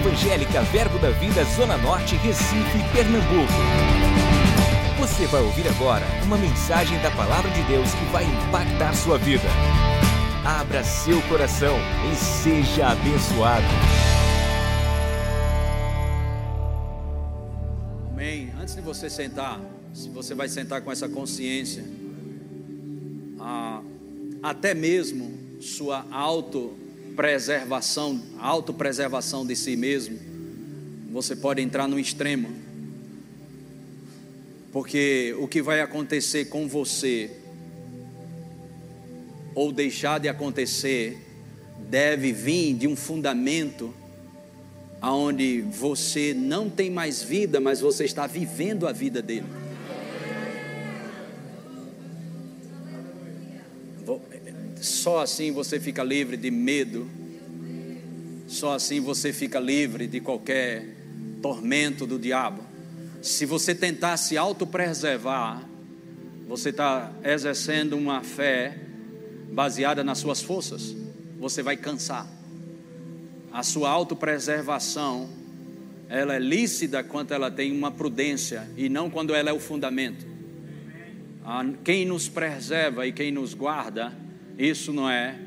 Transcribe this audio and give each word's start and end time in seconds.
Evangélica 0.00 0.62
Verbo 0.62 0.98
da 0.98 1.10
Vida 1.10 1.44
Zona 1.44 1.76
Norte, 1.76 2.16
Recife, 2.16 2.78
Pernambuco. 2.90 3.52
Você 4.98 5.26
vai 5.26 5.42
ouvir 5.42 5.68
agora 5.68 6.06
uma 6.24 6.38
mensagem 6.38 6.98
da 7.02 7.10
Palavra 7.10 7.50
de 7.50 7.62
Deus 7.64 7.92
que 7.92 8.04
vai 8.06 8.24
impactar 8.24 8.94
sua 8.94 9.18
vida. 9.18 9.44
Abra 10.42 10.82
seu 10.82 11.20
coração 11.28 11.76
e 12.10 12.16
seja 12.16 12.88
abençoado. 12.88 13.66
Amém. 18.10 18.50
Antes 18.58 18.74
de 18.74 18.80
você 18.80 19.10
sentar, 19.10 19.60
se 19.92 20.08
você 20.08 20.34
vai 20.34 20.48
sentar 20.48 20.80
com 20.80 20.90
essa 20.90 21.10
consciência, 21.10 21.84
ah, 23.38 23.82
até 24.42 24.72
mesmo 24.72 25.30
sua 25.60 26.06
autopreservação, 27.20 28.22
autopreservação 28.38 29.46
de 29.46 29.54
si 29.54 29.76
mesmo, 29.76 30.18
você 31.12 31.36
pode 31.36 31.60
entrar 31.60 31.86
no 31.86 31.98
extremo. 31.98 32.48
Porque 34.72 35.34
o 35.38 35.46
que 35.46 35.60
vai 35.60 35.80
acontecer 35.80 36.46
com 36.46 36.66
você 36.66 37.30
ou 39.54 39.70
deixar 39.72 40.18
de 40.18 40.28
acontecer 40.28 41.18
deve 41.90 42.32
vir 42.32 42.74
de 42.74 42.86
um 42.86 42.96
fundamento 42.96 43.92
aonde 45.00 45.62
você 45.62 46.32
não 46.32 46.70
tem 46.70 46.90
mais 46.90 47.22
vida, 47.22 47.60
mas 47.60 47.80
você 47.80 48.04
está 48.04 48.26
vivendo 48.26 48.86
a 48.86 48.92
vida 48.92 49.20
dele. 49.20 49.46
Só 54.80 55.20
assim 55.20 55.52
você 55.52 55.78
fica 55.78 56.02
livre 56.02 56.36
de 56.36 56.50
medo. 56.50 57.08
Só 58.48 58.74
assim 58.74 58.98
você 58.98 59.32
fica 59.32 59.60
livre 59.60 60.06
de 60.06 60.20
qualquer 60.20 60.96
tormento 61.42 62.06
do 62.06 62.18
diabo. 62.18 62.62
Se 63.20 63.44
você 63.44 63.74
tentar 63.74 64.16
se 64.16 64.38
autopreservar, 64.38 65.68
você 66.48 66.70
está 66.70 67.12
exercendo 67.22 67.96
uma 67.96 68.22
fé 68.22 68.78
baseada 69.52 70.02
nas 70.02 70.18
suas 70.18 70.40
forças. 70.40 70.96
Você 71.38 71.62
vai 71.62 71.76
cansar. 71.76 72.26
A 73.52 73.62
sua 73.62 73.90
autopreservação, 73.90 75.28
ela 76.08 76.34
é 76.34 76.38
lícita 76.38 77.04
quando 77.04 77.32
ela 77.32 77.50
tem 77.50 77.70
uma 77.70 77.90
prudência 77.90 78.66
e 78.76 78.88
não 78.88 79.10
quando 79.10 79.34
ela 79.34 79.50
é 79.50 79.52
o 79.52 79.60
fundamento. 79.60 80.26
Quem 81.84 82.06
nos 82.06 82.28
preserva 82.28 83.06
e 83.06 83.12
quem 83.12 83.30
nos 83.30 83.52
guarda 83.52 84.12
isso 84.68 84.92
não 84.92 85.08
é 85.08 85.38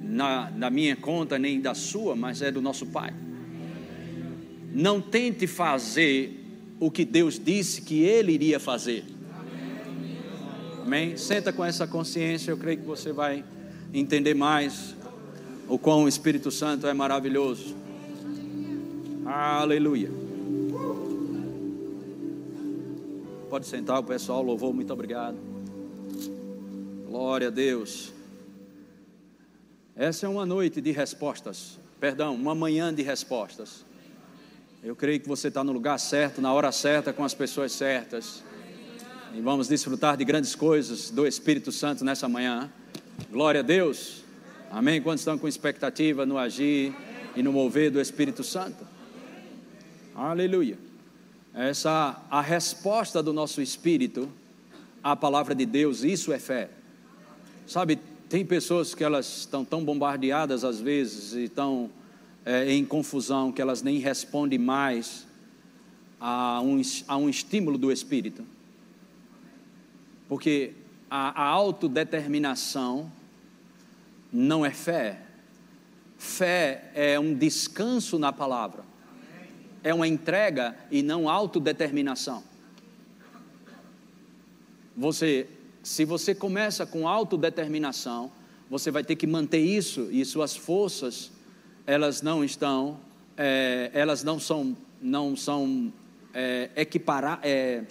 na, 0.00 0.50
na 0.50 0.70
minha 0.70 0.96
conta 0.96 1.38
nem 1.38 1.60
da 1.60 1.74
sua, 1.74 2.16
mas 2.16 2.40
é 2.40 2.50
do 2.50 2.62
nosso 2.62 2.86
Pai. 2.86 3.12
Não 4.72 5.00
tente 5.00 5.46
fazer 5.46 6.40
o 6.80 6.90
que 6.90 7.04
Deus 7.04 7.38
disse 7.38 7.82
que 7.82 8.02
Ele 8.02 8.32
iria 8.32 8.58
fazer. 8.58 9.04
Amém? 10.82 11.16
Senta 11.16 11.52
com 11.52 11.64
essa 11.64 11.86
consciência, 11.86 12.50
eu 12.50 12.56
creio 12.56 12.78
que 12.78 12.86
você 12.86 13.12
vai 13.12 13.44
entender 13.92 14.34
mais 14.34 14.94
o 15.68 15.78
quão 15.78 16.04
o 16.04 16.08
Espírito 16.08 16.50
Santo 16.50 16.86
é 16.86 16.94
maravilhoso. 16.94 17.74
Aleluia. 19.26 20.10
Pode 23.50 23.66
sentar, 23.66 24.00
o 24.00 24.04
pessoal 24.04 24.42
louvou, 24.42 24.72
muito 24.72 24.92
obrigado. 24.92 25.36
Glória 27.06 27.48
a 27.48 27.50
Deus. 27.50 28.13
Essa 29.96 30.26
é 30.26 30.28
uma 30.28 30.44
noite 30.44 30.80
de 30.80 30.90
respostas, 30.90 31.78
perdão, 32.00 32.34
uma 32.34 32.52
manhã 32.52 32.92
de 32.92 33.00
respostas. 33.00 33.84
Eu 34.82 34.96
creio 34.96 35.20
que 35.20 35.28
você 35.28 35.46
está 35.46 35.62
no 35.62 35.70
lugar 35.70 35.98
certo, 36.00 36.40
na 36.40 36.52
hora 36.52 36.72
certa, 36.72 37.12
com 37.12 37.22
as 37.22 37.32
pessoas 37.32 37.70
certas. 37.70 38.42
E 39.32 39.40
vamos 39.40 39.68
desfrutar 39.68 40.16
de 40.16 40.24
grandes 40.24 40.56
coisas 40.56 41.10
do 41.10 41.24
Espírito 41.24 41.70
Santo 41.70 42.04
nessa 42.04 42.28
manhã. 42.28 42.72
Glória 43.30 43.60
a 43.60 43.62
Deus. 43.62 44.24
Amém? 44.68 45.00
Quantos 45.00 45.20
estão 45.20 45.38
com 45.38 45.46
expectativa 45.46 46.26
no 46.26 46.38
agir 46.38 46.92
e 47.36 47.42
no 47.42 47.52
mover 47.52 47.92
do 47.92 48.00
Espírito 48.00 48.42
Santo? 48.42 48.84
Aleluia. 50.12 50.76
Essa 51.54 52.20
a 52.28 52.40
resposta 52.40 53.22
do 53.22 53.32
nosso 53.32 53.62
espírito 53.62 54.28
à 55.04 55.14
palavra 55.14 55.54
de 55.54 55.64
Deus, 55.64 56.02
isso 56.02 56.32
é 56.32 56.38
fé. 56.40 56.68
Sabe, 57.64 58.00
tem 58.34 58.44
pessoas 58.44 58.96
que 58.96 59.04
elas 59.04 59.42
estão 59.42 59.64
tão 59.64 59.84
bombardeadas 59.84 60.64
às 60.64 60.80
vezes 60.80 61.34
e 61.34 61.44
estão 61.44 61.88
é, 62.44 62.68
em 62.68 62.84
confusão 62.84 63.52
que 63.52 63.62
elas 63.62 63.80
nem 63.80 64.00
respondem 64.00 64.58
mais 64.58 65.24
a 66.18 66.60
um, 66.60 66.82
a 67.06 67.16
um 67.16 67.28
estímulo 67.28 67.78
do 67.78 67.92
Espírito. 67.92 68.44
Porque 70.28 70.72
a, 71.08 71.44
a 71.44 71.46
autodeterminação 71.46 73.08
não 74.32 74.66
é 74.66 74.72
fé. 74.72 75.22
Fé 76.18 76.90
é 76.92 77.20
um 77.20 77.34
descanso 77.34 78.18
na 78.18 78.32
palavra. 78.32 78.82
É 79.80 79.94
uma 79.94 80.08
entrega 80.08 80.76
e 80.90 81.04
não 81.04 81.28
autodeterminação. 81.28 82.42
Você 84.96 85.46
se 85.84 86.06
você 86.06 86.34
começa 86.34 86.86
com 86.86 87.06
autodeterminação, 87.06 88.32
você 88.70 88.90
vai 88.90 89.04
ter 89.04 89.16
que 89.16 89.26
manter 89.26 89.60
isso 89.60 90.08
e 90.10 90.24
suas 90.24 90.56
forças, 90.56 91.30
elas 91.86 92.22
não 92.22 92.42
estão, 92.42 92.98
é, 93.36 93.90
elas 93.92 94.24
não 94.24 94.40
são, 94.40 94.74
não 95.00 95.36
são 95.36 95.92
é, 96.32 96.70
equiparar, 96.74 97.38
é, 97.42 97.84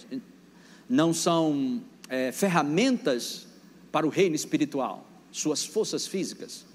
não 0.89 1.13
são 1.13 1.83
é, 2.09 2.31
ferramentas 2.31 3.45
para 3.91 4.07
o 4.07 4.09
reino 4.09 4.35
espiritual, 4.35 5.05
suas 5.31 5.63
forças 5.63 6.07
físicas. 6.07 6.65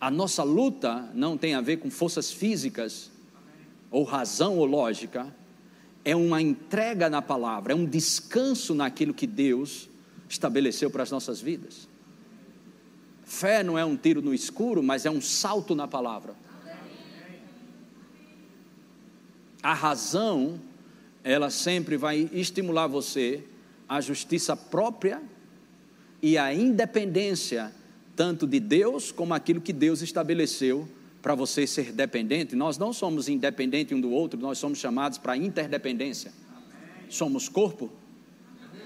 A 0.00 0.10
nossa 0.10 0.42
luta 0.42 1.08
não 1.14 1.38
tem 1.38 1.54
a 1.54 1.60
ver 1.60 1.76
com 1.76 1.88
forças 1.92 2.32
físicas, 2.32 3.08
ou 3.88 4.02
razão 4.02 4.58
ou 4.58 4.66
lógica, 4.66 5.32
é 6.04 6.16
uma 6.16 6.42
entrega 6.42 7.08
na 7.08 7.22
palavra, 7.22 7.72
é 7.72 7.76
um 7.76 7.86
descanso 7.86 8.74
naquilo 8.74 9.14
que 9.14 9.26
Deus 9.26 9.88
estabeleceu 10.28 10.90
para 10.90 11.02
as 11.02 11.10
nossas 11.10 11.40
vidas. 11.40 11.88
Fé 13.24 13.62
não 13.62 13.78
é 13.78 13.84
um 13.84 13.96
tiro 13.96 14.22
no 14.22 14.32
escuro, 14.32 14.82
mas 14.82 15.04
é 15.04 15.10
um 15.10 15.20
salto 15.20 15.74
na 15.74 15.86
palavra. 15.86 16.34
A 19.62 19.74
razão, 19.74 20.60
ela 21.22 21.50
sempre 21.50 21.96
vai 21.96 22.30
estimular 22.32 22.86
você 22.86 23.44
à 23.88 24.00
justiça 24.00 24.56
própria 24.56 25.20
e 26.22 26.38
à 26.38 26.54
independência, 26.54 27.72
tanto 28.16 28.46
de 28.46 28.60
Deus 28.60 29.12
como 29.12 29.34
aquilo 29.34 29.60
que 29.60 29.72
Deus 29.72 30.00
estabeleceu 30.00 30.88
para 31.20 31.34
você 31.34 31.66
ser 31.66 31.92
dependente. 31.92 32.56
Nós 32.56 32.78
não 32.78 32.92
somos 32.92 33.28
independentes 33.28 33.96
um 33.96 34.00
do 34.00 34.10
outro, 34.10 34.38
nós 34.40 34.58
somos 34.58 34.78
chamados 34.78 35.18
para 35.18 35.36
interdependência. 35.36 36.32
Somos 37.08 37.48
corpo, 37.48 37.90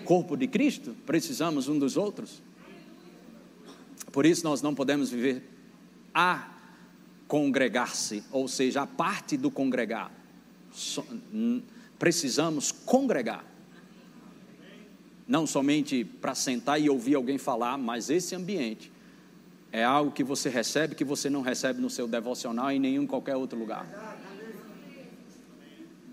corpo 0.02 0.36
de 0.36 0.46
Cristo, 0.46 0.94
precisamos 1.06 1.68
um 1.68 1.78
dos 1.78 1.96
outros. 1.96 2.42
Por 4.12 4.26
isso 4.26 4.44
nós 4.44 4.60
não 4.60 4.74
podemos 4.74 5.10
viver 5.10 5.42
a 6.14 6.50
congregar-se, 7.26 8.22
ou 8.30 8.46
seja, 8.46 8.82
a 8.82 8.86
parte 8.86 9.36
do 9.36 9.50
congregar. 9.50 10.12
Precisamos 11.98 12.70
congregar. 12.70 13.44
Não 15.26 15.46
somente 15.46 16.04
para 16.04 16.34
sentar 16.34 16.80
e 16.80 16.90
ouvir 16.90 17.14
alguém 17.14 17.38
falar, 17.38 17.78
mas 17.78 18.10
esse 18.10 18.34
ambiente 18.34 18.92
é 19.70 19.82
algo 19.82 20.10
que 20.10 20.22
você 20.22 20.50
recebe 20.50 20.94
que 20.94 21.05
você 21.05 21.31
não 21.31 21.40
recebe 21.40 21.81
no 21.81 21.88
seu 21.88 22.06
devocional 22.06 22.70
e 22.70 22.76
em 22.76 22.78
nenhum 22.78 23.06
qualquer 23.06 23.37
outro 23.37 23.58
lugar. 23.58 23.87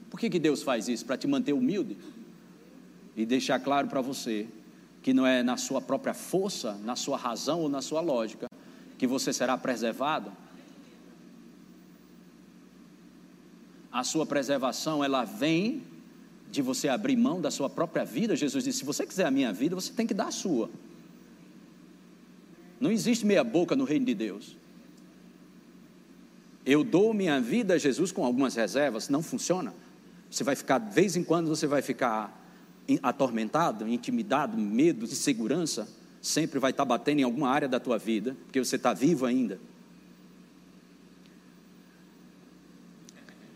Por 0.09 0.17
que, 0.17 0.29
que 0.29 0.39
Deus 0.39 0.63
faz 0.63 0.87
isso? 0.87 1.05
Para 1.05 1.17
te 1.17 1.27
manter 1.27 1.51
humilde 1.51 1.97
e 3.19 3.25
deixar 3.25 3.59
claro 3.59 3.89
para 3.89 3.99
você 3.99 4.47
que 5.01 5.13
não 5.13 5.27
é 5.27 5.43
na 5.43 5.57
sua 5.57 5.81
própria 5.81 6.13
força, 6.13 6.75
na 6.85 6.95
sua 6.95 7.17
razão 7.17 7.59
ou 7.59 7.67
na 7.67 7.81
sua 7.81 7.99
lógica 7.99 8.47
que 8.97 9.05
você 9.05 9.33
será 9.33 9.57
preservado. 9.57 10.31
A 13.91 14.05
sua 14.05 14.25
preservação, 14.25 15.03
ela 15.03 15.25
vem 15.25 15.83
de 16.49 16.61
você 16.61 16.87
abrir 16.87 17.17
mão 17.17 17.41
da 17.41 17.51
sua 17.51 17.69
própria 17.69 18.05
vida. 18.05 18.37
Jesus 18.37 18.63
disse: 18.63 18.79
se 18.79 18.85
você 18.85 19.05
quiser 19.05 19.25
a 19.25 19.31
minha 19.31 19.51
vida, 19.51 19.75
você 19.75 19.91
tem 19.91 20.07
que 20.07 20.13
dar 20.13 20.27
a 20.27 20.31
sua. 20.31 20.69
Não 22.79 22.89
existe 22.89 23.25
meia 23.25 23.43
boca 23.43 23.75
no 23.75 23.83
reino 23.83 24.05
de 24.05 24.13
Deus. 24.15 24.55
Eu 26.65 26.85
dou 26.85 27.13
minha 27.13 27.41
vida 27.41 27.73
a 27.73 27.77
Jesus 27.77 28.13
com 28.13 28.23
algumas 28.23 28.55
reservas, 28.55 29.09
não 29.09 29.21
funciona. 29.21 29.73
Você 30.31 30.41
vai 30.41 30.55
ficar, 30.55 30.77
de 30.77 30.93
vez 30.93 31.17
em 31.17 31.23
quando, 31.23 31.49
você 31.49 31.67
vai 31.67 31.81
ficar 31.81 32.38
atormentado, 33.03 33.87
intimidado, 33.87 34.57
medo, 34.57 35.05
insegurança, 35.05 35.87
sempre 36.21 36.59
vai 36.59 36.71
estar 36.71 36.85
batendo 36.85 37.19
em 37.19 37.23
alguma 37.23 37.49
área 37.49 37.67
da 37.67 37.79
tua 37.79 37.97
vida, 37.97 38.35
porque 38.45 38.63
você 38.63 38.77
está 38.77 38.93
vivo 38.93 39.25
ainda. 39.25 39.59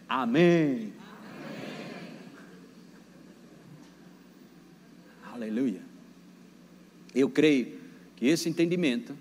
Amém. 0.07 0.93
Aleluia. 5.33 5.81
Eu 7.15 7.29
creio 7.29 7.79
que 8.15 8.27
esse 8.27 8.47
entendimento 8.47 9.15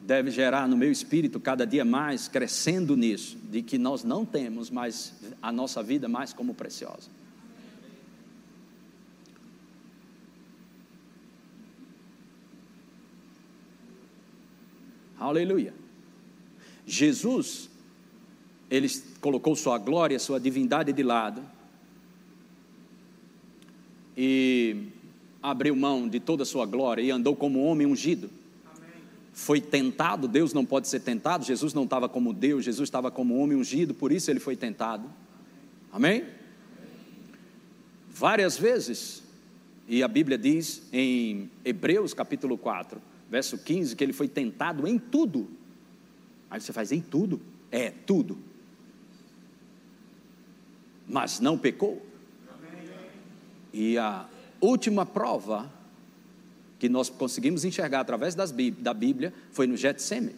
deve 0.00 0.30
gerar 0.30 0.68
no 0.68 0.76
meu 0.76 0.90
espírito 0.90 1.40
cada 1.40 1.66
dia 1.66 1.84
mais, 1.84 2.28
crescendo 2.28 2.96
nisso, 2.96 3.38
de 3.50 3.62
que 3.62 3.78
nós 3.78 4.04
não 4.04 4.24
temos 4.24 4.70
mais 4.70 5.14
a 5.40 5.50
nossa 5.50 5.82
vida 5.82 6.08
mais 6.08 6.32
como 6.32 6.54
preciosa. 6.54 7.10
Aleluia. 15.18 15.72
Jesus, 16.86 17.70
ele 18.70 18.88
colocou 19.20 19.54
sua 19.56 19.78
glória, 19.78 20.18
sua 20.18 20.38
divindade 20.38 20.92
de 20.92 21.02
lado 21.02 21.42
e 24.16 24.88
abriu 25.42 25.74
mão 25.74 26.08
de 26.08 26.20
toda 26.20 26.42
a 26.42 26.46
sua 26.46 26.66
glória 26.66 27.02
e 27.02 27.10
andou 27.10 27.34
como 27.34 27.64
homem 27.64 27.86
ungido. 27.86 28.30
Foi 29.32 29.60
tentado, 29.60 30.28
Deus 30.28 30.52
não 30.52 30.64
pode 30.64 30.88
ser 30.88 31.00
tentado, 31.00 31.44
Jesus 31.44 31.74
não 31.74 31.84
estava 31.84 32.08
como 32.08 32.32
Deus, 32.32 32.64
Jesus 32.64 32.86
estava 32.86 33.10
como 33.10 33.36
homem 33.36 33.58
ungido, 33.58 33.92
por 33.92 34.12
isso 34.12 34.30
ele 34.30 34.38
foi 34.38 34.56
tentado. 34.56 35.10
Amém? 35.92 36.24
Várias 38.08 38.56
vezes, 38.56 39.24
e 39.88 40.02
a 40.04 40.08
Bíblia 40.08 40.38
diz 40.38 40.82
em 40.92 41.50
Hebreus 41.64 42.14
capítulo 42.14 42.56
4, 42.56 43.00
verso 43.34 43.58
15, 43.58 43.96
que 43.96 44.04
ele 44.04 44.12
foi 44.12 44.28
tentado 44.28 44.86
em 44.86 44.96
tudo. 44.96 45.50
Aí 46.48 46.60
você 46.60 46.72
faz 46.72 46.92
em 46.92 47.00
tudo? 47.00 47.40
É, 47.68 47.90
tudo. 47.90 48.38
Mas 51.08 51.40
não 51.40 51.58
pecou. 51.58 52.00
E 53.72 53.98
a 53.98 54.28
última 54.60 55.04
prova 55.04 55.68
que 56.78 56.88
nós 56.88 57.10
conseguimos 57.10 57.64
enxergar 57.64 57.98
através 57.98 58.36
das, 58.36 58.54
da 58.78 58.94
Bíblia 58.94 59.34
foi 59.50 59.66
no 59.66 59.76
Getsemane, 59.76 60.36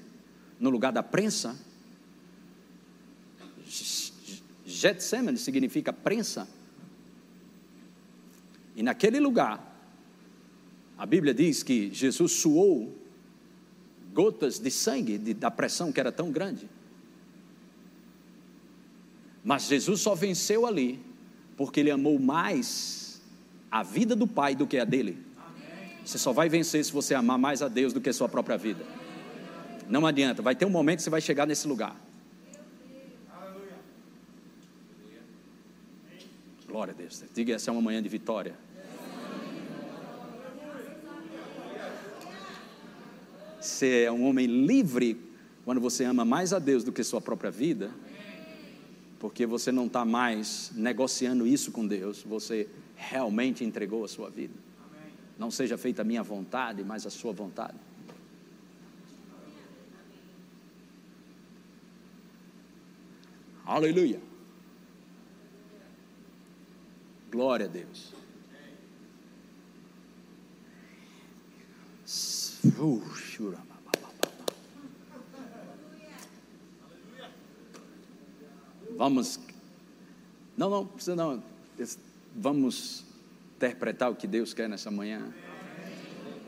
no 0.58 0.70
lugar 0.70 0.90
da 0.90 1.02
prensa. 1.02 1.54
Getsemane 4.64 5.36
significa 5.36 5.92
prensa. 5.92 6.48
E 8.74 8.82
naquele 8.82 9.20
lugar, 9.20 9.75
a 10.98 11.04
Bíblia 11.04 11.34
diz 11.34 11.62
que 11.62 11.92
Jesus 11.92 12.32
suou 12.32 12.96
gotas 14.12 14.58
de 14.58 14.70
sangue 14.70 15.18
de, 15.18 15.34
da 15.34 15.50
pressão 15.50 15.92
que 15.92 16.00
era 16.00 16.10
tão 16.10 16.30
grande. 16.30 16.68
Mas 19.44 19.64
Jesus 19.68 20.00
só 20.00 20.14
venceu 20.14 20.66
ali 20.66 20.98
porque 21.56 21.80
ele 21.80 21.90
amou 21.90 22.18
mais 22.18 23.20
a 23.70 23.82
vida 23.82 24.16
do 24.16 24.26
Pai 24.26 24.54
do 24.54 24.66
que 24.66 24.78
a 24.78 24.84
dele. 24.84 25.18
Você 26.04 26.18
só 26.18 26.32
vai 26.32 26.48
vencer 26.48 26.84
se 26.84 26.92
você 26.92 27.14
amar 27.14 27.38
mais 27.38 27.60
a 27.62 27.68
Deus 27.68 27.92
do 27.92 28.00
que 28.00 28.08
a 28.08 28.12
sua 28.12 28.28
própria 28.28 28.56
vida. 28.56 28.84
Não 29.88 30.06
adianta, 30.06 30.40
vai 30.40 30.54
ter 30.54 30.64
um 30.64 30.70
momento 30.70 30.98
que 30.98 31.02
você 31.02 31.10
vai 31.10 31.20
chegar 31.20 31.46
nesse 31.46 31.68
lugar. 31.68 31.94
Glória 36.66 36.92
a 36.92 36.96
Deus. 36.96 37.22
Diga 37.34 37.54
essa 37.54 37.70
é 37.70 37.72
uma 37.72 37.82
manhã 37.82 38.02
de 38.02 38.08
vitória. 38.08 38.65
Você 43.66 44.04
é 44.04 44.12
um 44.12 44.24
homem 44.24 44.46
livre 44.46 45.20
quando 45.64 45.80
você 45.80 46.04
ama 46.04 46.24
mais 46.24 46.52
a 46.52 46.60
Deus 46.60 46.84
do 46.84 46.92
que 46.92 47.02
sua 47.02 47.20
própria 47.20 47.50
vida, 47.50 47.90
porque 49.18 49.44
você 49.44 49.72
não 49.72 49.86
está 49.86 50.04
mais 50.04 50.70
negociando 50.72 51.44
isso 51.44 51.72
com 51.72 51.84
Deus, 51.84 52.22
você 52.22 52.68
realmente 52.94 53.64
entregou 53.64 54.04
a 54.04 54.08
sua 54.08 54.30
vida. 54.30 54.54
Não 55.36 55.50
seja 55.50 55.76
feita 55.76 56.02
a 56.02 56.04
minha 56.04 56.22
vontade, 56.22 56.84
mas 56.84 57.04
a 57.06 57.10
sua 57.10 57.32
vontade. 57.32 57.76
Aleluia. 63.64 64.20
Glória 67.32 67.66
a 67.66 67.68
Deus. 67.68 68.14
Vamos. 78.96 79.38
Não, 80.56 80.70
não, 80.70 80.86
precisa 80.86 81.14
não. 81.14 81.42
Vamos 82.34 83.04
interpretar 83.56 84.10
o 84.10 84.14
que 84.14 84.26
Deus 84.26 84.54
quer 84.54 84.68
nessa 84.68 84.90
manhã. 84.90 85.32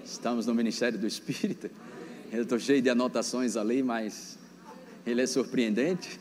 Estamos 0.05 0.47
no 0.47 0.55
Ministério 0.55 0.99
do 0.99 1.07
Espírito. 1.07 1.71
Eu 2.33 2.43
estou 2.43 2.59
cheio 2.59 2.81
de 2.81 2.91
anotações 2.91 3.57
ali, 3.57 3.83
mas 3.83 4.39
ele 5.07 5.23
é 5.23 5.27
surpreendente. 5.27 6.19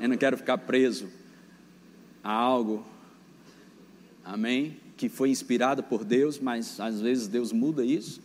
Eu 0.00 0.08
não 0.08 0.16
quero 0.16 0.36
ficar 0.36 0.58
preso 0.58 1.08
a 2.22 2.32
algo. 2.32 2.84
Amém? 4.24 4.80
que 5.02 5.08
foi 5.08 5.30
inspirado 5.30 5.82
por 5.82 6.04
Deus, 6.04 6.38
mas 6.38 6.78
às 6.78 7.00
vezes 7.00 7.26
Deus 7.26 7.50
muda 7.50 7.84
isso. 7.84 8.20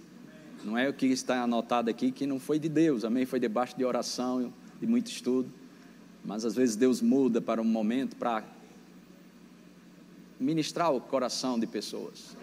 Não 0.68 0.78
é 0.78 0.90
o 0.90 0.94
que 0.94 1.06
está 1.06 1.44
anotado 1.44 1.90
aqui 1.90 2.12
que 2.12 2.28
não 2.28 2.42
foi 2.42 2.60
de 2.60 2.68
Deus, 2.68 3.06
amém? 3.06 3.26
Foi 3.26 3.40
debaixo 3.40 3.78
de 3.78 3.86
oração, 3.86 4.54
de 4.82 4.86
muito 4.86 5.10
estudo. 5.10 5.50
Mas 6.26 6.44
às 6.44 6.56
vezes 6.56 6.76
Deus 6.76 7.02
muda 7.02 7.40
para 7.40 7.62
um 7.62 7.64
momento 7.64 8.18
para 8.18 8.44
ministrar 10.38 10.94
o 10.94 11.00
coração 11.00 11.58
de 11.58 11.66
pessoas. 11.66 12.36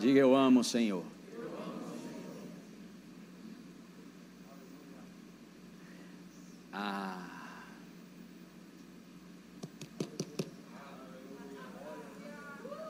Diga 0.00 0.18
eu 0.18 0.34
amo 0.34 0.58
o 0.58 0.64
Senhor. 0.64 1.04
Ah. 6.72 7.28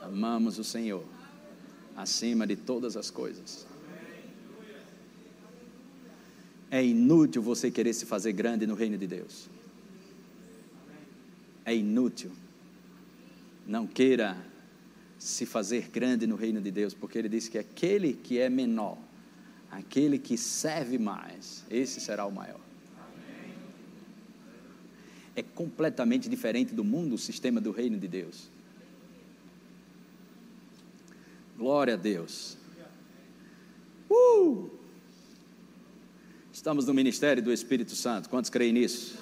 Amamos 0.01 0.57
o 0.57 0.63
Senhor 0.63 1.03
acima 1.95 2.47
de 2.47 2.55
todas 2.55 2.97
as 2.97 3.11
coisas. 3.11 3.66
É 6.69 6.83
inútil 6.85 7.41
você 7.41 7.71
querer 7.71 7.93
se 7.93 8.05
fazer 8.05 8.33
grande 8.33 8.67
no 8.67 8.75
reino 8.75 8.97
de 8.97 9.07
Deus. 9.07 9.49
É 11.63 11.75
inútil. 11.75 12.31
Não 13.65 13.87
queira 13.87 14.37
se 15.17 15.45
fazer 15.45 15.89
grande 15.89 16.27
no 16.27 16.35
reino 16.35 16.61
de 16.61 16.71
Deus, 16.71 16.93
porque 16.93 17.17
ele 17.17 17.29
disse 17.29 17.49
que 17.49 17.57
aquele 17.57 18.13
que 18.13 18.37
é 18.39 18.49
menor, 18.49 18.97
aquele 19.71 20.19
que 20.19 20.37
serve 20.37 20.97
mais, 20.97 21.63
esse 21.69 21.99
será 21.99 22.25
o 22.25 22.31
maior. 22.31 22.59
É 25.35 25.43
completamente 25.43 26.27
diferente 26.27 26.73
do 26.73 26.83
mundo 26.83 27.15
o 27.15 27.17
sistema 27.17 27.61
do 27.61 27.71
reino 27.71 27.97
de 27.97 28.07
Deus. 28.07 28.49
Glória 31.57 31.95
a 31.95 31.97
Deus. 31.97 32.57
Uh! 34.09 34.76
Estamos 36.57 36.87
no 36.87 36.93
ministério 36.93 37.41
do 37.43 37.53
Espírito 37.53 37.95
Santo. 37.95 38.29
Quantos 38.29 38.49
creem 38.49 38.73
nisso? 38.73 39.15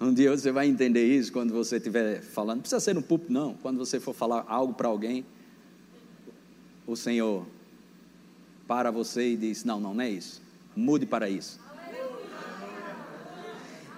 Um 0.00 0.14
dia 0.14 0.30
você 0.30 0.50
vai 0.50 0.66
entender 0.66 1.04
isso 1.06 1.30
quando 1.30 1.52
você 1.52 1.76
estiver 1.76 2.22
falando. 2.22 2.56
Não 2.56 2.62
precisa 2.62 2.80
ser 2.80 2.94
no 2.94 3.02
púlpito, 3.02 3.30
não. 3.30 3.52
Quando 3.54 3.76
você 3.76 4.00
for 4.00 4.14
falar 4.14 4.42
algo 4.48 4.72
para 4.72 4.88
alguém, 4.88 5.22
o 6.86 6.96
Senhor 6.96 7.46
para 8.66 8.90
você 8.90 9.32
e 9.32 9.36
diz: 9.36 9.64
Não, 9.64 9.78
não, 9.78 9.92
não 9.92 10.02
é 10.02 10.08
isso. 10.08 10.40
Mude 10.74 11.04
para 11.04 11.28
isso. 11.28 11.60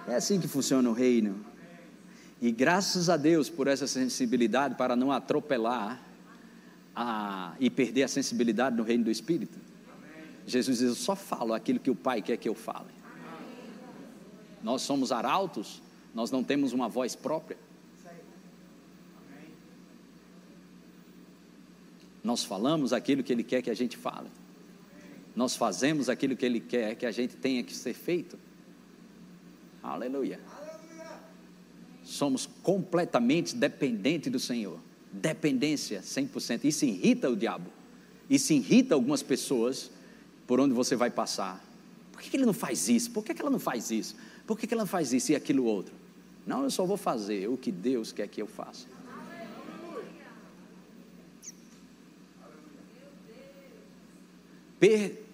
É 0.08 0.16
assim 0.16 0.40
que 0.40 0.48
funciona 0.48 0.88
o 0.88 0.92
reino. 0.92 1.44
E 2.40 2.50
graças 2.50 3.08
a 3.08 3.16
Deus 3.16 3.50
por 3.50 3.66
essa 3.66 3.86
sensibilidade 3.86 4.74
para 4.76 4.96
não 4.96 5.12
atropelar 5.12 6.00
a, 6.94 7.54
e 7.60 7.68
perder 7.68 8.04
a 8.04 8.08
sensibilidade 8.08 8.76
no 8.76 8.82
reino 8.82 9.04
do 9.04 9.10
Espírito. 9.10 9.58
Jesus 10.46 10.78
diz: 10.78 10.88
Eu 10.88 10.94
só 10.94 11.14
falo 11.14 11.52
aquilo 11.52 11.78
que 11.78 11.90
o 11.90 11.94
Pai 11.94 12.22
quer 12.22 12.36
que 12.36 12.48
eu 12.48 12.54
fale. 12.54 12.96
Nós 14.62 14.82
somos 14.82 15.12
arautos, 15.12 15.82
nós 16.14 16.30
não 16.30 16.42
temos 16.42 16.72
uma 16.72 16.88
voz 16.88 17.14
própria. 17.14 17.58
Nós 22.24 22.44
falamos 22.44 22.92
aquilo 22.92 23.22
que 23.22 23.32
Ele 23.32 23.44
quer 23.44 23.62
que 23.62 23.70
a 23.70 23.74
gente 23.74 23.96
fale 23.96 24.28
nós 25.38 25.54
fazemos 25.54 26.08
aquilo 26.08 26.36
que 26.36 26.44
Ele 26.44 26.58
quer 26.58 26.96
que 26.96 27.06
a 27.06 27.12
gente 27.12 27.36
tenha 27.36 27.62
que 27.62 27.72
ser 27.72 27.94
feito. 27.94 28.36
Aleluia. 29.82 30.40
somos 32.04 32.47
completamente 32.62 33.54
dependentes 33.54 34.30
do 34.32 34.38
Senhor. 34.38 34.78
Dependência 35.12 36.00
100%. 36.00 36.64
Isso 36.64 36.85
irrita 36.85 37.28
o 37.28 37.37
diabo. 37.37 37.70
Isso 38.28 38.52
irrita 38.52 38.94
algumas 38.94 39.23
pessoas 39.23 39.90
por 40.47 40.61
onde 40.61 40.75
você 40.75 40.97
vai 40.97 41.11
passar. 41.11 41.62
Por 42.12 42.23
que 42.23 42.37
ele 42.37 42.47
não 42.47 42.52
faz 42.52 42.88
isso? 42.88 43.11
Por 43.11 43.25
que 43.25 43.40
ela 43.40 43.50
não 43.50 43.58
faz 43.58 43.90
isso? 43.90 44.16
Por 44.47 44.58
que 44.58 44.73
ela 44.73 44.82
não 44.82 44.88
faz 44.88 45.12
isso 45.12 45.32
e 45.32 45.37
aquilo 45.37 45.64
outro? 45.64 45.94
Não, 46.47 46.64
eu 46.64 46.70
só 46.70 46.85
vou 46.85 46.97
fazer 46.97 47.49
o 47.49 47.56
que 47.56 47.70
Deus 47.70 48.11
quer 48.11 48.26
que 48.26 48.40
eu 48.40 48.47
faça. 48.47 48.87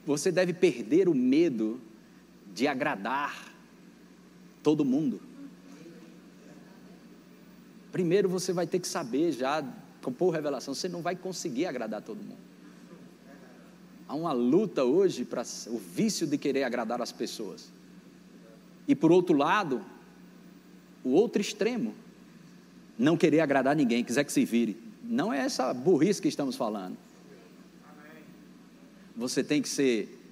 você 0.07 0.31
deve 0.31 0.53
perder 0.53 1.09
o 1.09 1.15
medo 1.15 1.81
de 2.53 2.67
agradar 2.67 3.54
todo 4.65 4.85
mundo. 4.85 5.21
Primeiro 7.93 8.29
você 8.29 8.53
vai 8.53 8.67
ter 8.67 8.81
que 8.81 8.89
saber 8.89 9.31
já, 9.31 9.63
por 10.19 10.31
revelação, 10.31 10.75
você 10.75 10.89
não 10.89 11.01
vai 11.01 11.15
conseguir 11.15 11.67
agradar 11.67 12.03
todo 12.03 12.17
mundo. 12.17 12.43
Há 14.09 14.15
uma 14.15 14.33
luta 14.33 14.83
hoje 14.85 15.25
para 15.25 15.43
o 15.69 15.79
vício 15.79 16.27
de 16.27 16.37
querer 16.37 16.65
agradar 16.65 17.01
as 17.01 17.13
pessoas. 17.13 17.73
E 18.89 18.95
por 18.95 19.13
outro 19.13 19.37
lado, 19.37 19.85
o 21.05 21.11
outro 21.11 21.41
extremo, 21.41 21.95
não 22.99 23.17
querer 23.17 23.41
agradar 23.41 23.77
ninguém, 23.77 24.03
quiser 24.03 24.25
que 24.25 24.33
se 24.33 24.45
vire. 24.45 24.77
Não 25.03 25.33
é 25.33 25.39
essa 25.39 25.73
burrice 25.73 26.21
que 26.21 26.29
estamos 26.29 26.57
falando. 26.57 26.97
Você 29.17 29.45
tem 29.45 29.63
que 29.63 29.69
ser 29.69 30.24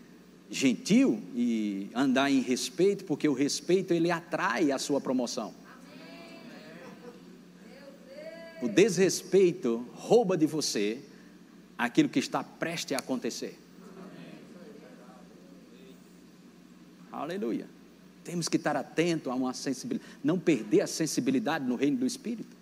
gentil 0.52 1.18
e 1.34 1.90
andar 1.94 2.30
em 2.30 2.40
respeito, 2.40 3.04
porque 3.06 3.26
o 3.26 3.32
respeito 3.32 3.94
ele 3.94 4.10
atrai 4.10 4.70
a 4.70 4.78
sua 4.78 5.00
promoção. 5.00 5.54
O 8.60 8.68
desrespeito 8.68 9.84
rouba 9.94 10.36
de 10.36 10.46
você 10.46 11.00
aquilo 11.76 12.08
que 12.08 12.18
está 12.18 12.44
prestes 12.44 12.94
a 12.94 13.00
acontecer. 13.00 13.58
Aleluia. 17.10 17.66
Temos 18.22 18.46
que 18.46 18.56
estar 18.56 18.76
atento 18.76 19.30
a 19.30 19.34
uma 19.34 19.54
sensibilidade, 19.54 20.10
não 20.22 20.38
perder 20.38 20.82
a 20.82 20.86
sensibilidade 20.86 21.64
no 21.64 21.76
reino 21.76 21.96
do 21.96 22.06
Espírito. 22.06 22.56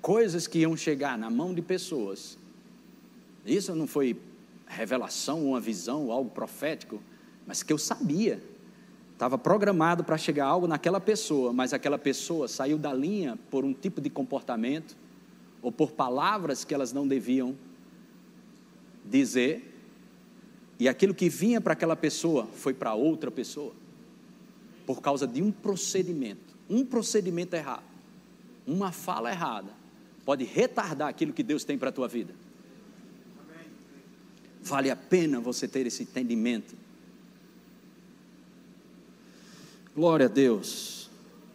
Coisas 0.00 0.46
que 0.46 0.60
iam 0.60 0.76
chegar 0.76 1.16
na 1.16 1.30
mão 1.30 1.54
de 1.54 1.62
pessoas. 1.62 2.36
Isso 3.46 3.74
não 3.74 3.86
foi 3.86 4.16
revelação, 4.74 5.46
uma 5.46 5.60
visão, 5.60 6.10
algo 6.10 6.30
profético, 6.30 7.02
mas 7.46 7.62
que 7.62 7.72
eu 7.72 7.78
sabia. 7.78 8.42
Estava 9.12 9.38
programado 9.38 10.02
para 10.02 10.18
chegar 10.18 10.46
algo 10.46 10.66
naquela 10.66 11.00
pessoa, 11.00 11.52
mas 11.52 11.72
aquela 11.72 11.98
pessoa 11.98 12.48
saiu 12.48 12.76
da 12.76 12.92
linha 12.92 13.38
por 13.50 13.64
um 13.64 13.72
tipo 13.72 14.00
de 14.00 14.10
comportamento 14.10 14.96
ou 15.62 15.70
por 15.70 15.92
palavras 15.92 16.64
que 16.64 16.74
elas 16.74 16.92
não 16.92 17.06
deviam 17.06 17.56
dizer 19.04 19.74
e 20.78 20.88
aquilo 20.88 21.14
que 21.14 21.28
vinha 21.28 21.60
para 21.60 21.72
aquela 21.72 21.96
pessoa 21.96 22.46
foi 22.46 22.74
para 22.74 22.94
outra 22.94 23.30
pessoa, 23.30 23.72
por 24.86 25.00
causa 25.00 25.26
de 25.26 25.40
um 25.40 25.52
procedimento, 25.52 26.54
um 26.68 26.84
procedimento 26.84 27.54
errado, 27.54 27.84
uma 28.66 28.90
fala 28.90 29.30
errada, 29.30 29.70
pode 30.24 30.44
retardar 30.44 31.08
aquilo 31.08 31.32
que 31.32 31.42
Deus 31.42 31.64
tem 31.64 31.78
para 31.78 31.90
a 31.90 31.92
tua 31.92 32.08
vida. 32.08 32.34
Vale 34.64 34.90
a 34.90 34.96
pena 34.96 35.38
você 35.40 35.68
ter 35.68 35.86
esse 35.86 36.02
entendimento. 36.02 36.74
Glória 39.94 40.26
a 40.26 40.28
Deus. 40.28 41.10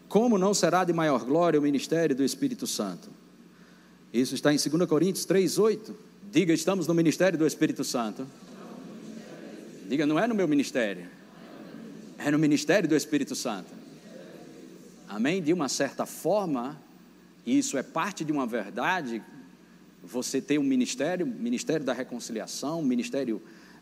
Como 0.08 0.38
não 0.38 0.54
será 0.54 0.84
de 0.84 0.94
maior 0.94 1.26
glória 1.26 1.60
o 1.60 1.64
ministério 1.64 2.16
do 2.16 2.24
Espírito 2.24 2.68
Santo? 2.68 3.10
Isso 4.14 4.36
está 4.36 4.54
em 4.54 4.58
2 4.58 4.88
Coríntios 4.88 5.26
3:8. 5.26 5.96
Diga, 6.32 6.54
estamos 6.54 6.86
no 6.86 6.94
ministério 6.94 7.38
do 7.38 7.48
Espírito 7.48 7.84
Santo. 7.84 8.28
Diga, 9.88 10.06
não 10.06 10.20
é 10.20 10.28
no 10.28 10.36
meu 10.36 10.48
ministério, 10.48 11.08
é 12.20 12.30
no 12.30 12.38
ministério 12.38 12.88
do 12.88 12.96
Espírito 12.96 13.36
Santo. 13.36 13.74
Amém? 15.08 15.42
De 15.42 15.52
uma 15.52 15.68
certa 15.68 16.06
forma, 16.06 16.80
isso 17.44 17.76
é 17.76 17.82
parte 17.82 18.24
de 18.24 18.32
uma 18.32 18.46
verdade. 18.46 19.24
Você 20.04 20.42
tem 20.42 20.58
um 20.58 20.64
ministério, 20.64 21.26
ministério 21.26 21.86
da 21.86 21.94
reconciliação, 21.94 22.82
ministério 22.82 23.42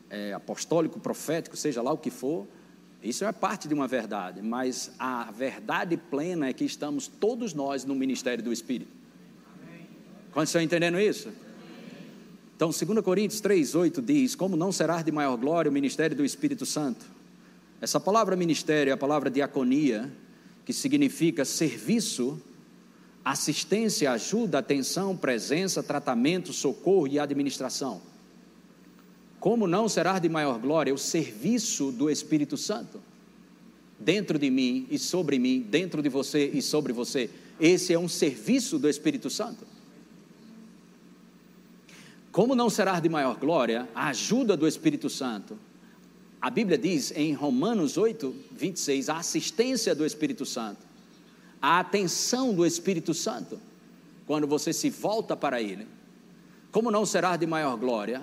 é, 0.10 0.34
apostólico, 0.34 1.00
profético, 1.00 1.56
seja 1.56 1.82
lá 1.82 1.92
o 1.92 1.98
que 1.98 2.10
for. 2.10 2.48
Isso 3.04 3.24
é 3.24 3.32
parte 3.32 3.68
de 3.68 3.74
uma 3.74 3.88
verdade, 3.88 4.42
mas 4.42 4.92
a 4.98 5.32
verdade 5.32 5.96
plena 5.96 6.48
é 6.48 6.54
que 6.54 6.66
estamos 6.66 7.08
todos 7.08 7.54
nós 7.54 7.86
no 7.86 7.94
ministério 7.94 8.44
do 8.44 8.52
Espírito. 8.52 8.92
Quando 10.32 10.48
estão 10.48 10.62
entendendo 10.62 11.00
isso? 11.00 11.30
Então, 12.56 12.72
2 12.72 13.02
Coríntios 13.02 13.40
3,8 13.40 14.04
diz: 14.04 14.36
Como 14.36 14.58
não 14.58 14.72
será 14.72 15.02
de 15.04 15.12
maior 15.12 15.38
glória 15.38 15.70
o 15.70 15.74
ministério 15.74 16.16
do 16.16 16.26
Espírito 16.26 16.66
Santo? 16.66 17.06
Essa 17.80 18.00
palavra 18.00 18.36
ministério 18.36 18.90
é 18.90 18.94
a 18.94 18.98
palavra 18.98 19.30
diaconia, 19.30 20.12
que 20.66 20.74
significa 20.74 21.46
serviço, 21.46 22.42
assistência, 23.32 24.12
ajuda, 24.12 24.60
atenção, 24.60 25.16
presença, 25.16 25.84
tratamento, 25.84 26.54
socorro 26.54 27.08
e 27.08 27.20
administração. 27.20 28.02
Como 29.40 29.68
não 29.68 29.90
será 29.90 30.18
de 30.18 30.30
maior 30.30 30.58
glória 30.60 30.94
o 30.94 30.98
serviço 30.98 31.92
do 31.92 32.10
Espírito 32.10 32.56
Santo? 32.56 33.02
Dentro 34.00 34.40
de 34.40 34.50
mim 34.50 34.88
e 34.90 34.98
sobre 34.98 35.38
mim, 35.38 35.60
dentro 35.62 36.02
de 36.02 36.10
você 36.10 36.48
e 36.48 36.62
sobre 36.62 36.94
você. 36.94 37.30
Esse 37.60 37.94
é 37.94 38.00
um 38.00 38.08
serviço 38.08 38.80
do 38.80 38.88
Espírito 38.88 39.30
Santo. 39.30 39.66
Como 42.32 42.56
não 42.56 42.70
será 42.70 43.00
de 43.00 43.10
maior 43.10 43.36
glória 43.36 43.90
a 43.94 44.10
ajuda 44.10 44.56
do 44.56 44.68
Espírito 44.68 45.10
Santo? 45.10 45.58
A 46.40 46.50
Bíblia 46.50 46.78
diz 46.78 47.12
em 47.16 47.34
Romanos 47.34 47.98
8, 47.98 48.34
26, 48.52 49.10
a 49.10 49.18
assistência 49.18 49.96
do 49.96 50.06
Espírito 50.06 50.46
Santo, 50.46 50.87
a 51.62 51.80
atenção 51.80 52.54
do 52.54 52.66
Espírito 52.66 53.14
Santo, 53.14 53.60
quando 54.26 54.48
você 54.48 54.72
se 54.74 54.90
volta 54.90 55.36
para 55.36 55.62
Ele. 55.62 55.88
Como 56.72 56.92
não 56.92 57.06
será 57.06 57.36
de 57.38 57.46
maior 57.46 57.76
glória 57.78 58.22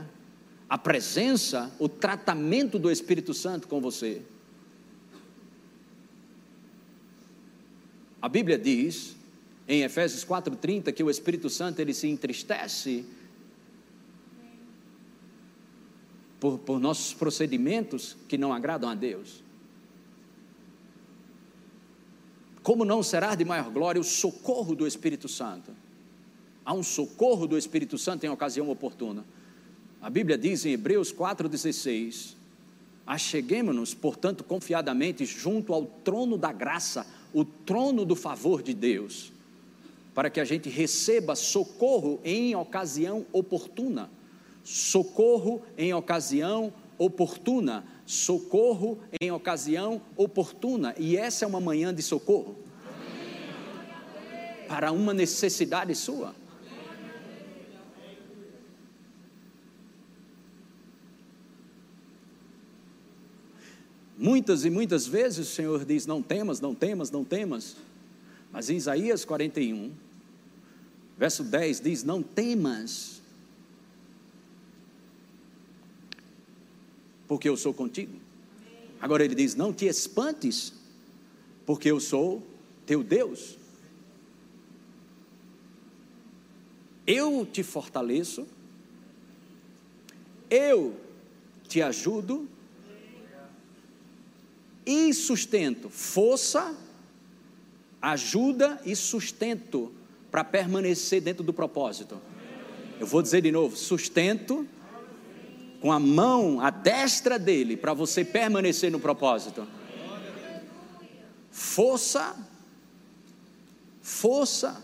a 0.69 0.79
presença, 0.79 1.73
o 1.79 1.89
tratamento 1.89 2.79
do 2.79 2.91
Espírito 2.91 3.35
Santo 3.35 3.69
com 3.69 3.81
você? 3.81 4.23
A 8.21 8.29
Bíblia 8.29 8.59
diz 8.59 9.15
em 9.69 9.83
Efésios 9.83 10.25
4:30 10.25 10.93
que 10.93 11.03
o 11.03 11.11
Espírito 11.11 11.51
Santo 11.51 11.81
ele 11.81 11.93
se 11.93 12.09
entristece 12.09 13.05
por, 16.41 16.59
por 16.59 16.81
nossos 16.81 17.13
procedimentos 17.13 18.17
que 18.27 18.39
não 18.39 18.53
agradam 18.53 18.89
a 18.89 18.95
Deus. 18.95 19.44
Como 22.65 22.85
não 22.85 23.01
será 23.01 23.37
de 23.37 23.45
maior 23.45 23.71
glória 23.71 24.01
o 24.01 24.05
socorro 24.05 24.75
do 24.75 24.85
Espírito 24.85 25.29
Santo? 25.29 25.71
Há 26.65 26.75
um 26.75 26.83
socorro 26.83 27.47
do 27.47 27.57
Espírito 27.57 27.97
Santo 27.97 28.25
em 28.25 28.29
ocasião 28.29 28.69
oportuna. 28.69 29.25
A 30.03 30.11
Bíblia 30.11 30.37
diz 30.37 30.67
em 30.67 30.73
Hebreus 30.73 31.13
4,16: 31.13 32.35
Acheguemos-nos, 33.07 33.95
portanto, 33.95 34.43
confiadamente 34.43 35.25
junto 35.25 35.73
ao 35.73 35.85
trono 35.85 36.37
da 36.37 36.51
graça, 36.53 37.07
o 37.33 37.45
trono 37.45 38.05
do 38.05 38.17
favor 38.17 38.63
de 38.63 38.75
Deus, 38.75 39.31
para 40.13 40.29
que 40.29 40.41
a 40.41 40.45
gente 40.45 40.69
receba 40.69 41.37
socorro 41.37 42.19
em 42.25 42.57
ocasião 42.57 43.25
oportuna 43.33 44.11
socorro 44.65 45.63
em 45.77 45.93
ocasião 45.93 46.73
oportuna, 46.97 47.85
socorro 48.07 48.99
em 49.21 49.31
ocasião 49.31 50.01
oportuna, 50.17 50.95
e 50.99 51.17
essa 51.17 51.45
é 51.45 51.49
uma 51.49 51.61
manhã 51.61 51.95
de 51.95 52.03
socorro 52.03 52.57
para 54.69 54.93
uma 54.93 55.15
necessidade 55.15 55.95
sua. 55.95 56.35
Muitas 64.17 64.65
e 64.65 64.71
muitas 64.71 65.07
vezes 65.07 65.49
o 65.49 65.51
Senhor 65.51 65.85
diz: 65.85 66.07
Não 66.07 66.23
temas, 66.23 66.61
não 66.61 66.75
temas, 66.75 67.11
não 67.11 67.25
temas. 67.25 67.77
Mas 68.51 68.71
em 68.71 68.77
Isaías 68.77 69.25
41, 69.25 69.93
verso 71.19 71.43
10 71.43 71.81
diz: 71.81 72.05
Não 72.05 72.23
temas, 72.23 73.21
porque 77.27 77.49
eu 77.49 77.57
sou 77.57 77.73
contigo. 77.73 78.19
Agora 79.01 79.25
ele 79.25 79.35
diz: 79.35 79.55
Não 79.55 79.73
te 79.73 79.87
espantes, 79.87 80.73
porque 81.67 81.91
eu 81.91 82.01
sou 82.01 82.43
teu 82.87 83.03
Deus. 83.03 83.59
Eu 87.07 87.45
te 87.45 87.63
fortaleço, 87.63 88.47
eu 90.49 90.97
te 91.69 91.83
ajudo 91.83 92.49
e 94.87 95.13
sustento. 95.13 95.91
Força, 95.91 96.75
ajuda 98.01 98.81
e 98.85 98.97
sustento 98.97 99.93
para 100.31 100.43
permanecer 100.43 101.21
dentro 101.21 101.45
do 101.45 101.53
propósito. 101.53 102.21
Eu 102.99 103.07
vou 103.07 103.21
dizer 103.21 103.43
de 103.43 103.53
novo: 103.53 103.77
sustento 103.77 104.67
com 105.85 105.93
a 105.93 106.01
mão, 106.01 106.63
a 106.63 106.71
destra 106.71 107.39
dele, 107.39 107.77
para 107.77 107.93
você 107.93 108.25
permanecer 108.25 108.91
no 108.91 108.99
propósito. 108.99 109.69
Força, 111.51 112.35
força, 114.01 114.83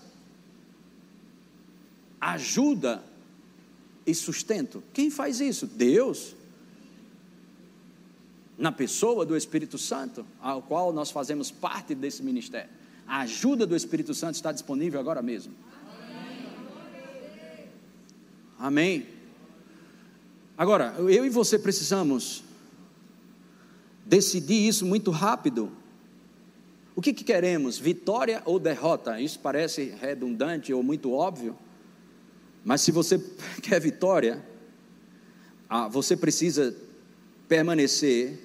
ajuda 2.20 3.02
e 4.06 4.14
sustento. 4.14 4.82
Quem 4.92 5.10
faz 5.10 5.40
isso? 5.40 5.66
Deus. 5.66 6.36
Na 8.58 8.70
pessoa 8.70 9.24
do 9.24 9.34
Espírito 9.34 9.78
Santo, 9.78 10.26
ao 10.38 10.60
qual 10.60 10.92
nós 10.92 11.10
fazemos 11.10 11.50
parte 11.50 11.94
desse 11.94 12.22
ministério. 12.22 12.68
A 13.08 13.20
ajuda 13.20 13.66
do 13.66 13.74
Espírito 13.74 14.12
Santo 14.12 14.34
está 14.34 14.52
disponível 14.52 15.00
agora 15.00 15.22
mesmo. 15.22 15.54
Amém. 18.58 19.19
Agora, 20.60 20.94
eu 20.98 21.24
e 21.24 21.30
você 21.30 21.58
precisamos 21.58 22.44
decidir 24.04 24.68
isso 24.68 24.84
muito 24.84 25.10
rápido. 25.10 25.72
O 26.94 27.00
que, 27.00 27.14
que, 27.14 27.24
queremos? 27.24 27.78
Vitória 27.78 28.42
ou 28.44 28.58
derrota? 28.58 29.18
Isso 29.18 29.38
parece 29.38 29.94
redundante 29.98 30.70
ou 30.70 30.82
muito 30.82 31.12
óbvio, 31.12 31.56
mas 32.62 32.82
se 32.82 32.92
você 32.92 33.18
quer 33.62 33.80
vitória, 33.80 34.44
ah, 35.66 35.88
você 35.88 36.14
precisa 36.14 36.76
permanecer 37.48 38.38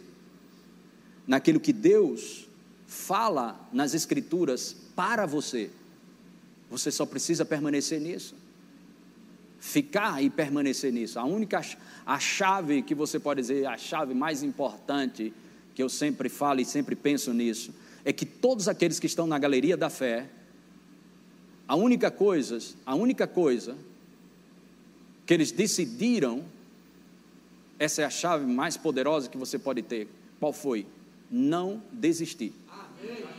naquilo 1.27 1.59
que 1.59 1.73
Deus 1.73 2.47
fala 2.87 3.59
nas 3.73 3.93
Escrituras 3.93 4.73
para 4.95 5.25
você. 5.25 5.69
Você 6.69 6.91
só 6.91 7.05
precisa 7.05 7.43
permanecer 7.43 7.99
nisso 7.99 8.44
ficar 9.65 10.23
e 10.23 10.29
permanecer 10.29 10.93
nisso. 10.93 11.19
A 11.19 11.25
única 11.25 11.59
a 12.05 12.19
chave 12.19 12.83
que 12.83 12.93
você 12.93 13.19
pode 13.19 13.41
dizer, 13.41 13.65
a 13.65 13.75
chave 13.75 14.13
mais 14.13 14.43
importante 14.43 15.33
que 15.73 15.81
eu 15.81 15.89
sempre 15.89 16.29
falo 16.29 16.61
e 16.61 16.65
sempre 16.65 16.95
penso 16.95 17.33
nisso, 17.33 17.73
é 18.05 18.13
que 18.13 18.25
todos 18.27 18.67
aqueles 18.67 18.99
que 18.99 19.07
estão 19.07 19.25
na 19.25 19.39
galeria 19.39 19.75
da 19.75 19.89
fé, 19.89 20.29
a 21.67 21.75
única 21.75 22.11
coisa, 22.11 22.59
a 22.85 22.93
única 22.93 23.25
coisa 23.25 23.75
que 25.25 25.33
eles 25.33 25.51
decidiram, 25.51 26.45
essa 27.79 28.03
é 28.03 28.05
a 28.05 28.09
chave 28.11 28.45
mais 28.45 28.77
poderosa 28.77 29.27
que 29.27 29.37
você 29.37 29.57
pode 29.57 29.81
ter. 29.81 30.07
Qual 30.39 30.53
foi? 30.53 30.85
Não 31.29 31.81
desistir. 31.91 32.53
Amém. 32.69 33.34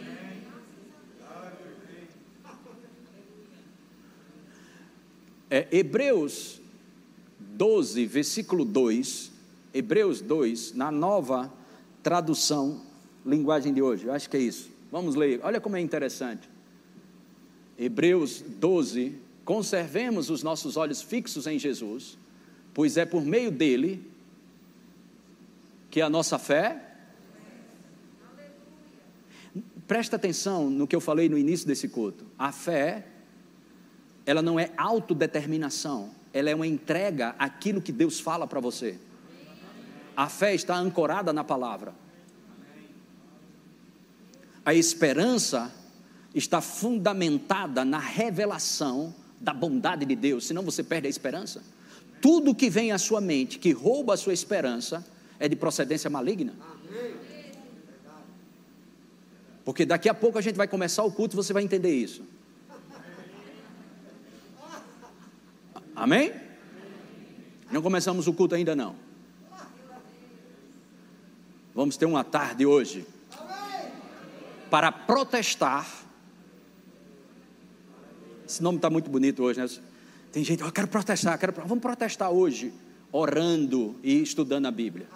É, 5.49 5.67
Hebreus 5.71 6.61
12, 7.39 8.05
versículo 8.07 8.65
2, 8.65 9.33
Hebreus 9.73 10.21
2, 10.21 10.75
na 10.75 10.91
nova 10.91 11.53
tradução, 12.03 12.83
linguagem 13.25 13.73
de 13.73 13.81
hoje, 13.81 14.07
eu 14.07 14.13
acho 14.13 14.29
que 14.29 14.37
é 14.37 14.41
isso. 14.41 14.71
Vamos 14.91 15.15
ler, 15.15 15.41
olha 15.43 15.61
como 15.61 15.77
é 15.77 15.81
interessante. 15.81 16.49
Hebreus 17.79 18.41
12, 18.41 19.19
conservemos 19.45 20.31
os 20.31 20.43
nossos 20.43 20.77
olhos 20.77 21.03
fixos 21.03 21.47
em 21.47 21.59
Jesus, 21.59 22.19
pois 22.73 22.97
é 22.97 23.05
por 23.05 23.25
meio 23.25 23.51
dele 23.51 24.03
que 25.91 26.01
a 26.01 26.11
nossa 26.11 26.39
fé. 26.39 26.83
Presta 29.87 30.17
atenção 30.17 30.69
no 30.69 30.87
que 30.87 30.97
eu 30.97 31.01
falei 31.01 31.29
no 31.29 31.39
início 31.39 31.67
desse 31.67 31.89
culto. 31.89 32.27
A 32.39 32.51
fé 32.51 33.07
ela 34.27 34.43
não 34.43 34.59
é 34.59 34.73
autodeterminação, 34.77 36.11
ela 36.35 36.51
é 36.51 36.55
uma 36.55 36.67
entrega 36.67 37.37
àquilo 37.39 37.81
que 37.81 37.93
Deus 37.93 38.19
fala 38.19 38.47
para 38.47 38.61
você. 38.61 38.99
A 40.17 40.29
fé 40.29 40.55
está 40.55 40.77
ancorada 40.77 41.33
na 41.33 41.45
palavra. 41.45 41.95
A 44.65 44.75
esperança 44.75 45.73
está 46.35 46.61
fundamentada 46.61 47.85
na 47.85 48.01
revelação 48.01 49.15
da 49.41 49.55
bondade 49.55 50.05
de 50.05 50.17
Deus, 50.17 50.47
senão 50.47 50.63
você 50.63 50.83
perde 50.83 51.07
a 51.07 51.11
esperança. 51.11 51.63
Tudo 52.21 52.55
que 52.55 52.69
vem 52.69 52.91
à 52.91 52.99
sua 52.99 53.21
mente 53.21 53.59
que 53.59 53.71
rouba 53.71 54.15
a 54.15 54.17
sua 54.17 54.33
esperança 54.33 55.07
é 55.39 55.49
de 55.49 55.55
procedência 55.55 56.11
maligna. 56.11 56.55
Porque 59.65 59.85
daqui 59.85 60.09
a 60.09 60.15
pouco 60.15 60.39
a 60.39 60.41
gente 60.41 60.57
vai 60.57 60.67
começar 60.67 61.05
o 61.05 61.13
culto 61.13 61.35
e 61.35 61.39
você 61.39 61.53
vai 61.53 61.63
entender 61.63 61.95
isso. 61.95 62.25
Amém? 65.97 66.31
Não 67.73 67.81
começamos 67.81 68.27
o 68.27 68.33
culto 68.35 68.55
ainda 68.55 68.77
não. 68.77 68.95
Vamos 71.75 71.97
ter 71.97 72.05
uma 72.05 72.23
tarde 72.23 72.67
hoje 72.67 73.07
para 74.71 74.93
protestar. 74.93 75.87
Esse 78.47 78.63
nome 78.63 78.77
está 78.77 78.91
muito 78.91 79.11
bonito 79.11 79.43
hoje, 79.43 79.61
né? 79.61 79.69
Tem 80.31 80.45
gente, 80.45 80.63
eu 80.63 80.71
quero 80.71 80.87
protestar, 80.87 81.39
quero, 81.39 81.53
vamos 81.65 81.81
protestar 81.81 82.31
hoje, 82.31 82.73
orando 83.11 83.97
e 84.03 84.23
estudando 84.23 84.67
a 84.67 84.71
Bíblia. 84.71 85.07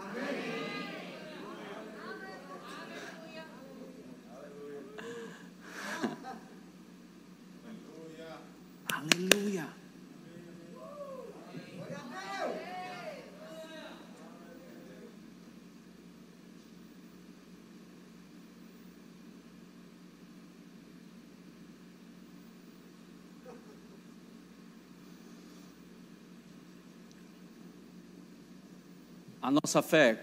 A 29.43 29.51
nossa 29.51 29.81
fé 29.81 30.23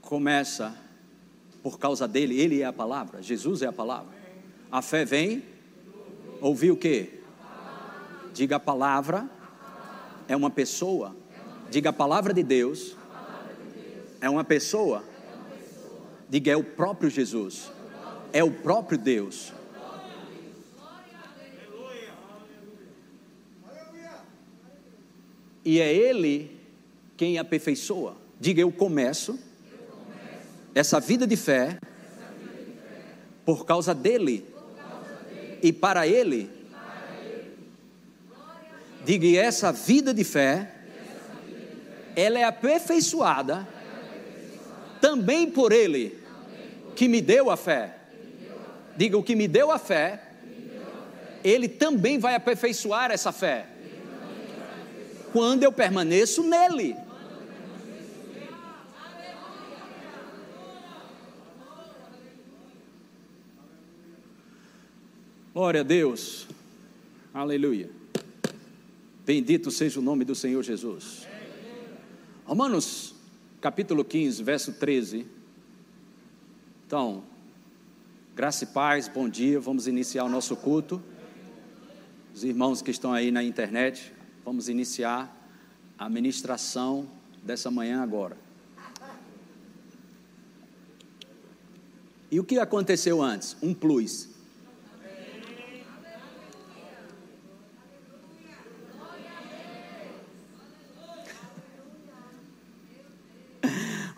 começa 0.00 0.76
por 1.62 1.78
causa 1.78 2.06
dele, 2.06 2.40
ele 2.40 2.62
é 2.62 2.64
a 2.64 2.72
palavra, 2.72 3.20
Jesus 3.20 3.62
é 3.62 3.66
a 3.66 3.72
palavra. 3.72 4.14
A 4.70 4.80
fé 4.80 5.04
vem, 5.04 5.42
ouvir 6.40 6.70
o 6.70 6.76
quê? 6.76 7.20
Diga 8.32 8.56
a 8.56 8.60
palavra, 8.60 9.28
é 10.28 10.36
uma 10.36 10.50
pessoa. 10.50 11.16
Diga 11.68 11.90
a 11.90 11.92
palavra 11.92 12.32
de 12.32 12.42
Deus, 12.42 12.96
é 14.20 14.30
uma 14.30 14.44
pessoa. 14.44 15.04
Diga 16.28 16.52
é 16.52 16.56
o 16.56 16.62
próprio 16.62 17.10
Jesus, 17.10 17.72
é 18.32 18.44
o 18.44 18.52
próprio 18.52 18.96
Deus. 18.96 19.52
E 25.64 25.80
é 25.80 25.92
Ele 25.92 26.59
quem 27.20 27.36
aperfeiçoa. 27.36 28.16
Diga, 28.40 28.62
eu 28.62 28.72
começo, 28.72 29.38
essa, 30.74 30.98
vida 30.98 31.26
de 31.26 31.36
fé, 31.36 31.76
por 33.44 33.66
causa 33.66 33.94
dele, 33.94 34.46
e 35.62 35.70
para 35.70 36.06
ele. 36.06 36.48
Diga, 39.04 39.26
e 39.26 39.36
essa 39.36 39.70
vida 39.70 40.14
de 40.14 40.24
fé, 40.24 40.72
ela 42.16 42.38
é 42.38 42.44
aperfeiçoada, 42.44 43.68
também 44.98 45.50
por 45.50 45.72
ele, 45.72 46.18
que 46.96 47.06
me 47.06 47.20
deu 47.20 47.50
a 47.50 47.56
fé. 47.58 47.96
Diga, 48.96 49.18
o 49.18 49.22
que 49.22 49.36
me 49.36 49.46
deu 49.46 49.70
a 49.70 49.78
fé, 49.78 50.22
ele 51.44 51.68
também 51.68 52.18
vai 52.18 52.34
aperfeiçoar 52.34 53.10
essa 53.10 53.30
fé. 53.30 53.66
Quando 55.34 55.62
eu 55.62 55.70
permaneço 55.70 56.42
nele. 56.42 56.96
Glória 65.60 65.82
a 65.82 65.84
Deus. 65.84 66.46
Aleluia. 67.34 67.90
Bendito 69.26 69.70
seja 69.70 70.00
o 70.00 70.02
nome 70.02 70.24
do 70.24 70.34
Senhor 70.34 70.62
Jesus. 70.62 71.26
Romanos, 72.46 73.14
capítulo 73.60 74.02
15, 74.02 74.42
verso 74.42 74.72
13. 74.72 75.26
Então, 76.86 77.22
graça 78.34 78.64
e 78.64 78.68
paz, 78.68 79.06
bom 79.06 79.28
dia. 79.28 79.60
Vamos 79.60 79.86
iniciar 79.86 80.24
o 80.24 80.30
nosso 80.30 80.56
culto. 80.56 80.98
Os 82.34 82.42
irmãos 82.42 82.80
que 82.80 82.90
estão 82.90 83.12
aí 83.12 83.30
na 83.30 83.44
internet, 83.44 84.14
vamos 84.42 84.66
iniciar 84.66 85.30
a 85.98 86.08
ministração 86.08 87.06
dessa 87.42 87.70
manhã 87.70 88.02
agora. 88.02 88.38
E 92.30 92.40
o 92.40 92.44
que 92.44 92.58
aconteceu 92.58 93.20
antes? 93.20 93.58
Um 93.60 93.74
plus. 93.74 94.39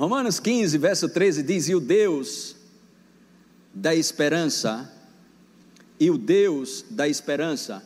Romanos 0.03 0.41
15, 0.41 0.79
verso 0.79 1.09
13 1.09 1.45
diz: 1.45 1.69
E 1.69 1.77
o 1.77 1.81
Deus 1.81 2.57
da 3.73 3.95
esperança, 3.95 4.93
e 6.01 6.11
o 6.11 6.19
Deus 6.19 6.85
da 6.91 7.07
esperança, 7.07 7.81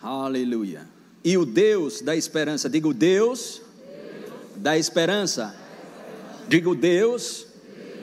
aleluia, 0.00 0.88
e 1.22 1.36
o 1.36 1.44
Deus 1.44 2.00
da 2.00 2.16
esperança, 2.16 2.70
digo 2.70 2.94
Deus, 2.94 3.60
Deus. 3.60 4.32
da 4.56 4.78
esperança, 4.78 5.54
digo 6.48 6.74
Deus, 6.74 7.46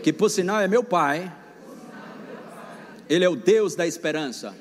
que 0.04 0.14
por 0.14 0.30
sinal 0.30 0.62
é 0.62 0.68
meu 0.68 0.84
Pai, 0.84 1.36
Ele 3.10 3.26
é 3.26 3.30
o 3.30 3.36
Deus 3.36 3.74
da 3.74 3.88
esperança. 3.88 4.56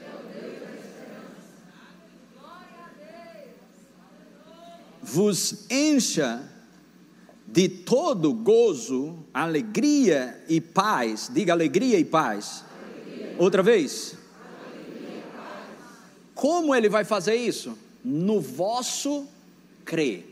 Vos 5.03 5.67
encha 5.71 6.52
de 7.53 7.69
todo 7.69 8.33
gozo, 8.33 9.19
alegria 9.33 10.43
e 10.49 10.59
paz. 10.59 11.31
Diga 11.31 11.53
alegria 11.53 11.99
e 11.99 12.05
paz. 12.05 12.65
Alegria. 12.83 13.37
Outra 13.39 13.63
vez. 13.63 14.17
Como 16.35 16.75
ele 16.75 16.89
vai 16.89 17.05
fazer 17.05 17.35
isso? 17.35 17.77
No 18.03 18.41
vosso 18.41 19.29
crer. 19.85 20.27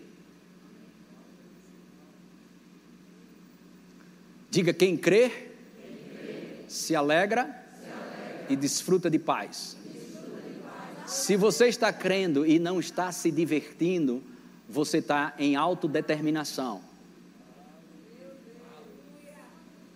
Diga 4.51 4.73
quem 4.73 4.97
crê, 4.97 5.29
quem 5.29 5.97
crê. 6.25 6.65
Se, 6.69 6.97
alegra, 6.97 7.45
se 7.45 7.87
alegra 7.87 8.47
e 8.49 8.57
desfruta 8.57 9.11
de 9.11 9.19
paz. 9.19 9.77
Desfruta 9.85 10.41
de 10.49 10.59
paz. 10.61 11.11
Se 11.11 11.37
você 11.37 11.69
está 11.69 11.93
crendo 11.93 12.47
e 12.47 12.59
não 12.59 12.81
está 12.81 13.13
se 13.13 13.31
divertindo, 13.31 14.23
você 14.67 14.99
está 14.99 15.35
em 15.39 15.55
autodeterminação. 15.55 16.89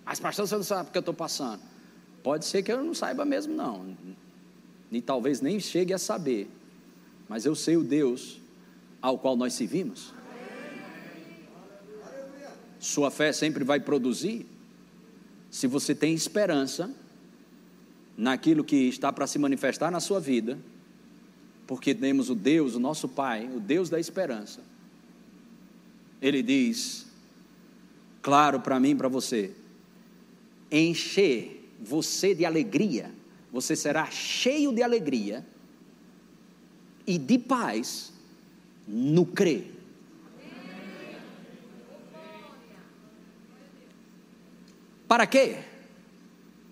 Mas, 0.04 0.20
pastor, 0.20 0.46
você 0.46 0.56
não 0.56 0.62
sabe 0.62 0.88
o 0.88 0.92
que 0.92 0.98
eu 0.98 1.00
estou 1.00 1.14
passando. 1.14 1.62
Pode 2.22 2.44
ser 2.44 2.62
que 2.62 2.72
eu 2.72 2.82
não 2.82 2.94
saiba 2.94 3.24
mesmo, 3.24 3.54
não. 3.54 3.96
E 4.90 5.00
talvez 5.00 5.40
nem 5.40 5.58
chegue 5.58 5.92
a 5.92 5.98
saber. 5.98 6.48
Mas 7.28 7.44
eu 7.44 7.54
sei 7.54 7.76
o 7.76 7.84
Deus 7.84 8.40
ao 9.00 9.18
qual 9.18 9.36
nós 9.36 9.54
servimos. 9.54 10.12
Sua 12.78 13.10
fé 13.10 13.32
sempre 13.32 13.64
vai 13.64 13.80
produzir. 13.80 14.46
Se 15.50 15.66
você 15.66 15.94
tem 15.94 16.14
esperança 16.14 16.94
naquilo 18.16 18.62
que 18.62 18.76
está 18.88 19.12
para 19.12 19.26
se 19.26 19.38
manifestar 19.38 19.90
na 19.90 20.00
sua 20.00 20.20
vida, 20.20 20.58
porque 21.66 21.94
temos 21.94 22.30
o 22.30 22.34
Deus, 22.34 22.74
o 22.74 22.80
nosso 22.80 23.08
Pai, 23.08 23.48
o 23.54 23.60
Deus 23.60 23.88
da 23.88 23.98
esperança. 23.98 24.60
Ele 26.20 26.42
diz, 26.42 27.06
claro 28.22 28.60
para 28.60 28.78
mim 28.78 28.90
e 28.90 28.94
para 28.94 29.08
você, 29.08 29.54
encher 30.70 31.72
você 31.80 32.34
de 32.34 32.44
alegria, 32.44 33.12
você 33.52 33.76
será 33.76 34.10
cheio 34.10 34.72
de 34.72 34.82
alegria 34.82 35.46
e 37.06 37.18
de 37.18 37.38
paz 37.38 38.12
no 38.86 39.26
crer. 39.26 39.72
Para 45.06 45.26
quê? 45.26 45.58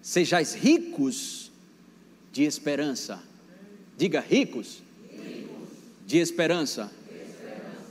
Sejais 0.00 0.55
ricos 0.55 1.52
de 2.33 2.42
esperança. 2.42 3.22
Diga 3.96 4.20
ricos, 4.20 4.83
De, 6.07 6.18
esperança. 6.18 6.90
de 7.07 7.14
esperança. 7.14 7.83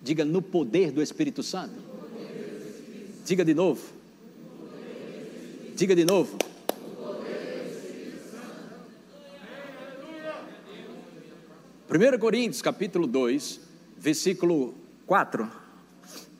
Diga 0.00 0.24
no 0.24 0.40
poder 0.40 0.92
do 0.92 1.02
Espírito 1.02 1.42
Santo. 1.42 1.74
Diga 3.26 3.44
de 3.44 3.52
novo 3.52 3.97
Diga 5.78 5.94
de 5.94 6.04
novo. 6.04 6.36
1 11.88 12.18
Coríntios 12.18 12.60
capítulo 12.60 13.06
2, 13.06 13.60
versículo 13.96 14.74
4. 15.06 15.48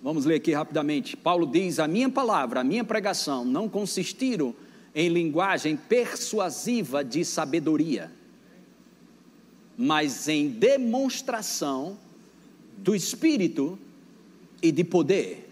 Vamos 0.03 0.25
ler 0.25 0.35
aqui 0.35 0.53
rapidamente. 0.53 1.17
Paulo 1.17 1.47
diz: 1.47 1.79
A 1.79 1.87
minha 1.87 2.11
palavra, 2.11 2.63
a 2.63 2.65
minha 2.65 2.83
pregação 2.83 3.45
não 3.45 3.69
consistiram 3.69 4.53
em 4.93 5.09
linguagem 5.09 5.77
persuasiva 5.77 7.05
de 7.05 7.25
sabedoria, 7.25 8.11
mas 9.77 10.27
em 10.27 10.49
demonstração 10.49 11.97
do 12.77 12.93
Espírito 12.93 13.79
e 14.61 14.73
de 14.73 14.83
poder 14.83 15.48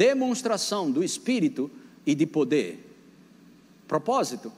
demonstração 0.00 0.90
do 0.90 1.04
Espírito 1.04 1.70
e 2.06 2.14
de 2.14 2.24
poder. 2.26 2.82
Propósito: 3.86 4.50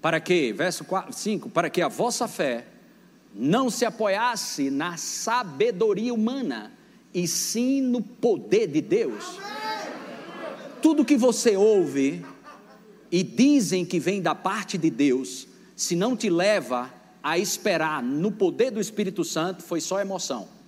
para 0.00 0.20
que, 0.20 0.52
verso 0.52 0.84
4, 0.84 1.12
5, 1.12 1.50
para 1.50 1.68
que 1.68 1.82
a 1.82 1.88
vossa 1.88 2.28
fé 2.28 2.64
não 3.34 3.68
se 3.68 3.84
apoiasse 3.84 4.70
na 4.70 4.96
sabedoria 4.96 6.14
humana, 6.14 6.72
e 7.12 7.26
sim 7.26 7.80
no 7.80 8.00
poder 8.00 8.68
de 8.68 8.80
Deus. 8.80 9.40
Tudo 10.80 11.04
que 11.04 11.16
você 11.16 11.56
ouve 11.56 12.24
e 13.10 13.24
dizem 13.24 13.84
que 13.84 13.98
vem 13.98 14.22
da 14.22 14.34
parte 14.34 14.78
de 14.78 14.90
Deus, 14.90 15.48
se 15.74 15.96
não 15.96 16.16
te 16.16 16.30
leva 16.30 16.88
a 17.20 17.36
esperar 17.36 18.00
no 18.00 18.30
poder 18.30 18.70
do 18.70 18.80
Espírito 18.80 19.24
Santo, 19.24 19.64
foi 19.64 19.80
só 19.80 20.00
emoção. 20.00 20.59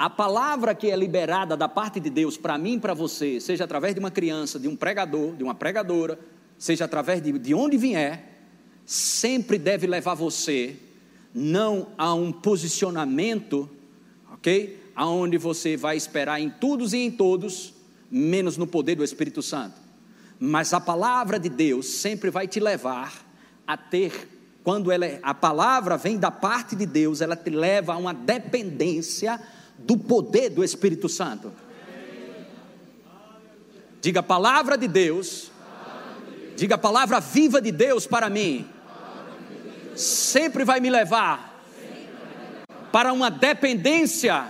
A 0.00 0.08
palavra 0.08 0.74
que 0.74 0.90
é 0.90 0.96
liberada 0.96 1.54
da 1.54 1.68
parte 1.68 2.00
de 2.00 2.08
Deus 2.08 2.38
para 2.38 2.56
mim 2.56 2.76
e 2.76 2.80
para 2.80 2.94
você, 2.94 3.38
seja 3.38 3.64
através 3.64 3.92
de 3.92 4.00
uma 4.00 4.10
criança, 4.10 4.58
de 4.58 4.66
um 4.66 4.74
pregador, 4.74 5.36
de 5.36 5.44
uma 5.44 5.54
pregadora, 5.54 6.18
seja 6.56 6.86
através 6.86 7.20
de, 7.20 7.38
de 7.38 7.52
onde 7.52 7.76
vier, 7.76 8.40
sempre 8.86 9.58
deve 9.58 9.86
levar 9.86 10.14
você 10.14 10.74
não 11.34 11.88
a 11.98 12.14
um 12.14 12.32
posicionamento, 12.32 13.68
ok? 14.32 14.90
Aonde 14.96 15.36
você 15.36 15.76
vai 15.76 15.98
esperar 15.98 16.40
em 16.40 16.48
todos 16.48 16.94
e 16.94 16.96
em 16.96 17.10
todos, 17.10 17.74
menos 18.10 18.56
no 18.56 18.66
poder 18.66 18.94
do 18.94 19.04
Espírito 19.04 19.42
Santo. 19.42 19.78
Mas 20.38 20.72
a 20.72 20.80
palavra 20.80 21.38
de 21.38 21.50
Deus 21.50 21.84
sempre 21.84 22.30
vai 22.30 22.48
te 22.48 22.58
levar 22.58 23.22
a 23.66 23.76
ter, 23.76 24.26
quando 24.64 24.90
ela, 24.90 25.04
é, 25.04 25.20
a 25.22 25.34
palavra 25.34 25.98
vem 25.98 26.16
da 26.16 26.30
parte 26.30 26.74
de 26.74 26.86
Deus, 26.86 27.20
ela 27.20 27.36
te 27.36 27.50
leva 27.50 27.92
a 27.92 27.98
uma 27.98 28.14
dependência 28.14 29.38
do 29.80 29.96
poder 29.96 30.50
do 30.50 30.64
Espírito 30.64 31.08
Santo. 31.08 31.52
Diga 34.00 34.20
a 34.20 34.22
palavra 34.22 34.76
de 34.76 34.88
Deus. 34.88 35.50
Diga 36.56 36.74
a 36.74 36.78
palavra 36.78 37.20
viva 37.20 37.60
de 37.60 37.72
Deus 37.72 38.06
para 38.06 38.30
mim. 38.30 38.68
Sempre 39.96 40.64
vai 40.64 40.80
me 40.80 40.90
levar 40.90 41.62
para 42.92 43.12
uma 43.12 43.30
dependência 43.30 44.46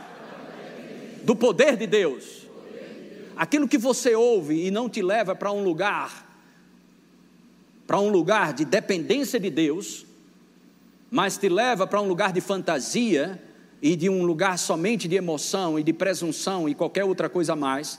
do 1.25 1.35
poder 1.37 1.77
de 1.77 1.87
Deus. 1.87 2.47
Aquilo 3.37 3.69
que 3.69 3.79
você 3.79 4.15
ouve 4.15 4.67
e 4.67 4.71
não 4.71 4.89
te 4.89 5.03
leva 5.03 5.35
para 5.35 5.51
um 5.51 5.63
lugar 5.63 6.31
para 7.91 7.99
um 7.99 8.09
lugar 8.09 8.53
de 8.53 8.65
dependência 8.65 9.41
de 9.41 9.51
Deus, 9.51 10.07
mas 11.11 11.37
te 11.37 11.49
leva 11.49 11.89
para 11.89 12.01
um 12.01 12.07
lugar 12.07 12.33
de 12.33 12.41
fantasia, 12.41 13.43
e 13.83 13.97
de 13.97 14.09
um 14.09 14.25
lugar 14.25 14.59
somente 14.59 15.09
de 15.09 15.17
emoção 15.17 15.79
e 15.79 15.83
de 15.83 15.93
presunção 15.93 16.69
e 16.69 16.75
qualquer 16.75 17.05
outra 17.05 17.29
coisa 17.29 17.57
mais, 17.57 17.99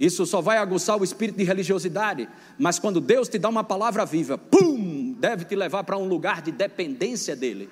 isso 0.00 0.26
só 0.26 0.40
vai 0.40 0.58
aguçar 0.58 1.00
o 1.00 1.04
espírito 1.04 1.36
de 1.36 1.44
religiosidade. 1.44 2.28
Mas 2.58 2.78
quando 2.78 3.00
Deus 3.00 3.28
te 3.28 3.38
dá 3.38 3.48
uma 3.48 3.62
palavra 3.62 4.04
viva, 4.04 4.36
pum, 4.36 5.14
deve 5.18 5.44
te 5.44 5.54
levar 5.54 5.84
para 5.84 5.96
um 5.96 6.08
lugar 6.08 6.42
de 6.42 6.50
dependência 6.50 7.36
dele. 7.36 7.68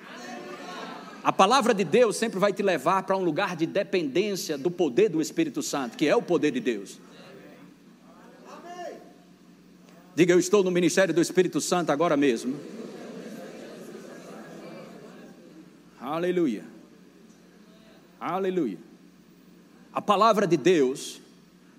A 1.23 1.31
palavra 1.31 1.73
de 1.73 1.83
Deus 1.83 2.15
sempre 2.15 2.39
vai 2.39 2.53
te 2.53 2.63
levar 2.63 3.03
para 3.03 3.17
um 3.17 3.23
lugar 3.23 3.55
de 3.55 3.65
dependência 3.65 4.57
do 4.57 4.71
poder 4.71 5.09
do 5.09 5.21
Espírito 5.21 5.61
Santo, 5.61 5.97
que 5.97 6.07
é 6.07 6.15
o 6.15 6.21
poder 6.21 6.51
de 6.51 6.59
Deus. 6.59 6.99
Diga, 10.15 10.33
eu 10.33 10.39
estou 10.39 10.63
no 10.63 10.71
ministério 10.71 11.13
do 11.13 11.21
Espírito 11.21 11.61
Santo 11.61 11.91
agora 11.91 12.17
mesmo. 12.17 12.55
Aleluia. 15.99 16.70
Aleluia. 18.21 18.77
A 19.91 19.99
palavra 19.99 20.45
de 20.45 20.55
Deus 20.55 21.19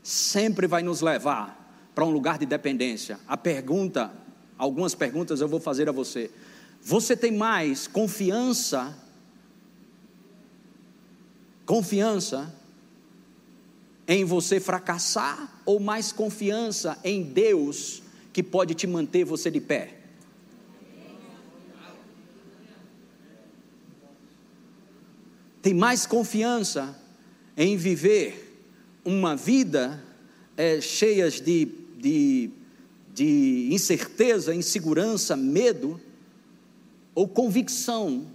sempre 0.02 0.66
vai 0.66 0.83
nos 0.83 1.00
levar 1.00 1.57
para 1.94 2.05
um 2.05 2.11
lugar 2.11 2.37
de 2.37 2.44
dependência. 2.44 3.20
A 3.28 3.37
pergunta, 3.37 4.12
algumas 4.59 4.92
perguntas 4.92 5.40
eu 5.40 5.46
vou 5.46 5.61
fazer 5.61 5.88
a 5.88 5.92
você. 5.92 6.33
Você 6.83 7.16
tem 7.16 7.31
mais 7.31 7.87
confiança 7.87 8.98
confiança 11.64 12.52
em 14.07 14.24
você 14.24 14.59
fracassar 14.59 15.62
ou 15.64 15.78
mais 15.78 16.11
confiança 16.11 16.98
em 17.05 17.22
Deus 17.22 18.02
que 18.33 18.42
pode 18.42 18.74
te 18.74 18.87
manter 18.87 19.24
você 19.24 19.48
de 19.48 19.61
pé? 19.61 20.02
Tem 25.62 25.72
mais 25.72 26.05
confiança 26.05 26.98
em 27.57 27.77
viver 27.77 28.66
uma 29.05 29.37
vida 29.37 30.03
é, 30.57 30.81
cheia 30.81 31.31
de, 31.31 31.68
de, 31.96 32.51
de 33.14 33.68
incerteza, 33.70 34.53
insegurança, 34.53 35.37
medo, 35.37 36.01
ou 37.14 37.29
convicção 37.29 38.27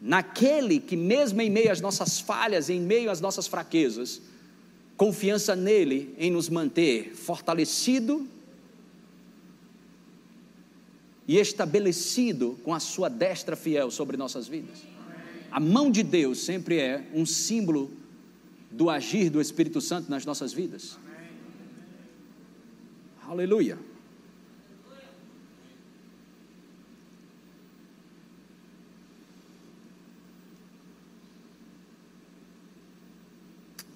naquele 0.00 0.80
que, 0.80 0.96
mesmo 0.96 1.40
em 1.40 1.48
meio 1.48 1.70
às 1.70 1.80
nossas 1.80 2.18
falhas, 2.18 2.68
em 2.68 2.80
meio 2.80 3.08
às 3.10 3.20
nossas 3.20 3.46
fraquezas, 3.46 4.20
confiança 4.96 5.54
nele 5.54 6.12
em 6.18 6.30
nos 6.30 6.48
manter 6.48 7.14
fortalecido 7.14 8.26
e 11.28 11.38
estabelecido 11.38 12.58
com 12.64 12.74
a 12.74 12.80
sua 12.80 13.08
destra 13.08 13.54
fiel 13.54 13.90
sobre 13.92 14.16
nossas 14.16 14.48
vidas. 14.48 14.92
A 15.52 15.60
mão 15.60 15.90
de 15.90 16.02
Deus 16.02 16.38
sempre 16.38 16.78
é 16.78 17.06
um 17.12 17.26
símbolo 17.26 17.90
do 18.70 18.88
agir 18.88 19.28
do 19.28 19.38
Espírito 19.38 19.82
Santo 19.82 20.10
nas 20.10 20.24
nossas 20.24 20.50
vidas. 20.50 20.98
Aleluia. 23.28 23.78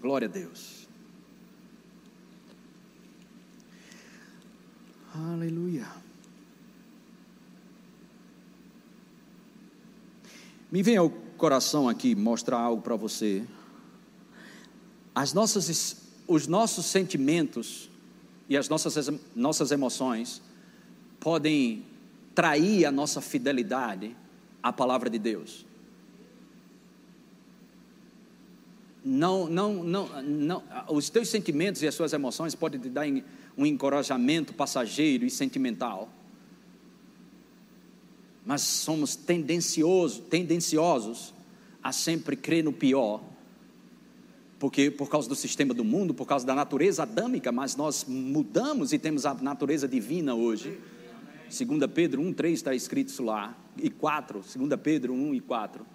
Glória 0.02 0.28
a 0.28 0.30
Deus. 0.30 0.86
Aleluia. 5.14 5.86
Me 10.70 10.82
vem 10.82 10.98
ao 10.98 11.25
coração 11.36 11.88
aqui 11.88 12.14
mostrar 12.14 12.58
algo 12.58 12.82
para 12.82 12.96
você. 12.96 13.44
As 15.14 15.32
nossas, 15.32 15.96
os 16.26 16.46
nossos 16.46 16.86
sentimentos 16.86 17.88
e 18.48 18.56
as 18.56 18.68
nossas, 18.68 19.10
nossas 19.34 19.70
emoções 19.70 20.42
podem 21.20 21.84
trair 22.34 22.84
a 22.84 22.92
nossa 22.92 23.20
fidelidade 23.20 24.14
à 24.62 24.72
palavra 24.72 25.08
de 25.08 25.18
Deus. 25.18 25.64
Não, 29.04 29.48
não, 29.48 29.84
não, 29.84 30.22
não, 30.22 30.62
os 30.88 31.08
teus 31.08 31.28
sentimentos 31.28 31.80
e 31.82 31.86
as 31.86 31.94
suas 31.94 32.12
emoções 32.12 32.54
podem 32.54 32.80
te 32.80 32.88
dar 32.88 33.06
um 33.56 33.64
encorajamento 33.64 34.52
passageiro 34.52 35.24
e 35.24 35.30
sentimental. 35.30 36.10
Mas 38.46 38.62
somos 38.62 39.14
tendenciosos, 39.14 40.18
tendenciosos 40.30 41.34
a 41.82 41.92
sempre 41.92 42.36
crer 42.36 42.64
no 42.64 42.72
pior 42.72 43.20
porque 44.58 44.90
por 44.90 45.08
causa 45.08 45.28
do 45.28 45.34
sistema 45.34 45.74
do 45.74 45.84
mundo, 45.84 46.14
por 46.14 46.26
causa 46.26 46.46
da 46.46 46.54
natureza 46.54 47.02
adâmica, 47.02 47.52
mas 47.52 47.76
nós 47.76 48.04
mudamos 48.06 48.92
e 48.92 48.98
temos 48.98 49.26
a 49.26 49.34
natureza 49.34 49.86
divina 49.86 50.34
hoje. 50.34 50.78
2 51.48 51.90
Pedro 51.92 52.22
1, 52.22 52.32
3 52.32 52.54
está 52.54 52.74
escrito 52.74 53.08
isso 53.08 53.22
lá, 53.22 53.56
e 53.76 53.90
4, 53.90 54.42
2 54.56 54.80
Pedro 54.80 55.12
1 55.12 55.34
e 55.34 55.40
4. 55.40 55.86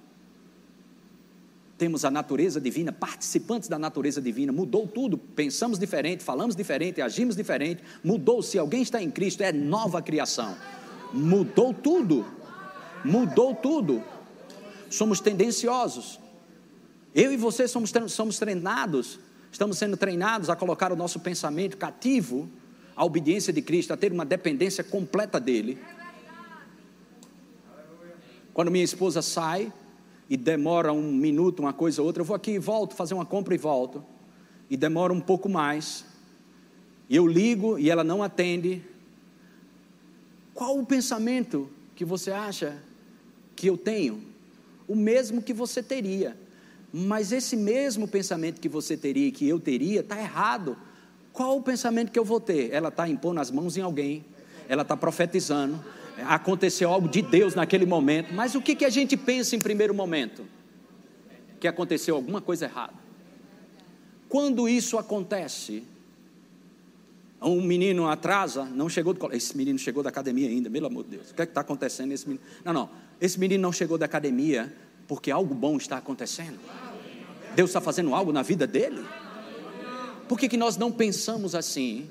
Temos 1.78 2.06
a 2.06 2.12
natureza 2.12 2.62
divina, 2.62 2.92
participantes 2.92 3.68
da 3.68 3.80
natureza 3.80 4.22
divina, 4.22 4.52
mudou 4.52 4.88
tudo, 4.88 5.18
pensamos 5.18 5.80
diferente, 5.80 6.24
falamos 6.24 6.56
diferente, 6.56 7.02
agimos 7.02 7.36
diferente, 7.36 7.84
mudou. 8.04 8.44
Se 8.44 8.60
alguém 8.60 8.84
está 8.84 9.02
em 9.02 9.10
Cristo, 9.10 9.42
é 9.42 9.52
nova 9.52 10.00
criação, 10.02 10.56
mudou 11.12 11.74
tudo, 11.74 12.24
mudou 13.04 13.56
tudo. 13.56 14.04
Somos 14.90 15.20
tendenciosos, 15.20 16.20
eu 17.14 17.32
e 17.32 17.38
você 17.38 17.68
somos, 17.68 17.92
somos 18.08 18.40
treinados, 18.40 19.20
estamos 19.52 19.78
sendo 19.78 19.98
treinados 19.98 20.50
a 20.50 20.56
colocar 20.56 20.92
o 20.94 20.96
nosso 20.96 21.20
pensamento 21.20 21.78
cativo 21.78 22.50
à 22.96 23.04
obediência 23.04 23.52
de 23.52 23.62
Cristo, 23.62 23.94
a 23.94 23.98
ter 23.98 24.12
uma 24.12 24.26
dependência 24.26 24.84
completa 24.84 25.40
dele. 25.40 25.78
Quando 28.54 28.72
minha 28.72 28.84
esposa 28.84 29.22
sai 29.22 29.72
e 30.30 30.38
demora 30.38 30.94
um 30.94 31.12
minuto, 31.12 31.60
uma 31.60 31.74
coisa 31.74 32.02
ou 32.02 32.08
outra, 32.08 32.22
eu 32.22 32.26
vou 32.26 32.36
aqui 32.36 32.52
e 32.52 32.60
volto, 32.60 32.96
fazer 32.96 33.14
uma 33.14 33.26
compra 33.26 33.54
e 33.54 33.58
volto, 33.58 34.04
e 34.70 34.78
demora 34.78 35.12
um 35.12 35.22
pouco 35.22 35.50
mais, 35.50 36.06
e 37.10 37.16
eu 37.16 37.28
ligo 37.28 37.78
e 37.78 37.90
ela 37.90 38.04
não 38.04 38.24
atende. 38.24 38.82
Qual 40.54 40.78
o 40.78 40.86
pensamento 40.86 41.70
que 41.94 42.06
você 42.06 42.32
acha 42.32 42.82
que 43.62 43.67
eu 43.67 43.78
tenho? 43.78 44.24
O 44.88 44.95
mesmo 44.95 45.41
que 45.41 45.54
você 45.54 45.82
teria 45.82 46.36
mas 46.93 47.32
esse 47.32 47.56
mesmo 47.56 48.08
pensamento 48.08 48.60
que 48.60 48.67
você 48.67 48.97
teria 48.97 49.28
e 49.28 49.32
que 49.32 49.47
eu 49.47 49.60
teria 49.60 50.02
está 50.02 50.19
errado. 50.19 50.78
Qual 51.32 51.58
o 51.58 51.62
pensamento 51.62 52.12
que 52.12 52.19
eu 52.19 52.26
vou 52.26 52.39
ter? 52.39 52.69
Ela 52.71 52.89
está 52.89 53.08
impondo 53.08 53.39
as 53.39 53.50
mãos 53.50 53.78
em 53.78 53.82
alguém, 53.82 54.26
ela 54.67 54.82
está 54.82 54.97
profetizando, 54.97 55.82
aconteceu 56.26 56.89
algo 56.89 57.08
de 57.08 57.21
Deus 57.21 57.56
naquele 57.56 57.86
momento, 57.86 58.34
mas 58.34 58.56
o 58.56 58.62
que, 58.62 58.76
que 58.76 58.84
a 58.84 58.89
gente 58.89 59.15
pensa 59.15 59.56
em 59.56 59.60
primeiro 59.62 59.93
momento? 59.93 60.45
Que 61.60 61.67
aconteceu 61.67 62.15
alguma 62.15 62.41
coisa 62.41 62.65
errada. 62.65 62.93
Quando 64.28 64.67
isso 64.67 64.97
acontece, 64.97 65.84
um 67.41 67.62
menino 67.62 68.08
atrasa, 68.08 68.65
não 68.65 68.89
chegou 68.89 69.13
do 69.13 69.19
colégio. 69.19 69.38
Esse 69.38 69.58
menino 69.58 69.80
chegou 69.80 70.04
da 70.04 70.10
academia 70.10 70.50
ainda, 70.50 70.69
pelo 70.69 70.88
amor 70.88 71.04
de 71.06 71.12
Deus. 71.12 71.32
O 71.32 71.34
que 71.34 71.41
é 71.41 71.45
está 71.45 71.62
acontecendo? 71.62 72.12
Esse 72.12 72.28
menino? 72.28 72.43
Não, 72.63 72.74
não. 72.74 72.89
Esse 73.22 73.40
menino 73.40 73.62
não 73.62 73.72
chegou 73.72 74.00
da 74.00 74.08
academia 74.08 74.74
porque 75.08 75.30
algo 75.30 75.54
bom 75.54 75.78
está 75.78 75.98
acontecendo. 75.98 76.60
Deus 77.56 77.70
está 77.70 77.80
fazendo 77.80 78.16
algo 78.16 78.34
na 78.34 78.42
vida 78.42 78.66
dele. 78.66 79.06
Por 80.28 80.40
que, 80.40 80.50
que 80.50 80.58
nós 80.58 80.76
não 80.76 80.92
pensamos 80.92 81.54
assim? 81.54 82.10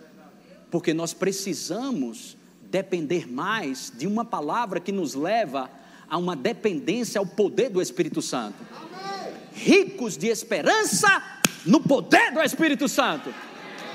Porque 0.71 0.95
nós 0.95 1.13
precisamos 1.13 2.37
depender 2.63 3.27
mais 3.27 3.93
de 3.93 4.07
uma 4.07 4.25
palavra 4.25 4.79
que 4.79 4.93
nos 4.93 5.15
leva 5.15 5.69
a 6.09 6.17
uma 6.17 6.37
dependência 6.37 7.19
ao 7.19 7.27
poder 7.27 7.71
do 7.71 7.83
Espírito 7.83 8.23
Santo. 8.23 8.65
Ricos 9.53 10.17
de 10.17 10.29
esperança 10.29 11.41
no 11.67 11.81
poder 11.81 12.33
do 12.33 12.41
Espírito 12.41 12.89
Santo. 12.89 13.35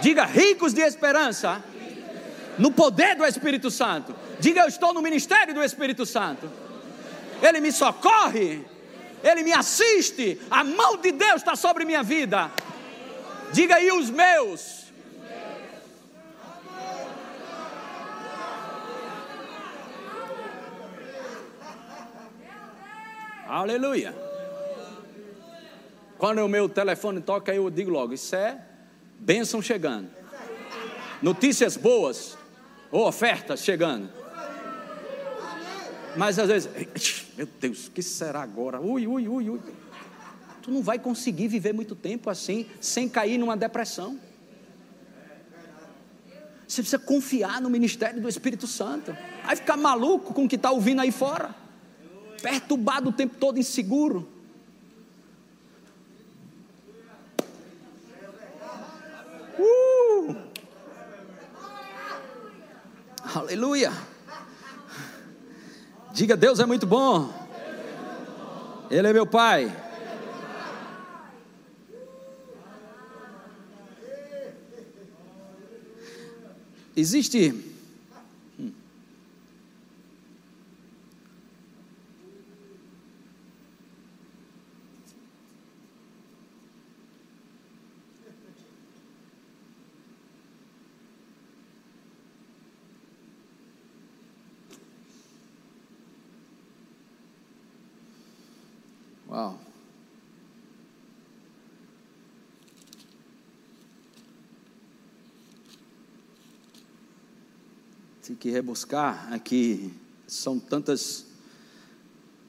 Diga 0.01 0.25
ricos 0.25 0.73
de 0.73 0.81
esperança 0.81 1.63
no 2.59 2.71
poder 2.71 3.15
do 3.15 3.23
Espírito 3.23 3.71
Santo. 3.71 4.13
Diga 4.39 4.61
eu 4.61 4.67
estou 4.67 4.93
no 4.93 5.01
ministério 5.01 5.53
do 5.53 5.63
Espírito 5.63 6.05
Santo. 6.05 6.64
Ele 7.41 7.59
me 7.59 7.71
socorre 7.71 8.65
ele 9.25 9.41
me 9.41 9.51
assiste, 9.51 10.39
a 10.51 10.63
mão 10.63 10.97
de 10.97 11.11
Deus 11.11 11.37
está 11.37 11.55
sobre 11.55 11.83
minha 11.83 12.03
vida. 12.03 12.51
Diga 13.51 13.77
aí 13.77 13.91
os 13.91 14.11
meus. 14.11 14.85
Aleluia. 23.47 24.15
Quando 26.19 26.45
o 26.45 26.47
meu 26.47 26.69
telefone 26.69 27.19
toca, 27.19 27.51
eu 27.51 27.67
digo 27.71 27.89
logo: 27.89 28.13
Isso 28.13 28.35
é 28.35 28.59
bênção 29.17 29.59
chegando, 29.59 30.07
notícias 31.19 31.75
boas 31.75 32.37
ou 32.91 33.07
ofertas 33.07 33.63
chegando. 33.63 34.24
Mas 36.15 36.39
às 36.39 36.47
vezes, 36.47 36.69
meu 37.37 37.47
Deus, 37.59 37.87
o 37.87 37.91
que 37.91 38.01
será 38.01 38.41
agora? 38.41 38.79
Ui, 38.79 39.05
ui, 39.05 39.27
ui, 39.27 39.49
ui. 39.49 39.59
Tu 40.61 40.71
não 40.71 40.81
vai 40.81 40.97
conseguir 40.97 41.47
viver 41.47 41.73
muito 41.73 41.95
tempo 41.95 42.29
assim, 42.29 42.65
sem 42.79 43.07
cair 43.07 43.37
numa 43.37 43.55
depressão. 43.55 44.19
Você 46.67 46.81
precisa 46.81 46.97
confiar 46.97 47.61
no 47.61 47.69
ministério 47.69 48.19
do 48.19 48.27
Espírito 48.27 48.65
Santo. 48.65 49.15
Vai 49.45 49.55
ficar 49.55 49.77
maluco 49.77 50.33
com 50.33 50.45
o 50.45 50.49
que 50.49 50.55
está 50.55 50.71
ouvindo 50.71 51.01
aí 51.01 51.11
fora. 51.11 51.53
Perturbado 52.41 53.09
o 53.09 53.13
tempo 53.13 53.35
todo, 53.39 53.59
inseguro. 53.59 54.27
Uh! 59.59 60.35
Aleluia. 63.35 63.91
Diga, 66.15 66.37
Deus 66.37 66.61
é 66.61 66.65
muito 66.65 66.87
bom. 66.87 67.29
Ele 68.89 69.05
é 69.05 69.11
meu 69.11 69.27
Pai. 69.27 69.69
Existe 76.95 77.74
Tem 108.25 108.35
que 108.35 108.49
rebuscar 108.49 109.31
aqui. 109.31 109.93
São 110.25 110.57
tantas 110.57 111.27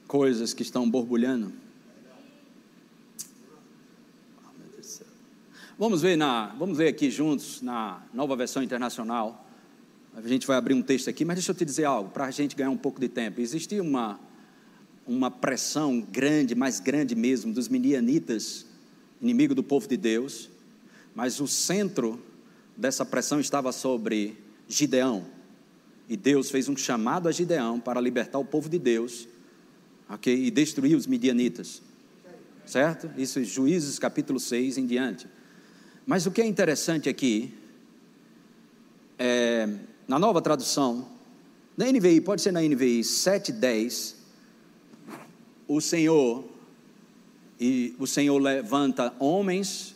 coisas 0.07 0.51
que 0.51 0.63
estão 0.63 0.89
borbulhando. 0.89 1.53
Vamos 5.77 6.01
ver, 6.01 6.17
na, 6.17 6.47
vamos 6.55 6.79
ver 6.79 6.87
aqui 6.87 7.11
juntos 7.11 7.61
na 7.61 8.01
nova 8.11 8.35
versão 8.35 8.63
internacional. 8.63 9.47
A 10.15 10.21
gente 10.27 10.47
vai 10.47 10.57
abrir 10.57 10.73
um 10.73 10.81
texto 10.81 11.11
aqui, 11.11 11.23
mas 11.23 11.35
deixa 11.35 11.51
eu 11.51 11.55
te 11.55 11.63
dizer 11.63 11.85
algo, 11.85 12.09
para 12.09 12.25
a 12.25 12.31
gente 12.31 12.55
ganhar 12.55 12.71
um 12.71 12.77
pouco 12.77 12.99
de 12.99 13.07
tempo. 13.07 13.39
Existia 13.39 13.83
uma, 13.83 14.19
uma 15.05 15.29
pressão 15.29 16.01
grande, 16.01 16.55
mais 16.55 16.79
grande 16.79 17.13
mesmo, 17.13 17.53
dos 17.53 17.67
midianitas, 17.67 18.65
inimigo 19.21 19.53
do 19.53 19.61
povo 19.61 19.87
de 19.87 19.95
Deus, 19.95 20.49
mas 21.13 21.39
o 21.39 21.47
centro 21.47 22.19
dessa 22.75 23.05
pressão 23.05 23.39
estava 23.39 23.71
sobre 23.71 24.35
Gideão. 24.67 25.36
E 26.09 26.15
Deus 26.15 26.49
fez 26.49 26.69
um 26.69 26.77
chamado 26.77 27.27
a 27.27 27.31
Gideão 27.31 27.79
para 27.79 27.99
libertar 27.99 28.39
o 28.39 28.45
povo 28.45 28.69
de 28.69 28.79
Deus 28.79 29.27
ok? 30.09 30.33
E 30.33 30.51
destruir 30.51 30.95
os 30.95 31.05
midianitas. 31.05 31.81
Certo? 32.65 33.09
Isso 33.17 33.39
é 33.39 33.43
Juízes 33.43 33.97
capítulo 33.99 34.39
6 34.39 34.77
em 34.77 34.85
diante. 34.85 35.27
Mas 36.05 36.25
o 36.25 36.31
que 36.31 36.41
é 36.41 36.45
interessante 36.45 37.09
aqui, 37.09 37.53
é, 39.17 39.67
na 40.07 40.19
nova 40.19 40.41
tradução, 40.41 41.07
na 41.75 41.85
NVI, 41.85 42.21
pode 42.21 42.41
ser 42.41 42.51
na 42.51 42.61
NVI 42.61 43.03
7:10, 43.03 44.15
o 45.67 45.81
Senhor 45.81 46.45
e 47.59 47.95
o 47.99 48.07
Senhor 48.07 48.37
levanta 48.37 49.13
homens 49.19 49.95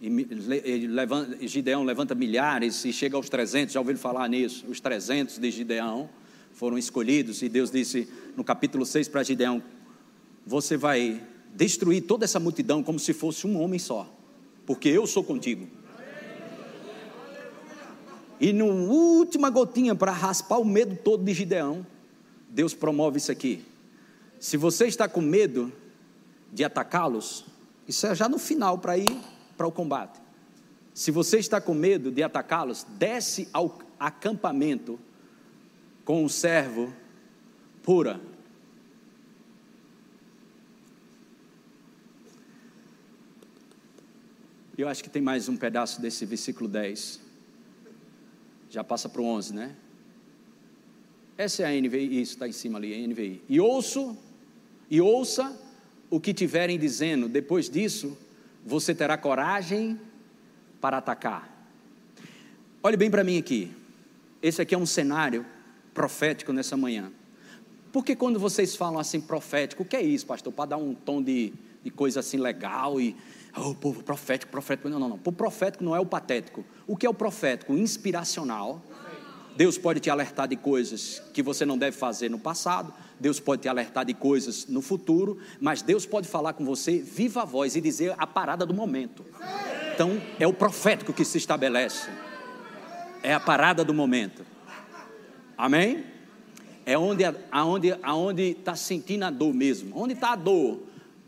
e 0.00 1.46
Gideão 1.46 1.84
levanta 1.84 2.14
milhares 2.14 2.86
e 2.86 2.92
chega 2.92 3.16
aos 3.16 3.28
300, 3.28 3.74
já 3.74 3.80
ouviram 3.80 3.98
falar 3.98 4.26
nisso? 4.28 4.64
Os 4.66 4.80
300 4.80 5.38
de 5.38 5.50
Gideão 5.50 6.08
foram 6.54 6.78
escolhidos, 6.78 7.42
e 7.42 7.50
Deus 7.50 7.70
disse 7.70 8.08
no 8.34 8.42
capítulo 8.42 8.86
6 8.86 9.08
para 9.08 9.22
Gideão: 9.22 9.62
Você 10.46 10.78
vai 10.78 11.22
destruir 11.54 12.02
toda 12.02 12.24
essa 12.24 12.40
multidão 12.40 12.82
como 12.82 12.98
se 12.98 13.12
fosse 13.12 13.46
um 13.46 13.60
homem 13.60 13.78
só, 13.78 14.10
porque 14.64 14.88
eu 14.88 15.06
sou 15.06 15.22
contigo. 15.22 15.68
E 18.40 18.54
no 18.54 18.88
última 18.90 19.50
gotinha 19.50 19.94
para 19.94 20.12
raspar 20.12 20.58
o 20.58 20.64
medo 20.64 20.96
todo 20.96 21.22
de 21.22 21.34
Gideão, 21.34 21.86
Deus 22.48 22.72
promove 22.72 23.18
isso 23.18 23.30
aqui. 23.30 23.62
Se 24.38 24.56
você 24.56 24.86
está 24.86 25.06
com 25.06 25.20
medo 25.20 25.70
de 26.50 26.64
atacá-los, 26.64 27.44
isso 27.86 28.06
é 28.06 28.14
já 28.14 28.30
no 28.30 28.38
final 28.38 28.78
para 28.78 28.96
ir 28.96 29.20
para 29.60 29.68
o 29.68 29.72
combate. 29.72 30.18
Se 30.94 31.10
você 31.10 31.38
está 31.38 31.60
com 31.60 31.74
medo 31.74 32.10
de 32.10 32.22
atacá-los, 32.22 32.86
desce 32.98 33.46
ao 33.52 33.78
acampamento 33.98 34.98
com 36.02 36.24
o 36.24 36.30
servo 36.30 36.90
pura. 37.82 38.18
Eu 44.78 44.88
acho 44.88 45.04
que 45.04 45.10
tem 45.10 45.20
mais 45.20 45.46
um 45.46 45.58
pedaço 45.58 46.00
desse 46.00 46.24
versículo 46.24 46.66
10. 46.66 47.20
Já 48.70 48.82
passa 48.82 49.10
para 49.10 49.20
o 49.20 49.26
11, 49.26 49.54
né? 49.54 49.76
Essa 51.36 51.64
é 51.64 51.66
a 51.66 51.78
NVI, 51.78 52.22
isso 52.22 52.32
está 52.32 52.48
em 52.48 52.52
cima 52.52 52.78
ali, 52.78 52.94
a 52.94 53.06
NVI. 53.06 53.42
E 53.46 53.60
ouço, 53.60 54.16
e 54.88 55.02
ouça 55.02 55.54
o 56.08 56.18
que 56.18 56.32
tiverem 56.32 56.78
dizendo, 56.78 57.28
depois 57.28 57.68
disso, 57.68 58.16
você 58.70 58.94
terá 58.94 59.18
coragem 59.18 60.00
para 60.80 60.98
atacar. 60.98 61.50
Olhe 62.80 62.96
bem 62.96 63.10
para 63.10 63.24
mim 63.24 63.36
aqui. 63.36 63.74
Esse 64.40 64.62
aqui 64.62 64.76
é 64.76 64.78
um 64.78 64.86
cenário 64.86 65.44
profético 65.92 66.52
nessa 66.52 66.76
manhã. 66.76 67.10
Porque 67.92 68.14
quando 68.14 68.38
vocês 68.38 68.76
falam 68.76 69.00
assim 69.00 69.20
profético, 69.20 69.82
o 69.82 69.84
que 69.84 69.96
é 69.96 70.00
isso, 70.00 70.24
pastor? 70.24 70.52
Para 70.52 70.70
dar 70.70 70.76
um 70.76 70.94
tom 70.94 71.20
de, 71.20 71.52
de 71.82 71.90
coisa 71.90 72.20
assim 72.20 72.36
legal 72.36 73.00
e. 73.00 73.16
Oh, 73.56 73.74
povo 73.74 74.04
profético, 74.04 74.52
profético. 74.52 74.88
Não, 74.88 75.00
não, 75.00 75.08
não. 75.08 75.20
O 75.24 75.32
profético 75.32 75.82
não 75.82 75.96
é 75.96 75.98
o 75.98 76.06
patético. 76.06 76.64
O 76.86 76.96
que 76.96 77.04
é 77.04 77.10
o 77.10 77.14
profético? 77.14 77.76
Inspiracional. 77.76 78.80
Deus 79.56 79.76
pode 79.76 79.98
te 79.98 80.08
alertar 80.08 80.46
de 80.46 80.54
coisas 80.54 81.20
que 81.34 81.42
você 81.42 81.66
não 81.66 81.76
deve 81.76 81.96
fazer 81.96 82.30
no 82.30 82.38
passado, 82.38 82.94
Deus 83.20 83.38
pode 83.38 83.62
te 83.62 83.68
alertar 83.68 84.04
de 84.06 84.14
coisas 84.14 84.66
no 84.66 84.80
futuro, 84.80 85.38
mas 85.60 85.82
Deus 85.82 86.06
pode 86.06 86.26
falar 86.26 86.54
com 86.54 86.64
você 86.64 86.98
viva 86.98 87.42
a 87.42 87.44
voz 87.44 87.76
e 87.76 87.80
dizer 87.80 88.14
a 88.16 88.26
parada 88.26 88.64
do 88.64 88.72
momento. 88.72 89.24
Então, 89.94 90.20
é 90.38 90.46
o 90.46 90.52
profético 90.52 91.12
que 91.12 91.24
se 91.24 91.36
estabelece, 91.36 92.08
é 93.22 93.34
a 93.34 93.38
parada 93.38 93.84
do 93.84 93.92
momento. 93.92 94.44
Amém? 95.56 96.04
É 96.86 96.96
onde 96.96 97.22
aonde 97.52 97.94
aonde 98.02 98.42
está 98.42 98.74
sentindo 98.74 99.24
a 99.24 99.30
dor 99.30 99.52
mesmo. 99.52 99.92
Onde 99.94 100.14
está 100.14 100.32
a 100.32 100.36
dor? 100.36 100.80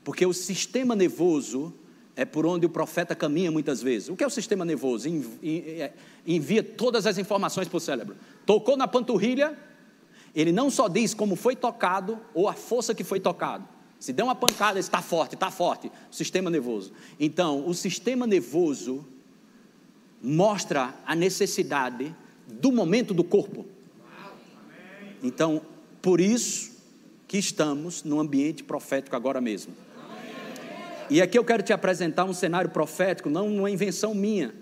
Porque 0.02 0.24
o 0.24 0.32
sistema 0.32 0.96
nervoso 0.96 1.74
é 2.16 2.24
por 2.24 2.46
onde 2.46 2.64
o 2.64 2.68
profeta 2.70 3.14
caminha 3.14 3.50
muitas 3.50 3.82
vezes. 3.82 4.08
O 4.08 4.16
que 4.16 4.24
é 4.24 4.26
o 4.26 4.30
sistema 4.30 4.64
nervoso? 4.64 5.06
É, 5.42 5.92
envia 6.26 6.62
todas 6.62 7.06
as 7.06 7.18
informações 7.18 7.68
para 7.68 7.76
o 7.76 7.80
cérebro. 7.80 8.16
Tocou 8.46 8.76
na 8.76 8.88
panturrilha, 8.88 9.56
ele 10.34 10.52
não 10.52 10.70
só 10.70 10.88
diz 10.88 11.14
como 11.14 11.36
foi 11.36 11.54
tocado 11.54 12.18
ou 12.32 12.48
a 12.48 12.54
força 12.54 12.94
que 12.94 13.04
foi 13.04 13.20
tocado. 13.20 13.68
Se 13.98 14.12
der 14.12 14.24
uma 14.24 14.34
pancada, 14.34 14.80
está 14.80 15.00
forte, 15.00 15.34
está 15.34 15.50
forte. 15.50 15.92
Sistema 16.10 16.50
nervoso. 16.50 16.92
Então, 17.20 17.66
o 17.68 17.74
sistema 17.74 18.26
nervoso 18.26 19.06
mostra 20.20 20.94
a 21.06 21.14
necessidade 21.14 22.14
do 22.48 22.72
momento 22.72 23.14
do 23.14 23.22
corpo. 23.22 23.64
Então, 25.22 25.62
por 26.00 26.20
isso 26.20 26.72
que 27.28 27.38
estamos 27.38 28.02
no 28.02 28.18
ambiente 28.18 28.64
profético 28.64 29.14
agora 29.14 29.40
mesmo. 29.40 29.72
E 31.08 31.20
aqui 31.20 31.38
eu 31.38 31.44
quero 31.44 31.62
te 31.62 31.72
apresentar 31.72 32.24
um 32.24 32.32
cenário 32.32 32.70
profético, 32.70 33.30
não 33.30 33.46
uma 33.46 33.70
invenção 33.70 34.14
minha, 34.14 34.54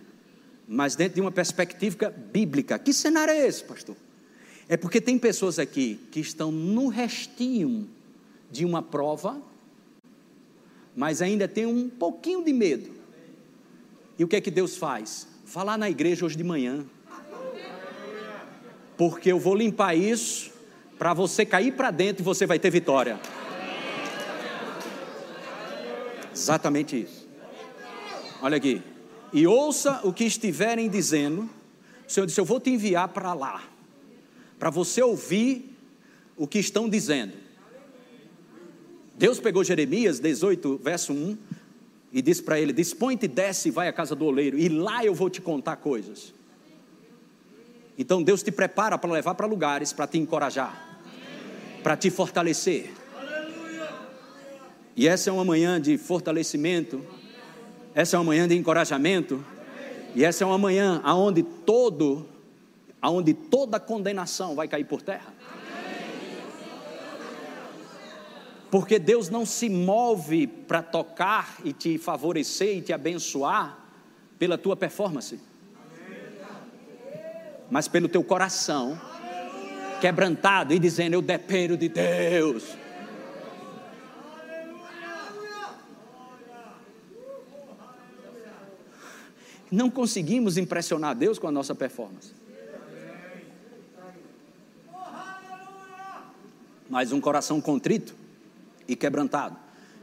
mas 0.68 0.94
dentro 0.94 1.14
de 1.14 1.20
uma 1.20 1.33
perspectiva 1.33 2.11
bíblica. 2.11 2.78
Que 2.78 2.92
cenário 2.92 3.33
é 3.33 3.46
esse, 3.46 3.64
pastor? 3.64 3.96
É 4.70 4.76
porque 4.76 5.00
tem 5.00 5.18
pessoas 5.18 5.59
aqui 5.59 5.98
que 6.12 6.20
estão 6.20 6.52
no 6.52 6.87
restinho 6.87 7.88
de 8.52 8.64
uma 8.64 8.80
prova, 8.80 9.42
mas 10.94 11.20
ainda 11.20 11.48
tem 11.48 11.66
um 11.66 11.88
pouquinho 11.88 12.44
de 12.44 12.52
medo. 12.52 12.88
E 14.16 14.22
o 14.22 14.28
que 14.28 14.37
é 14.37 14.40
que 14.40 14.48
Deus 14.48 14.76
faz? 14.76 15.26
Vá 15.44 15.64
lá 15.64 15.76
na 15.76 15.90
igreja 15.90 16.24
hoje 16.24 16.37
de 16.37 16.44
manhã. 16.44 16.87
Porque 18.96 19.33
eu 19.33 19.40
vou 19.40 19.56
limpar 19.56 19.96
isso 19.96 20.52
para 20.96 21.12
você 21.14 21.44
cair 21.44 21.72
para 21.72 21.90
dentro 21.90 22.22
e 22.22 22.24
você 22.24 22.46
vai 22.46 22.61
ter 22.61 22.70
vitória. 22.70 23.18
Exatamente 26.33 27.02
isso. 27.02 27.28
Olha 28.40 28.56
aqui. 28.56 28.80
E 29.33 29.48
ouça 29.48 30.00
o 30.04 30.12
que 30.12 30.22
estiverem 30.22 30.88
dizendo. 30.88 31.50
O 32.06 32.12
Senhor 32.12 32.24
disse: 32.24 32.40
Eu 32.40 32.44
vou 32.44 32.61
te 32.61 32.70
enviar 32.70 33.09
para 33.09 33.35
lá, 33.35 33.64
para 34.61 34.70
você 34.70 35.03
ouvir 35.03 35.77
o 36.37 36.46
que 36.46 36.61
estão 36.61 36.88
dizendo. 36.88 37.33
Deus 39.19 39.40
pegou 39.40 39.65
Jeremias 39.65 40.21
18, 40.21 40.81
verso 40.83 41.13
1, 41.13 41.37
e 42.13 42.23
disse 42.23 42.44
para 42.44 42.61
ele: 42.61 42.73
Dispõe-te, 42.73 43.27
desce 43.27 43.69
e 43.69 43.73
vai 43.73 43.88
à 43.88 43.92
casa 43.92 44.15
do 44.15 44.25
oleiro, 44.25 44.56
e 44.56 44.69
lá 44.69 45.04
eu 45.04 45.15
vou 45.15 45.29
te 45.29 45.40
contar 45.40 45.75
coisas. 45.77 46.33
Então 47.98 48.23
Deus 48.23 48.44
te 48.44 48.52
prepara 48.52 48.96
para 48.96 49.11
levar 49.11 49.35
para 49.35 49.46
lugares 49.46 49.92
para 49.92 50.06
te 50.06 50.17
encorajar 50.17 50.90
para 51.83 51.96
te 51.96 52.11
fortalecer. 52.11 52.92
E 54.96 55.08
essa 55.08 55.31
é 55.31 55.33
uma 55.33 55.44
manhã 55.44 55.81
de 55.81 55.96
fortalecimento, 55.96 57.02
essa 57.94 58.17
é 58.17 58.19
uma 58.19 58.27
manhã 58.27 58.46
de 58.46 58.56
encorajamento, 58.56 59.44
e 60.15 60.25
essa 60.25 60.44
é 60.44 60.46
uma 60.46 60.58
manhã 60.58 61.00
aonde 61.04 61.42
todo, 61.42 62.27
aonde 63.01 63.35
toda 63.35 63.81
condenação 63.81 64.55
vai 64.55 64.69
cair 64.69 64.85
por 64.85 65.03
terra. 65.03 65.33
Porque 68.71 68.98
Deus 68.98 69.29
não 69.29 69.44
se 69.44 69.69
move 69.69 70.46
para 70.46 70.83
tocar 70.83 71.57
e 71.65 71.73
te 71.73 71.98
favorecer 71.98 72.77
e 72.77 72.83
te 72.83 72.92
abençoar 72.92 73.79
pela 74.38 74.57
tua 74.57 74.77
performance, 74.77 75.40
mas 77.69 77.88
pelo 77.88 78.09
teu 78.09 78.23
coração 78.23 78.98
quebrantado 80.01 80.73
e 80.73 80.79
dizendo: 80.79 81.15
Eu 81.15 81.23
dependo 81.23 81.77
de 81.77 81.88
Deus. 81.88 82.77
Não 89.71 89.88
conseguimos 89.88 90.57
impressionar 90.57 91.15
Deus 91.15 91.38
com 91.38 91.46
a 91.46 91.53
nossa 91.53 91.75
performance. 91.75 92.40
mas 96.91 97.13
um 97.13 97.21
coração 97.21 97.61
contrito 97.61 98.15
e 98.88 98.97
quebrantado, 98.97 99.57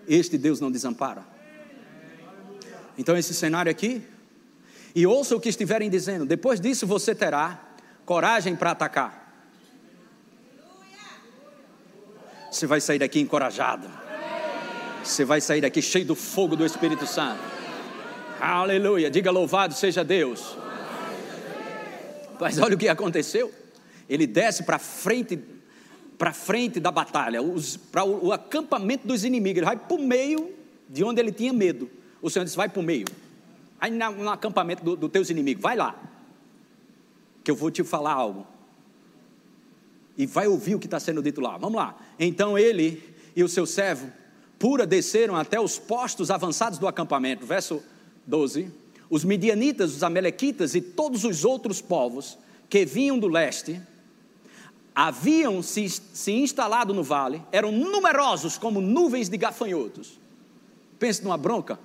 este 0.07 0.37
Deus 0.37 0.61
não 0.61 0.71
desampara. 0.71 1.23
Então, 2.97 3.17
esse 3.17 3.33
cenário 3.33 3.69
aqui, 3.69 4.01
e 4.95 5.05
ouça 5.05 5.35
o 5.35 5.39
que 5.39 5.49
estiverem 5.49 5.89
dizendo, 5.89 6.25
depois 6.25 6.59
disso 6.61 6.87
você 6.87 7.13
terá 7.13 7.61
coragem 8.05 8.55
para 8.55 8.71
atacar. 8.71 9.27
Você 12.49 12.65
vai 12.65 12.79
sair 12.79 12.97
daqui 12.97 13.19
encorajado, 13.19 13.87
você 15.03 15.25
vai 15.25 15.41
sair 15.41 15.61
daqui 15.61 15.81
cheio 15.81 16.05
do 16.05 16.15
fogo 16.15 16.55
do 16.55 16.65
Espírito 16.65 17.05
Santo. 17.05 17.41
Aleluia, 18.39 19.11
diga 19.11 19.29
louvado 19.29 19.73
seja 19.73 20.03
Deus. 20.03 20.57
Mas 22.39 22.57
olha 22.59 22.75
o 22.75 22.77
que 22.77 22.87
aconteceu. 22.87 23.53
Ele 24.07 24.25
desce 24.25 24.63
para 24.63 24.79
frente 24.79 25.35
para 26.17 26.33
frente 26.33 26.79
da 26.79 26.91
batalha, 26.91 27.39
para 27.91 28.03
o, 28.03 28.31
acampamento 28.31 29.07
dos 29.07 29.23
inimigos. 29.23 29.57
Ele 29.57 29.65
vai 29.65 29.77
para 29.77 29.95
o 29.95 30.01
meio 30.01 30.53
de 30.89 31.03
onde 31.03 31.19
ele 31.19 31.31
tinha 31.31 31.53
medo. 31.53 31.89
O 32.21 32.29
Senhor 32.29 32.43
disse: 32.43 32.57
vai 32.57 32.69
para 32.69 32.79
o 32.79 32.83
meio. 32.83 33.05
Aí 33.79 33.91
no, 33.91 34.11
no 34.11 34.29
acampamento 34.29 34.83
dos 34.83 34.97
do 34.97 35.09
teus 35.09 35.29
inimigos, 35.29 35.61
vai 35.61 35.75
lá. 35.75 35.95
Que 37.43 37.51
eu 37.51 37.55
vou 37.55 37.69
te 37.69 37.83
falar 37.83 38.13
algo. 38.13 38.45
E 40.17 40.25
vai 40.25 40.47
ouvir 40.47 40.75
o 40.75 40.79
que 40.79 40.87
está 40.87 40.99
sendo 40.99 41.21
dito 41.21 41.39
lá. 41.39 41.57
Vamos 41.57 41.77
lá. 41.77 41.95
Então 42.19 42.57
ele 42.57 43.15
e 43.35 43.43
o 43.43 43.47
seu 43.47 43.65
servo 43.65 44.11
Pura 44.59 44.87
desceram 44.87 45.35
até 45.35 45.59
os 45.59 45.77
postos 45.77 46.31
avançados 46.31 46.79
do 46.79 46.87
acampamento. 46.87 47.45
Verso 47.45 47.83
12. 48.25 48.71
Os 49.09 49.23
midianitas, 49.23 49.95
os 49.95 50.03
amalequitas 50.03 50.75
e 50.75 50.81
todos 50.81 51.23
os 51.23 51.45
outros 51.45 51.81
povos 51.81 52.37
que 52.69 52.85
vinham 52.85 53.17
do 53.17 53.27
leste 53.27 53.79
haviam 54.97 55.61
se, 55.61 55.87
se 55.87 56.31
instalado 56.31 56.91
no 56.91 57.03
vale, 57.03 57.43
eram 57.51 57.71
numerosos 57.71 58.57
como 58.57 58.81
nuvens 58.81 59.29
de 59.29 59.37
gafanhotos. 59.37 60.19
Pense 60.97 61.23
numa 61.23 61.37
bronca. 61.37 61.79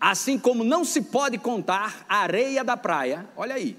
Assim 0.00 0.36
como 0.36 0.64
não 0.64 0.84
se 0.84 1.00
pode 1.00 1.38
contar 1.38 2.04
a 2.08 2.16
areia 2.16 2.64
da 2.64 2.76
praia, 2.76 3.24
olha 3.36 3.54
aí, 3.54 3.76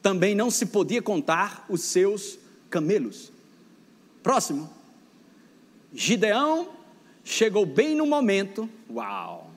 também 0.00 0.34
não 0.34 0.50
se 0.50 0.64
podia 0.64 1.02
contar 1.02 1.66
os 1.68 1.82
seus 1.82 2.38
camelos. 2.70 3.30
Próximo. 4.22 4.70
Gideão 5.92 6.66
chegou 7.22 7.66
bem 7.66 7.94
no 7.94 8.06
momento. 8.06 8.66
Uau! 8.90 9.50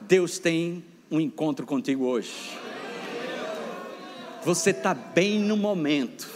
Deus 0.00 0.40
tem 0.40 0.84
um 1.08 1.20
encontro 1.20 1.64
contigo 1.64 2.06
hoje. 2.06 2.58
Você 4.44 4.70
está 4.70 4.94
bem 4.94 5.38
no 5.38 5.56
momento, 5.56 6.28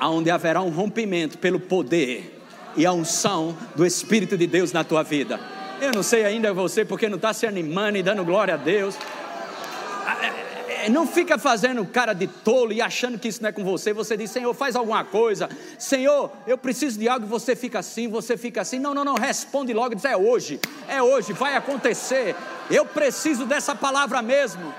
onde 0.00 0.30
haverá 0.30 0.60
um 0.60 0.70
rompimento 0.70 1.38
pelo 1.38 1.58
poder 1.58 2.38
e 2.76 2.84
a 2.84 2.92
unção 2.92 3.56
do 3.74 3.84
Espírito 3.84 4.36
de 4.36 4.46
Deus 4.46 4.72
na 4.72 4.84
tua 4.84 5.02
vida. 5.02 5.40
Eu 5.80 5.92
não 5.92 6.02
sei 6.02 6.24
ainda 6.24 6.52
você 6.52 6.84
porque 6.84 7.08
não 7.08 7.16
está 7.16 7.32
se 7.32 7.46
animando 7.46 7.96
e 7.96 8.02
dando 8.02 8.24
glória 8.24 8.54
a 8.54 8.56
Deus. 8.56 8.94
É, 10.22 10.88
não 10.90 11.06
fica 11.06 11.38
fazendo 11.38 11.84
cara 11.86 12.12
de 12.12 12.26
tolo 12.26 12.72
e 12.72 12.82
achando 12.82 13.18
que 13.18 13.28
isso 13.28 13.42
não 13.42 13.48
é 13.48 13.52
com 13.52 13.64
você. 13.64 13.92
Você 13.92 14.16
diz, 14.16 14.30
Senhor, 14.30 14.52
faz 14.54 14.76
alguma 14.76 15.04
coisa. 15.04 15.48
Senhor, 15.78 16.30
eu 16.46 16.58
preciso 16.58 16.98
de 16.98 17.08
algo. 17.08 17.26
Você 17.26 17.56
fica 17.56 17.78
assim, 17.78 18.08
você 18.08 18.36
fica 18.36 18.60
assim. 18.60 18.78
Não, 18.78 18.94
não, 18.94 19.04
não. 19.04 19.14
Responde 19.14 19.72
logo. 19.72 19.94
Diz, 19.94 20.04
é 20.04 20.16
hoje, 20.16 20.60
é 20.88 21.02
hoje, 21.02 21.32
vai 21.32 21.56
acontecer. 21.56 22.34
Eu 22.70 22.84
preciso 22.84 23.46
dessa 23.46 23.74
palavra 23.74 24.20
mesmo. 24.22 24.72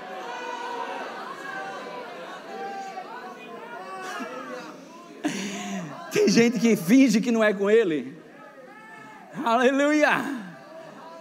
Tem 6.22 6.28
gente 6.28 6.60
que 6.60 6.76
finge 6.76 7.20
que 7.20 7.32
não 7.32 7.42
é 7.42 7.52
com 7.52 7.68
ele. 7.68 8.16
Aleluia. 9.44 10.08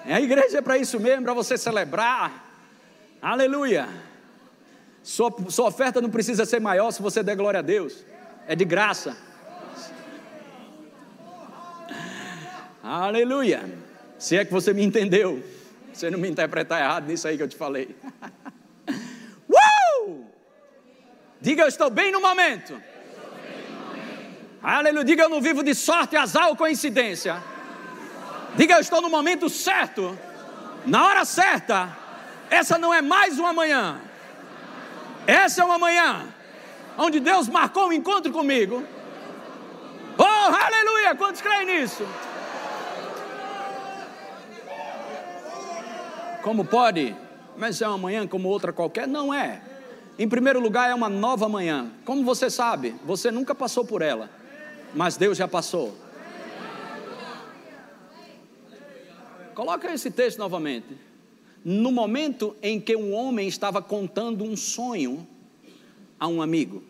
A 0.05 0.21
igreja 0.21 0.59
é 0.59 0.61
para 0.61 0.77
isso 0.77 0.99
mesmo, 0.99 1.23
para 1.23 1.33
você 1.33 1.57
celebrar. 1.57 2.45
Aleluia. 3.19 3.89
Sua, 5.01 5.33
sua 5.49 5.69
oferta 5.69 5.99
não 6.01 6.09
precisa 6.11 6.45
ser 6.45 6.59
maior 6.59 6.91
se 6.91 7.01
você 7.01 7.23
der 7.23 7.35
glória 7.35 7.61
a 7.61 7.63
Deus. 7.63 8.05
É 8.47 8.55
de 8.55 8.63
graça. 8.63 9.17
Aleluia. 12.83 13.63
Se 14.19 14.37
é 14.37 14.45
que 14.45 14.51
você 14.51 14.71
me 14.71 14.83
entendeu. 14.83 15.43
Você 15.91 16.11
não 16.11 16.19
me 16.19 16.29
interpretar 16.29 16.79
errado 16.79 17.07
nisso 17.07 17.27
aí 17.27 17.37
que 17.37 17.41
eu 17.41 17.49
te 17.49 17.55
falei. 17.55 17.95
uh! 19.49 20.25
Diga, 21.41 21.63
eu 21.63 21.67
estou 21.67 21.89
bem 21.89 22.11
no 22.11 22.21
momento. 22.21 22.79
Aleluia. 24.63 25.03
Diga, 25.03 25.23
eu 25.23 25.29
não 25.29 25.41
vivo 25.41 25.63
de 25.63 25.73
sorte, 25.73 26.15
azar 26.15 26.47
ou 26.49 26.55
coincidência. 26.55 27.41
Diga, 28.55 28.75
eu 28.75 28.81
estou 28.81 29.01
no 29.01 29.09
momento 29.09 29.49
certo. 29.49 30.17
Na 30.85 31.05
hora 31.05 31.25
certa. 31.25 31.97
Essa 32.49 32.77
não 32.77 32.93
é 32.93 33.01
mais 33.01 33.39
uma 33.39 33.53
manhã. 33.53 33.99
Essa 35.25 35.61
é 35.61 35.65
uma 35.65 35.77
manhã 35.77 36.27
onde 36.97 37.19
Deus 37.19 37.47
marcou 37.47 37.87
um 37.87 37.93
encontro 37.93 38.31
comigo. 38.31 38.83
Oh, 40.17 40.23
aleluia! 40.23 41.15
Quantos 41.15 41.41
creem 41.41 41.65
nisso? 41.65 42.05
Como 46.41 46.65
pode? 46.65 47.15
Mas 47.57 47.81
é 47.81 47.87
uma 47.87 47.97
manhã 47.97 48.27
como 48.27 48.49
outra 48.49 48.73
qualquer? 48.73 49.07
Não 49.07 49.33
é. 49.33 49.61
Em 50.19 50.27
primeiro 50.27 50.59
lugar, 50.59 50.89
é 50.89 50.93
uma 50.93 51.09
nova 51.09 51.47
manhã. 51.47 51.89
Como 52.05 52.23
você 52.23 52.49
sabe, 52.49 52.95
você 53.05 53.31
nunca 53.31 53.55
passou 53.55 53.85
por 53.85 54.01
ela, 54.01 54.29
mas 54.93 55.17
Deus 55.17 55.37
já 55.37 55.47
passou. 55.47 55.95
Coloca 59.53 59.93
esse 59.93 60.09
texto 60.09 60.37
novamente 60.37 60.97
no 61.63 61.91
momento 61.91 62.55
em 62.61 62.79
que 62.79 62.95
um 62.95 63.13
homem 63.13 63.47
estava 63.47 63.81
contando 63.81 64.43
um 64.43 64.57
sonho 64.57 65.27
a 66.19 66.27
um 66.27 66.41
amigo. 66.41 66.83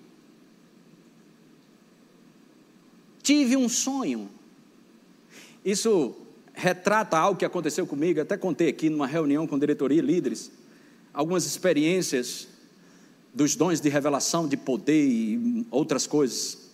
Tive 3.22 3.58
um 3.58 3.68
sonho. 3.68 4.30
Isso 5.64 6.16
retrata 6.54 7.18
algo 7.18 7.38
que 7.38 7.46
aconteceu 7.46 7.86
comigo, 7.86 8.22
até 8.22 8.38
contei 8.38 8.70
aqui 8.70 8.90
numa 8.90 9.08
reunião 9.08 9.48
com 9.48 9.58
diretoria 9.58 10.00
e 10.00 10.02
líderes, 10.02 10.52
algumas 11.14 11.46
experiências 11.46 12.48
dos 13.34 13.56
dons 13.56 13.80
de 13.80 13.90
revelação, 13.90 14.48
de 14.48 14.58
poder 14.58 15.08
e 15.08 15.66
outras 15.72 16.06
coisas, 16.06 16.71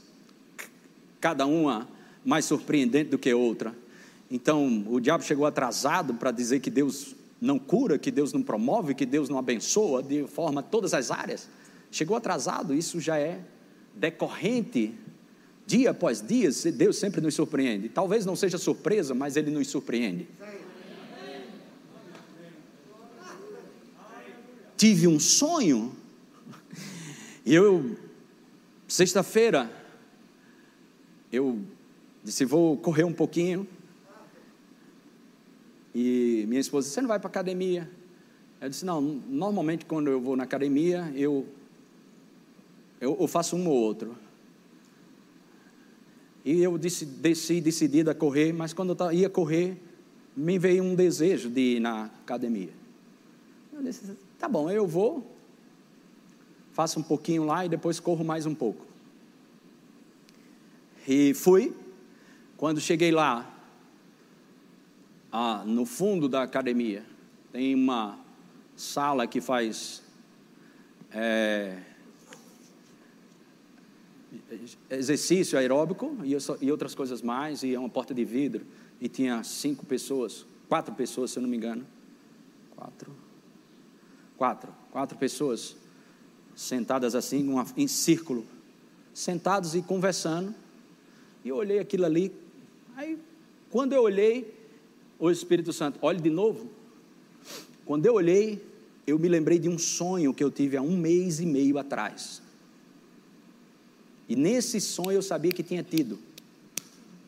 cada 1.20 1.46
uma 1.46 1.88
mais 2.24 2.46
surpreendente 2.46 3.10
do 3.10 3.18
que 3.18 3.34
outra. 3.34 3.74
Então, 4.30 4.84
o 4.88 5.00
diabo 5.00 5.24
chegou 5.24 5.46
atrasado 5.46 6.14
para 6.14 6.32
dizer 6.32 6.60
que 6.60 6.70
Deus 6.70 7.16
não 7.40 7.58
cura, 7.58 7.98
que 7.98 8.12
Deus 8.12 8.34
não 8.34 8.42
promove, 8.42 8.94
que 8.94 9.06
Deus 9.06 9.30
não 9.30 9.38
abençoa 9.38 10.04
de 10.04 10.26
forma 10.28 10.62
todas 10.62 10.94
as 10.94 11.12
áreas. 11.12 11.48
Chegou 11.92 12.18
atrasado, 12.18 12.74
isso 12.74 13.00
já 13.00 13.18
é 13.18 13.40
decorrente 13.96 14.94
dia 15.68 15.92
após 15.92 16.26
dia, 16.26 16.50
Deus 16.74 16.98
sempre 16.98 17.20
nos 17.20 17.36
surpreende. 17.36 17.90
Talvez 17.90 18.26
não 18.26 18.38
seja 18.38 18.58
surpresa, 18.58 19.14
mas 19.14 19.36
Ele 19.36 19.52
nos 19.52 19.68
surpreende. 19.68 20.26
Tive 24.78 25.08
um 25.08 25.20
sonho, 25.20 25.94
e 27.46 27.54
eu, 27.56 27.98
sexta-feira, 28.88 29.70
eu 31.32 31.60
disse: 32.24 32.46
vou 32.46 32.78
correr 32.78 33.04
um 33.04 33.14
pouquinho. 33.14 33.68
E 35.94 36.46
minha 36.48 36.62
esposa 36.62 36.86
disse: 36.86 36.96
Você 36.96 37.02
não 37.02 37.08
vai 37.08 37.20
para 37.20 37.30
academia? 37.30 37.90
Eu 38.62 38.70
disse: 38.70 38.86
Não, 38.86 39.02
normalmente 39.02 39.86
quando 39.86 40.10
eu 40.10 40.22
vou 40.22 40.36
na 40.36 40.44
academia, 40.44 41.12
eu, 41.16 41.46
eu, 43.00 43.18
eu 43.20 43.28
faço 43.28 43.56
um 43.56 43.68
ou 43.68 43.76
outro. 43.76 44.16
E 46.46 46.64
eu 46.64 46.78
disse, 46.78 47.06
desci 47.06 47.60
decidida 47.60 48.12
a 48.12 48.16
correr, 48.16 48.54
mas 48.54 48.72
quando 48.72 48.96
eu 48.98 49.12
ia 49.12 49.30
correr, 49.30 49.78
me 50.34 50.58
veio 50.58 50.82
um 50.82 50.96
desejo 50.96 51.50
de 51.50 51.76
ir 51.76 51.80
na 51.82 52.06
academia. 52.06 52.70
Eu 53.74 53.84
disse: 53.84 54.16
Tá 54.40 54.48
bom, 54.48 54.70
eu 54.70 54.88
vou, 54.88 55.36
faço 56.72 57.00
um 57.00 57.04
pouquinho 57.04 57.44
lá 57.44 57.66
e 57.66 57.70
depois 57.70 58.00
corro 58.00 58.24
mais 58.24 58.46
um 58.46 58.56
pouco. 58.56 58.86
E 61.08 61.34
fui. 61.34 61.74
Quando 62.58 62.82
cheguei 62.82 63.12
lá, 63.12 63.50
ah, 65.32 65.64
no 65.66 65.86
fundo 65.86 66.28
da 66.28 66.44
academia, 66.44 67.06
tem 67.52 67.74
uma 67.76 68.20
sala 68.76 69.26
que 69.28 69.40
faz 69.40 70.04
é, 71.12 71.78
exercício 74.90 75.58
aeróbico 75.58 76.18
e, 76.24 76.72
outras 76.72 76.94
coisas 76.94 77.22
mais, 77.22 77.64
e 77.64 77.74
é 77.74 77.80
uma 77.80 77.90
porta 77.90 78.14
de 78.14 78.26
vidro, 78.26 78.66
e 79.00 79.08
tinha 79.08 79.44
cinco 79.44 79.86
pessoas, 79.86 80.46
quatro 80.68 80.94
pessoas, 80.94 81.32
se 81.32 81.40
eu 81.40 81.44
não 81.44 81.50
me 81.50 81.58
engano. 81.58 81.86
Quatro. 82.76 83.16
Quatro. 84.36 84.74
Quatro 84.92 85.18
pessoas 85.18 85.76
sentadas 86.56 87.14
assim, 87.14 87.48
em 87.78 87.88
círculo, 87.88 88.46
sentados 89.14 89.76
e 89.76 89.82
conversando. 89.82 90.54
E 91.48 91.50
eu 91.50 91.56
olhei 91.56 91.80
aquilo 91.80 92.06
ali. 92.06 92.30
Aí, 92.94 93.18
quando 93.70 93.94
eu 93.94 94.02
olhei, 94.02 94.54
o 95.18 95.32
Espírito 95.32 95.72
Santo, 95.72 95.98
olhe 96.02 96.20
de 96.20 96.30
novo. 96.30 96.70
Quando 97.86 98.06
eu 98.06 98.16
olhei, 98.16 98.62
eu 99.08 99.18
me 99.18 99.30
lembrei 99.30 99.58
de 99.58 99.70
um 99.70 99.78
sonho 99.78 100.34
que 100.34 100.44
eu 100.44 100.52
tive 100.52 100.76
há 100.76 100.82
um 100.82 100.98
mês 100.98 101.40
e 101.40 101.46
meio 101.46 101.78
atrás. 101.78 102.42
E 104.28 104.36
nesse 104.36 104.82
sonho 104.82 105.14
eu 105.14 105.22
sabia 105.22 105.54
que 105.54 105.64
tinha 105.64 105.82
tido. 105.82 106.20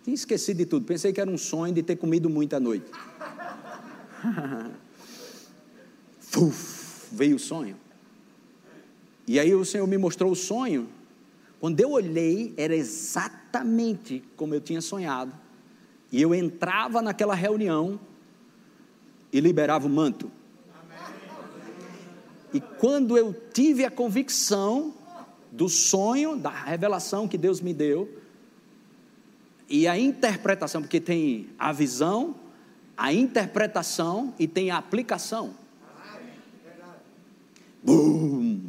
Tinha 0.03 0.15
esquecido 0.15 0.57
de 0.57 0.65
tudo. 0.65 0.85
Pensei 0.85 1.13
que 1.13 1.21
era 1.21 1.31
um 1.31 1.37
sonho 1.37 1.73
de 1.73 1.81
ter 1.81 1.95
comido 1.95 2.29
muito 2.29 2.57
à 2.57 2.59
noite. 2.59 2.91
Fuf, 6.19 7.07
veio 7.09 7.37
o 7.37 7.39
sonho. 7.39 7.77
E 9.25 9.39
aí 9.39 9.55
o 9.55 9.63
Senhor 9.63 9.87
me 9.87 9.97
mostrou 9.97 10.29
o 10.29 10.35
sonho. 10.35 10.89
Quando 11.59 11.79
eu 11.81 11.91
olhei, 11.91 12.53
era 12.55 12.75
exatamente 12.75 14.23
como 14.37 14.53
eu 14.53 14.61
tinha 14.61 14.81
sonhado. 14.81 15.35
E 16.11 16.21
eu 16.21 16.33
entrava 16.33 17.01
naquela 17.01 17.35
reunião 17.35 17.99
e 19.31 19.39
liberava 19.39 19.85
o 19.85 19.89
manto. 19.89 20.31
E 22.53 22.59
quando 22.59 23.17
eu 23.17 23.33
tive 23.53 23.85
a 23.85 23.91
convicção 23.91 24.93
do 25.51 25.67
sonho, 25.67 26.37
da 26.37 26.49
revelação 26.49 27.27
que 27.27 27.37
Deus 27.37 27.61
me 27.61 27.73
deu, 27.73 28.09
e 29.67 29.87
a 29.87 29.99
interpretação, 29.99 30.81
porque 30.81 30.99
tem 30.99 31.49
a 31.59 31.71
visão, 31.71 32.35
a 32.97 33.13
interpretação 33.13 34.33
e 34.39 34.47
tem 34.47 34.71
a 34.71 34.77
aplicação. 34.77 35.53
Bum! 37.83 38.61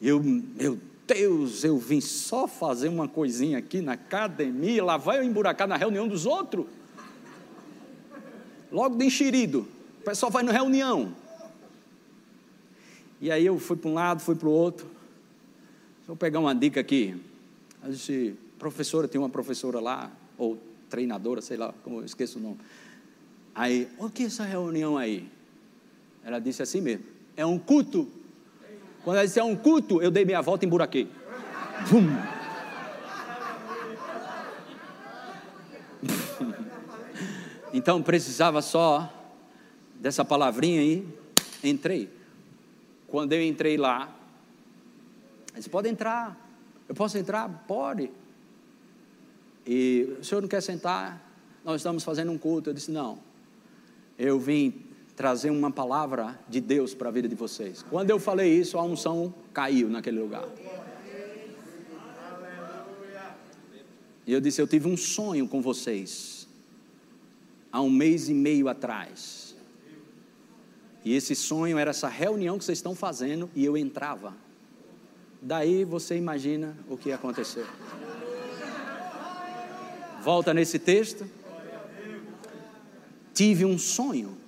Eu, 0.00 0.20
meu 0.20 0.78
Deus, 1.06 1.64
eu 1.64 1.78
vim 1.78 2.00
só 2.00 2.46
fazer 2.46 2.88
uma 2.88 3.08
coisinha 3.08 3.58
aqui 3.58 3.80
na 3.80 3.92
academia, 3.92 4.84
lá 4.84 4.96
vai 4.96 5.18
eu 5.18 5.24
emburacar 5.24 5.66
na 5.66 5.76
reunião 5.76 6.06
dos 6.06 6.26
outros. 6.26 6.66
Logo 8.70 8.96
de 8.96 9.04
enxerido, 9.04 9.68
o 10.00 10.04
pessoal 10.04 10.30
vai 10.30 10.42
na 10.42 10.52
reunião. 10.52 11.14
E 13.20 13.30
aí 13.30 13.44
eu 13.44 13.58
fui 13.58 13.76
para 13.76 13.90
um 13.90 13.94
lado, 13.94 14.20
fui 14.20 14.34
para 14.34 14.48
o 14.48 14.52
outro. 14.52 14.86
Vou 16.06 16.16
pegar 16.16 16.40
uma 16.40 16.54
dica 16.54 16.80
aqui. 16.80 17.20
Eu 17.84 17.90
disse, 17.90 18.34
professora, 18.58 19.06
tem 19.06 19.20
uma 19.20 19.28
professora 19.28 19.80
lá, 19.80 20.10
ou 20.36 20.58
treinadora, 20.88 21.40
sei 21.40 21.56
lá, 21.56 21.74
como 21.84 22.00
eu 22.00 22.04
esqueço 22.04 22.38
o 22.38 22.42
nome. 22.42 22.58
Aí, 23.54 23.88
o 23.98 24.08
que 24.08 24.24
é 24.24 24.26
essa 24.26 24.44
reunião 24.44 24.96
aí? 24.96 25.28
Ela 26.24 26.38
disse 26.38 26.62
assim 26.62 26.80
mesmo: 26.80 27.04
é 27.36 27.44
um 27.44 27.58
culto. 27.58 28.08
Quando 29.04 29.16
ela 29.16 29.26
disse 29.26 29.40
é 29.40 29.44
um 29.44 29.56
culto, 29.56 30.00
eu 30.00 30.10
dei 30.10 30.24
meia 30.24 30.40
volta 30.40 30.64
e 30.64 30.66
emburaquei. 30.66 31.10
Vum. 31.86 32.08
então 37.74 38.02
precisava 38.02 38.62
só 38.62 39.12
dessa 39.96 40.24
palavrinha 40.24 40.80
aí, 40.80 41.06
entrei. 41.64 42.08
Quando 43.08 43.32
eu 43.32 43.42
entrei 43.42 43.76
lá, 43.76 44.08
disse: 45.54 45.68
pode 45.68 45.88
entrar. 45.88 46.36
Eu 46.88 46.94
posso 46.94 47.18
entrar? 47.18 47.48
Pode. 47.66 48.10
E 49.66 50.16
o 50.20 50.24
senhor 50.24 50.40
não 50.40 50.48
quer 50.48 50.62
sentar? 50.62 51.20
Nós 51.64 51.76
estamos 51.76 52.04
fazendo 52.04 52.30
um 52.30 52.38
culto. 52.38 52.70
Eu 52.70 52.74
disse: 52.74 52.90
não. 52.90 53.18
Eu 54.18 54.38
vim 54.38 54.91
trazer 55.16 55.50
uma 55.50 55.70
palavra 55.70 56.38
de 56.48 56.60
Deus 56.60 56.94
para 56.94 57.08
a 57.08 57.12
vida 57.12 57.28
de 57.28 57.34
vocês. 57.34 57.84
Quando 57.88 58.10
eu 58.10 58.18
falei 58.18 58.52
isso, 58.52 58.78
a 58.78 58.82
unção 58.82 59.34
caiu 59.52 59.88
naquele 59.88 60.20
lugar. 60.20 60.48
E 64.26 64.32
eu 64.32 64.40
disse: 64.40 64.60
Eu 64.60 64.66
tive 64.66 64.88
um 64.88 64.96
sonho 64.96 65.48
com 65.48 65.60
vocês, 65.60 66.48
há 67.70 67.80
um 67.80 67.90
mês 67.90 68.28
e 68.28 68.34
meio 68.34 68.68
atrás. 68.68 69.54
E 71.04 71.14
esse 71.14 71.34
sonho 71.34 71.78
era 71.78 71.90
essa 71.90 72.08
reunião 72.08 72.58
que 72.58 72.64
vocês 72.64 72.78
estão 72.78 72.94
fazendo 72.94 73.50
e 73.56 73.64
eu 73.64 73.76
entrava. 73.76 74.34
Daí 75.40 75.84
você 75.84 76.16
imagina 76.16 76.76
o 76.88 76.96
que 76.96 77.10
aconteceu. 77.10 77.66
Volta 80.22 80.54
nesse 80.54 80.78
texto. 80.78 81.28
Tive 83.34 83.64
um 83.64 83.76
sonho 83.76 84.38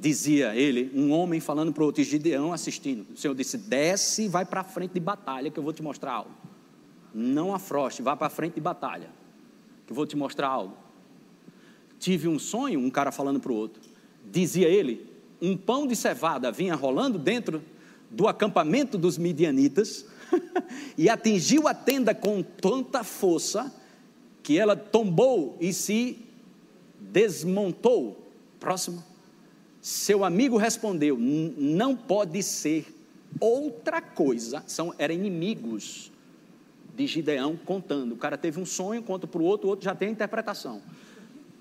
dizia 0.00 0.54
ele, 0.54 0.90
um 0.94 1.10
homem 1.10 1.40
falando 1.40 1.72
para 1.72 1.84
outro, 1.84 2.02
Gideão 2.02 2.52
assistindo. 2.52 3.06
O 3.12 3.16
Senhor 3.16 3.34
disse: 3.34 3.58
desce 3.58 4.24
e 4.24 4.28
vai 4.28 4.44
para 4.44 4.60
a 4.60 4.64
frente 4.64 4.94
de 4.94 5.00
batalha, 5.00 5.50
que 5.50 5.58
eu 5.58 5.62
vou 5.62 5.72
te 5.72 5.82
mostrar 5.82 6.12
algo. 6.12 6.30
Não 7.12 7.54
afroche, 7.54 8.02
vá 8.02 8.16
para 8.16 8.28
a 8.28 8.30
frente 8.30 8.54
de 8.54 8.60
batalha, 8.60 9.10
que 9.86 9.92
eu 9.92 9.96
vou 9.96 10.06
te 10.06 10.16
mostrar 10.16 10.48
algo. 10.48 10.76
Tive 11.98 12.28
um 12.28 12.38
sonho, 12.38 12.78
um 12.78 12.90
cara 12.90 13.10
falando 13.10 13.40
para 13.40 13.50
o 13.50 13.54
outro. 13.54 13.82
Dizia 14.24 14.68
ele: 14.68 15.06
um 15.40 15.56
pão 15.56 15.86
de 15.86 15.96
cevada 15.96 16.52
vinha 16.52 16.74
rolando 16.74 17.18
dentro 17.18 17.62
do 18.10 18.26
acampamento 18.28 18.96
dos 18.96 19.18
midianitas 19.18 20.06
e 20.96 21.08
atingiu 21.10 21.66
a 21.68 21.74
tenda 21.74 22.14
com 22.14 22.42
tanta 22.42 23.02
força 23.04 23.74
que 24.42 24.58
ela 24.58 24.76
tombou 24.76 25.56
e 25.60 25.72
se 25.72 26.18
desmontou. 27.00 28.26
Próximo. 28.58 29.07
Seu 29.80 30.24
amigo 30.24 30.56
respondeu: 30.56 31.16
Não 31.18 31.96
pode 31.96 32.42
ser 32.42 32.94
outra 33.40 34.00
coisa. 34.00 34.62
São, 34.66 34.94
eram 34.98 35.14
inimigos 35.14 36.10
de 36.94 37.06
Gideão 37.06 37.56
contando. 37.56 38.12
O 38.12 38.16
cara 38.16 38.36
teve 38.36 38.60
um 38.60 38.66
sonho, 38.66 39.02
conta 39.02 39.26
para 39.26 39.40
o 39.40 39.44
outro, 39.44 39.68
o 39.68 39.70
outro 39.70 39.84
já 39.84 39.94
tem 39.94 40.08
a 40.08 40.12
interpretação. 40.12 40.82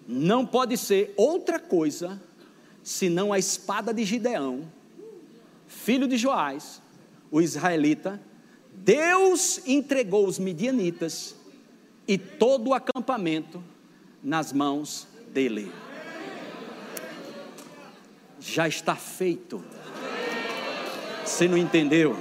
Não 0.07 0.45
pode 0.45 0.77
ser 0.77 1.13
outra 1.15 1.59
coisa 1.59 2.21
senão 2.81 3.33
a 3.33 3.37
espada 3.37 3.93
de 3.93 4.05
Gideão, 4.05 4.61
filho 5.67 6.07
de 6.07 6.17
Joás, 6.17 6.81
o 7.29 7.41
israelita. 7.41 8.19
Deus 8.73 9.61
entregou 9.67 10.25
os 10.25 10.39
midianitas 10.39 11.35
e 12.07 12.17
todo 12.17 12.69
o 12.69 12.73
acampamento 12.73 13.61
nas 14.23 14.53
mãos 14.53 15.07
dele 15.33 15.69
já 18.47 18.67
está 18.67 18.95
feito. 18.95 19.63
Você 21.23 21.47
não 21.47 21.57
entendeu? 21.57 22.17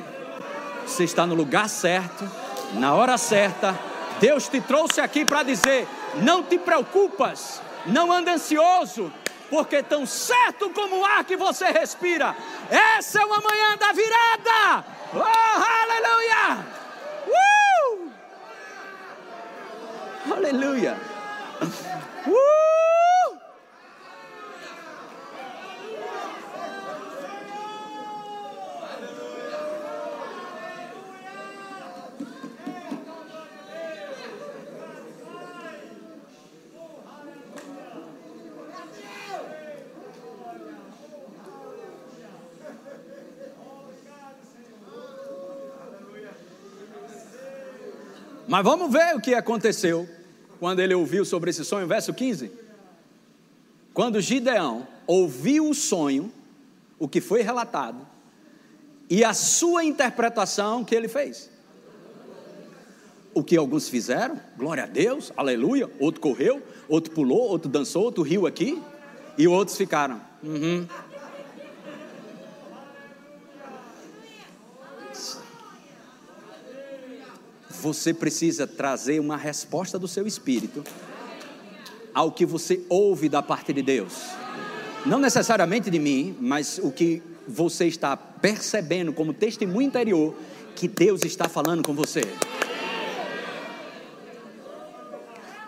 Você 0.84 1.04
está 1.04 1.24
no 1.26 1.34
lugar 1.34 1.68
certo, 1.68 2.28
na 2.74 2.94
hora 2.94 3.16
certa. 3.16 3.78
Deus 4.18 4.48
te 4.48 4.60
trouxe 4.60 5.00
aqui 5.00 5.24
para 5.24 5.44
dizer: 5.44 5.86
não 6.16 6.42
te 6.42 6.58
preocupas, 6.58 7.62
não 7.86 8.10
ande 8.12 8.30
ansioso, 8.30 9.12
porque 9.48 9.82
tão 9.82 10.04
certo 10.04 10.68
como 10.70 10.98
o 11.00 11.04
ar 11.04 11.24
que 11.24 11.36
você 11.36 11.66
respira, 11.66 12.36
essa 12.68 13.20
é 13.20 13.24
uma 13.24 13.40
manhã 13.40 13.76
da 13.76 13.92
virada. 13.92 14.84
Oh, 15.14 15.22
aleluia! 15.82 16.66
Uh! 17.28 18.10
Aleluia! 20.32 20.98
Uh! 22.26 22.75
Mas 48.56 48.64
vamos 48.64 48.90
ver 48.90 49.14
o 49.14 49.20
que 49.20 49.34
aconteceu 49.34 50.08
quando 50.58 50.80
ele 50.80 50.94
ouviu 50.94 51.26
sobre 51.26 51.50
esse 51.50 51.62
sonho, 51.62 51.86
verso 51.86 52.14
15. 52.14 52.50
Quando 53.92 54.18
Gideão 54.18 54.88
ouviu 55.06 55.68
o 55.68 55.74
sonho, 55.74 56.32
o 56.98 57.06
que 57.06 57.20
foi 57.20 57.42
relatado, 57.42 57.98
e 59.10 59.22
a 59.22 59.34
sua 59.34 59.84
interpretação 59.84 60.82
que 60.82 60.94
ele 60.94 61.06
fez. 61.06 61.50
O 63.34 63.44
que 63.44 63.58
alguns 63.58 63.90
fizeram, 63.90 64.40
glória 64.56 64.84
a 64.84 64.86
Deus, 64.86 65.30
aleluia. 65.36 65.90
Outro 66.00 66.22
correu, 66.22 66.62
outro 66.88 67.12
pulou, 67.12 67.50
outro 67.50 67.68
dançou, 67.68 68.04
outro 68.04 68.22
riu 68.22 68.46
aqui, 68.46 68.82
e 69.36 69.46
outros 69.46 69.76
ficaram. 69.76 70.18
Uhum. 70.42 70.88
Você 77.86 78.12
precisa 78.12 78.66
trazer 78.66 79.20
uma 79.20 79.36
resposta 79.36 79.96
do 79.96 80.08
seu 80.08 80.26
espírito 80.26 80.82
ao 82.12 82.32
que 82.32 82.44
você 82.44 82.80
ouve 82.88 83.28
da 83.28 83.40
parte 83.40 83.72
de 83.72 83.80
Deus. 83.80 84.24
Não 85.04 85.20
necessariamente 85.20 85.88
de 85.88 86.00
mim, 86.00 86.36
mas 86.40 86.80
o 86.82 86.90
que 86.90 87.22
você 87.46 87.86
está 87.86 88.16
percebendo 88.16 89.12
como 89.12 89.32
testemunho 89.32 89.86
interior 89.86 90.34
que 90.74 90.88
Deus 90.88 91.24
está 91.24 91.48
falando 91.48 91.86
com 91.86 91.94
você. 91.94 92.22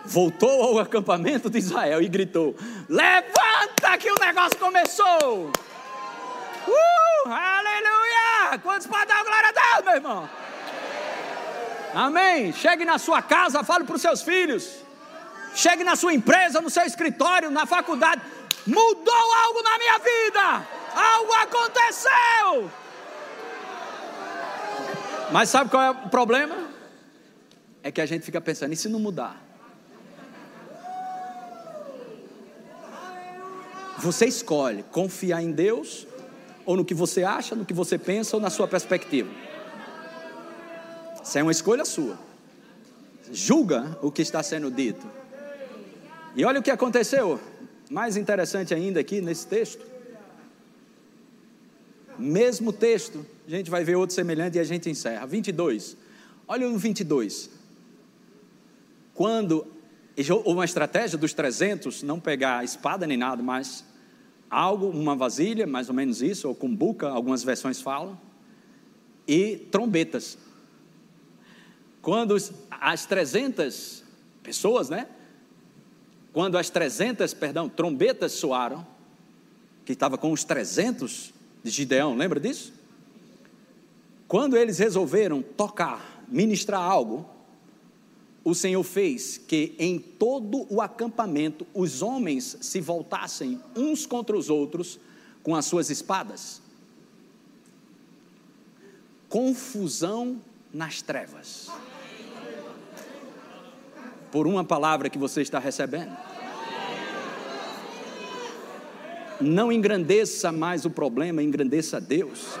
Voltou 0.03 0.63
ao 0.63 0.79
acampamento 0.79 1.49
de 1.49 1.59
Israel 1.59 2.01
e 2.01 2.09
gritou: 2.09 2.53
Levanta 2.89 3.97
que 3.97 4.11
o 4.11 4.15
negócio 4.19 4.59
começou! 4.59 5.51
Uh, 6.67 7.29
aleluia! 7.29 8.59
Quantos 8.61 8.87
podem 8.87 9.07
dar 9.07 9.23
glória 9.23 9.49
a 9.49 9.51
Deus, 9.51 9.85
meu 9.85 9.95
irmão? 9.95 10.48
Amém. 11.93 12.53
Chegue 12.53 12.85
na 12.85 12.97
sua 12.97 13.21
casa, 13.21 13.63
fale 13.63 13.83
para 13.83 13.95
os 13.95 14.01
seus 14.01 14.21
filhos. 14.21 14.69
Chegue 15.55 15.83
na 15.83 15.95
sua 15.95 16.13
empresa, 16.13 16.61
no 16.61 16.69
seu 16.69 16.83
escritório, 16.83 17.49
na 17.49 17.65
faculdade. 17.65 18.21
Mudou 18.65 19.33
algo 19.43 19.61
na 19.63 19.77
minha 19.77 19.97
vida. 19.97 20.67
Algo 20.95 21.33
aconteceu. 21.33 22.71
Mas 25.31 25.49
sabe 25.49 25.69
qual 25.69 25.83
é 25.83 25.91
o 25.91 26.09
problema? 26.09 26.55
É 27.83 27.91
que 27.91 28.01
a 28.01 28.05
gente 28.05 28.25
fica 28.25 28.41
pensando, 28.41 28.73
e 28.73 28.75
se 28.75 28.89
não 28.89 28.99
mudar? 28.99 29.41
Você 33.97 34.25
escolhe 34.25 34.83
confiar 34.83 35.41
em 35.41 35.51
Deus, 35.51 36.07
ou 36.65 36.77
no 36.77 36.85
que 36.85 36.93
você 36.93 37.23
acha, 37.23 37.55
no 37.55 37.65
que 37.65 37.73
você 37.73 37.97
pensa, 37.97 38.35
ou 38.35 38.41
na 38.41 38.49
sua 38.49 38.67
perspectiva. 38.67 39.29
Isso 41.29 41.37
é 41.37 41.43
uma 41.43 41.51
escolha 41.51 41.85
sua. 41.85 42.17
Julga 43.31 43.95
o 44.01 44.11
que 44.11 44.23
está 44.23 44.41
sendo 44.41 44.71
dito. 44.71 45.05
E 46.35 46.43
olha 46.43 46.59
o 46.59 46.63
que 46.63 46.71
aconteceu. 46.71 47.39
Mais 47.87 48.17
interessante 48.17 48.73
ainda 48.73 48.99
aqui 48.99 49.21
nesse 49.21 49.45
texto. 49.45 49.85
Mesmo 52.17 52.73
texto, 52.73 53.23
a 53.45 53.51
gente 53.51 53.69
vai 53.69 53.83
ver 53.83 53.95
outro 53.95 54.15
semelhante 54.15 54.57
e 54.57 54.59
a 54.59 54.63
gente 54.63 54.89
encerra. 54.89 55.27
22. 55.27 55.95
Olha 56.47 56.67
o 56.67 56.75
22. 56.75 57.51
Quando 59.13 59.67
uma 60.45 60.65
estratégia 60.65 61.15
dos 61.15 61.31
300 61.31 62.01
não 62.01 62.19
pegar 62.19 62.63
espada 62.63 63.05
nem 63.05 63.17
nada, 63.17 63.43
mas 63.43 63.85
algo, 64.49 64.89
uma 64.89 65.15
vasilha, 65.15 65.67
mais 65.67 65.89
ou 65.89 65.93
menos 65.93 66.23
isso, 66.23 66.47
ou 66.47 66.55
cumbuca, 66.55 67.07
algumas 67.07 67.43
versões 67.43 67.79
falam, 67.79 68.19
e 69.27 69.57
trombetas. 69.69 70.48
Quando 72.01 72.35
as 72.69 73.05
300 73.05 74.03
pessoas, 74.41 74.89
né? 74.89 75.07
Quando 76.31 76.57
as 76.57 76.69
300, 76.69 77.33
perdão, 77.33 77.67
trombetas 77.67 78.33
soaram, 78.33 78.85
que 79.83 79.93
estava 79.93 80.17
com 80.17 80.31
os 80.31 80.43
300 80.43 81.33
de 81.63 81.71
Gideão, 81.71 82.15
lembra 82.15 82.39
disso? 82.39 82.73
Quando 84.27 84.55
eles 84.55 84.77
resolveram 84.77 85.41
tocar, 85.41 86.23
ministrar 86.27 86.81
algo, 86.81 87.27
o 88.43 88.53
Senhor 88.53 88.83
fez 88.83 89.37
que 89.37 89.75
em 89.77 89.99
todo 89.99 90.65
o 90.73 90.81
acampamento 90.81 91.65
os 91.73 92.01
homens 92.01 92.57
se 92.61 92.79
voltassem 92.79 93.59
uns 93.75 94.05
contra 94.05 94.37
os 94.37 94.49
outros 94.49 94.99
com 95.43 95.55
as 95.55 95.65
suas 95.65 95.89
espadas. 95.89 96.61
Confusão 99.27 100.41
nas 100.73 101.01
trevas. 101.01 101.69
Por 104.31 104.45
uma 104.45 104.63
palavra 104.63 105.09
que 105.09 105.17
você 105.17 105.41
está 105.41 105.59
recebendo. 105.59 106.15
Não 109.41 109.71
engrandeça 109.71 110.51
mais 110.51 110.85
o 110.85 110.89
problema, 110.89 111.41
engrandeça 111.41 111.99
Deus. 111.99 112.57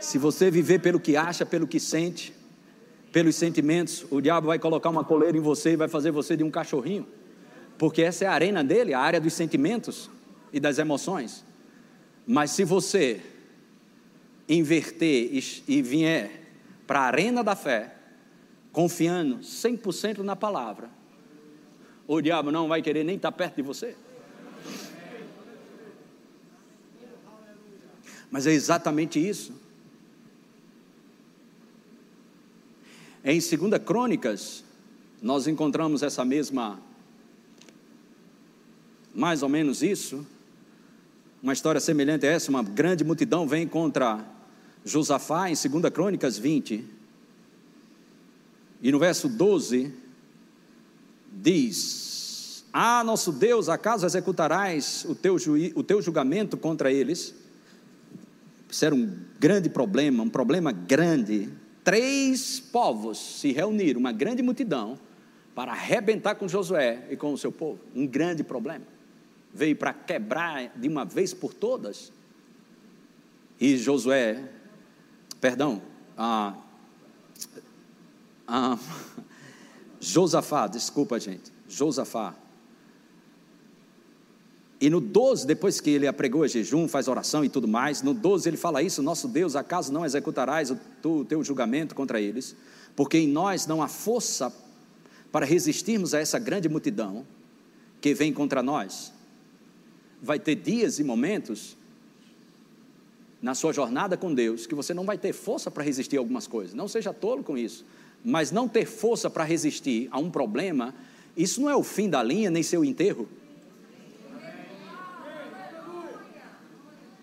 Se 0.00 0.18
você 0.18 0.50
viver 0.50 0.78
pelo 0.78 1.00
que 1.00 1.16
acha, 1.16 1.44
pelo 1.44 1.66
que 1.66 1.80
sente, 1.80 2.32
pelos 3.12 3.34
sentimentos, 3.34 4.06
o 4.10 4.20
diabo 4.20 4.46
vai 4.46 4.58
colocar 4.58 4.88
uma 4.88 5.02
coleira 5.02 5.36
em 5.36 5.40
você 5.40 5.72
e 5.72 5.76
vai 5.76 5.88
fazer 5.88 6.12
você 6.12 6.36
de 6.36 6.44
um 6.44 6.50
cachorrinho. 6.50 7.06
Porque 7.76 8.02
essa 8.02 8.24
é 8.24 8.28
a 8.28 8.32
arena 8.32 8.62
dele, 8.62 8.94
a 8.94 9.00
área 9.00 9.20
dos 9.20 9.32
sentimentos 9.32 10.08
e 10.52 10.60
das 10.60 10.78
emoções. 10.78 11.44
Mas 12.26 12.52
se 12.52 12.64
você 12.64 13.20
inverter 14.48 15.30
e, 15.66 15.82
vier 15.82 16.42
para 16.86 17.00
a 17.00 17.04
arena 17.04 17.42
da 17.42 17.56
fé, 17.56 17.94
confiando 18.72 19.38
100% 19.38 20.18
na 20.18 20.36
palavra, 20.36 20.90
o 22.06 22.20
diabo 22.20 22.52
não 22.52 22.68
vai 22.68 22.80
querer 22.80 23.04
nem 23.04 23.16
estar 23.16 23.32
perto 23.32 23.56
de 23.56 23.62
você. 23.62 23.96
Mas 28.30 28.46
é 28.46 28.52
exatamente 28.52 29.18
isso. 29.18 29.52
Em 33.24 33.40
2 33.40 33.82
Crônicas, 33.84 34.62
nós 35.20 35.48
encontramos 35.48 36.02
essa 36.02 36.24
mesma, 36.24 36.80
mais 39.12 39.42
ou 39.42 39.48
menos 39.48 39.82
isso, 39.82 40.24
uma 41.42 41.52
história 41.52 41.80
semelhante 41.80 42.26
a 42.26 42.30
essa, 42.30 42.50
uma 42.50 42.62
grande 42.62 43.02
multidão 43.02 43.46
vem 43.46 43.66
contra 43.66 44.35
Josafá, 44.86 45.50
em 45.50 45.52
2 45.54 45.92
Crônicas 45.92 46.38
20, 46.38 46.82
e 48.80 48.90
no 48.90 48.98
verso 48.98 49.28
12, 49.28 49.92
diz: 51.30 52.64
Ah, 52.72 53.04
nosso 53.04 53.32
Deus, 53.32 53.68
acaso 53.68 54.06
executarás 54.06 55.04
o 55.06 55.14
teu, 55.14 55.36
o 55.74 55.82
teu 55.82 56.00
julgamento 56.00 56.56
contra 56.56 56.90
eles? 56.90 57.34
Isso 58.70 58.84
era 58.84 58.94
um 58.94 59.18
grande 59.38 59.68
problema, 59.68 60.22
um 60.22 60.30
problema 60.30 60.72
grande 60.72 61.50
três 61.86 62.58
povos 62.58 63.16
se 63.16 63.52
reuniram, 63.52 64.00
uma 64.00 64.10
grande 64.10 64.42
multidão, 64.42 64.98
para 65.54 65.70
arrebentar 65.70 66.34
com 66.34 66.48
Josué 66.48 67.06
e 67.08 67.16
com 67.16 67.32
o 67.32 67.38
seu 67.38 67.52
povo. 67.52 67.78
Um 67.94 68.04
grande 68.04 68.42
problema. 68.42 68.84
Veio 69.54 69.76
para 69.76 69.92
quebrar 69.92 70.72
de 70.74 70.88
uma 70.88 71.04
vez 71.04 71.32
por 71.32 71.54
todas. 71.54 72.12
E 73.60 73.76
Josué, 73.76 74.42
perdão, 75.46 75.80
ah, 76.18 76.56
ah, 78.48 78.76
Josafá, 80.00 80.66
desculpa 80.66 81.20
gente, 81.20 81.52
Josafá, 81.68 82.34
e 84.80 84.90
no 84.90 85.00
12, 85.00 85.46
depois 85.46 85.80
que 85.80 85.90
ele 85.90 86.08
apregou 86.08 86.42
a 86.42 86.48
jejum, 86.48 86.88
faz 86.88 87.06
oração 87.06 87.44
e 87.44 87.48
tudo 87.48 87.68
mais, 87.68 88.02
no 88.02 88.12
12 88.12 88.48
ele 88.48 88.56
fala 88.56 88.82
isso: 88.82 89.00
Nosso 89.00 89.28
Deus, 89.28 89.54
acaso 89.54 89.92
não 89.92 90.04
executarás 90.04 90.72
o 90.72 91.24
teu 91.24 91.44
julgamento 91.44 91.94
contra 91.94 92.20
eles? 92.20 92.56
Porque 92.96 93.16
em 93.16 93.28
nós 93.28 93.68
não 93.68 93.80
há 93.80 93.86
força 93.86 94.52
para 95.30 95.46
resistirmos 95.46 96.12
a 96.12 96.18
essa 96.18 96.40
grande 96.40 96.68
multidão 96.68 97.24
que 98.00 98.12
vem 98.12 98.32
contra 98.32 98.64
nós. 98.64 99.12
Vai 100.20 100.40
ter 100.40 100.56
dias 100.56 100.98
e 100.98 101.04
momentos 101.04 101.76
na 103.46 103.54
sua 103.54 103.72
jornada 103.72 104.16
com 104.16 104.34
Deus 104.34 104.66
que 104.66 104.74
você 104.74 104.92
não 104.92 105.04
vai 105.04 105.16
ter 105.16 105.32
força 105.32 105.70
para 105.70 105.84
resistir 105.84 106.16
a 106.16 106.18
algumas 106.18 106.48
coisas. 106.48 106.74
Não 106.74 106.88
seja 106.88 107.14
tolo 107.14 107.44
com 107.44 107.56
isso. 107.56 107.86
Mas 108.24 108.50
não 108.50 108.66
ter 108.66 108.86
força 108.86 109.30
para 109.30 109.44
resistir 109.44 110.08
a 110.10 110.18
um 110.18 110.32
problema, 110.32 110.92
isso 111.36 111.60
não 111.60 111.70
é 111.70 111.76
o 111.76 111.84
fim 111.84 112.10
da 112.10 112.20
linha 112.24 112.50
nem 112.50 112.64
seu 112.64 112.84
enterro. 112.84 113.28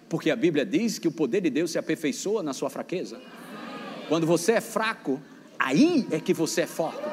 Porque 0.08 0.32
a 0.32 0.36
Bíblia 0.38 0.66
diz 0.66 0.98
que 0.98 1.10
o 1.10 1.12
poder 1.12 1.42
de 1.42 1.50
Deus 1.50 1.72
se 1.72 1.78
aperfeiçoa 1.78 2.42
na 2.42 2.54
sua 2.54 2.70
fraqueza. 2.70 3.20
Quando 4.08 4.26
você 4.26 4.54
é 4.54 4.62
fraco, 4.62 5.22
aí 5.60 6.08
é 6.10 6.22
que 6.22 6.34
você 6.34 6.62
é 6.62 6.68
forte. 6.68 7.04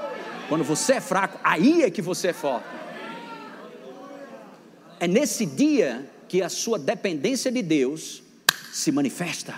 Quando 0.48 0.62
você 0.62 0.92
é 0.92 1.00
fraco, 1.00 1.40
aí 1.42 1.82
é 1.82 1.90
que 1.90 2.00
você 2.00 2.28
é 2.28 2.32
forte. 2.32 2.68
É 5.00 5.08
nesse 5.08 5.44
dia 5.44 6.08
que 6.28 6.40
a 6.40 6.48
sua 6.48 6.78
dependência 6.78 7.50
de 7.50 7.61
Deus 7.61 8.29
se 8.72 8.92
manifesta. 8.92 9.54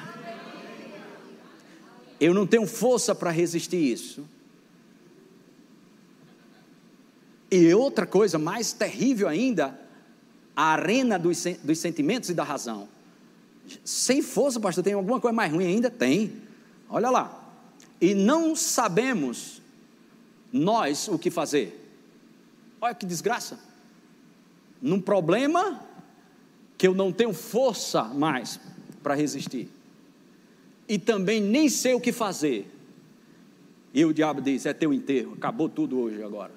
Eu 2.20 2.32
não 2.32 2.46
tenho 2.46 2.66
força 2.66 3.14
para 3.14 3.30
resistir 3.30 3.76
isso. 3.76 4.24
E 7.50 7.74
outra 7.74 8.06
coisa 8.06 8.38
mais 8.38 8.72
terrível 8.72 9.28
ainda, 9.28 9.78
a 10.56 10.72
arena 10.72 11.18
dos, 11.18 11.44
dos 11.62 11.78
sentimentos 11.78 12.30
e 12.30 12.34
da 12.34 12.44
razão. 12.44 12.88
Sem 13.84 14.22
força, 14.22 14.58
pastor, 14.58 14.82
tem 14.82 14.94
alguma 14.94 15.20
coisa 15.20 15.34
mais 15.34 15.52
ruim 15.52 15.66
ainda? 15.66 15.90
Tem. 15.90 16.32
Olha 16.88 17.10
lá. 17.10 17.38
E 18.00 18.14
não 18.14 18.56
sabemos 18.56 19.60
nós 20.52 21.08
o 21.08 21.18
que 21.18 21.30
fazer. 21.30 21.78
Olha 22.80 22.94
que 22.94 23.06
desgraça. 23.06 23.58
Num 24.80 25.00
problema 25.00 25.80
que 26.76 26.86
eu 26.86 26.94
não 26.94 27.12
tenho 27.12 27.32
força 27.32 28.02
mais 28.04 28.58
para 29.02 29.14
resistir. 29.14 29.68
E 30.88 30.98
também 30.98 31.40
nem 31.40 31.68
sei 31.68 31.94
o 31.94 32.00
que 32.00 32.12
fazer. 32.12 32.70
E 33.94 34.04
o 34.04 34.12
diabo 34.12 34.40
diz: 34.40 34.66
é 34.66 34.72
teu 34.72 34.92
enterro, 34.92 35.34
acabou 35.34 35.68
tudo 35.68 35.98
hoje 35.98 36.22
agora. 36.22 36.52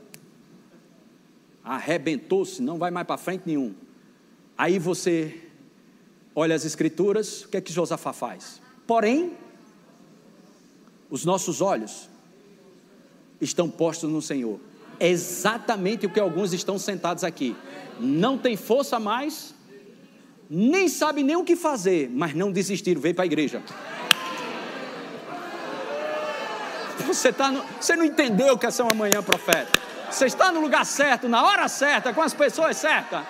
Arrebentou-se, 1.64 2.62
não 2.62 2.78
vai 2.78 2.92
mais 2.92 3.08
para 3.08 3.18
frente 3.18 3.44
nenhum. 3.46 3.74
Aí 4.58 4.78
você 4.78 5.42
olha 6.36 6.56
as 6.56 6.64
Escrituras, 6.64 7.44
o 7.44 7.48
que 7.50 7.58
é 7.58 7.62
que 7.62 7.74
Josafá 7.74 8.14
faz? 8.14 8.62
Porém, 8.86 9.34
os 11.10 11.26
nossos 11.26 11.62
olhos 11.62 12.10
estão 13.42 13.70
postos 13.70 14.12
no 14.12 14.22
Senhor. 14.22 14.60
É 15.00 15.10
exatamente 15.10 16.06
o 16.06 16.10
que 16.10 16.20
alguns 16.20 16.54
estão 16.54 16.78
sentados 16.78 17.24
aqui. 17.24 17.56
Não 18.00 18.38
tem 18.38 18.56
força 18.56 19.00
mais, 19.00 19.55
nem 20.50 20.88
sabe 20.88 21.24
nem 21.24 21.36
o 21.36 21.44
que 21.44 21.56
fazer, 21.56 22.10
mas 22.14 22.34
não 22.34 22.52
desistiram, 22.52 23.02
veio 23.02 23.16
para 23.16 23.24
a 23.24 23.26
igreja. 23.26 23.62
Você, 27.08 27.32
tá 27.32 27.52
no, 27.52 27.64
você 27.80 27.96
não 27.96 28.06
entendeu 28.06 28.58
que 28.58 28.66
essa 28.66 28.82
é 28.82 28.86
uma 28.86 28.94
manhã 28.94 29.22
profética. 29.22 29.80
Você 30.10 30.26
está 30.26 30.52
no 30.52 30.60
lugar 30.60 30.86
certo, 30.86 31.28
na 31.28 31.44
hora 31.44 31.68
certa, 31.68 32.14
com 32.14 32.22
as 32.22 32.34
pessoas 32.34 32.78
certas. 32.78 33.24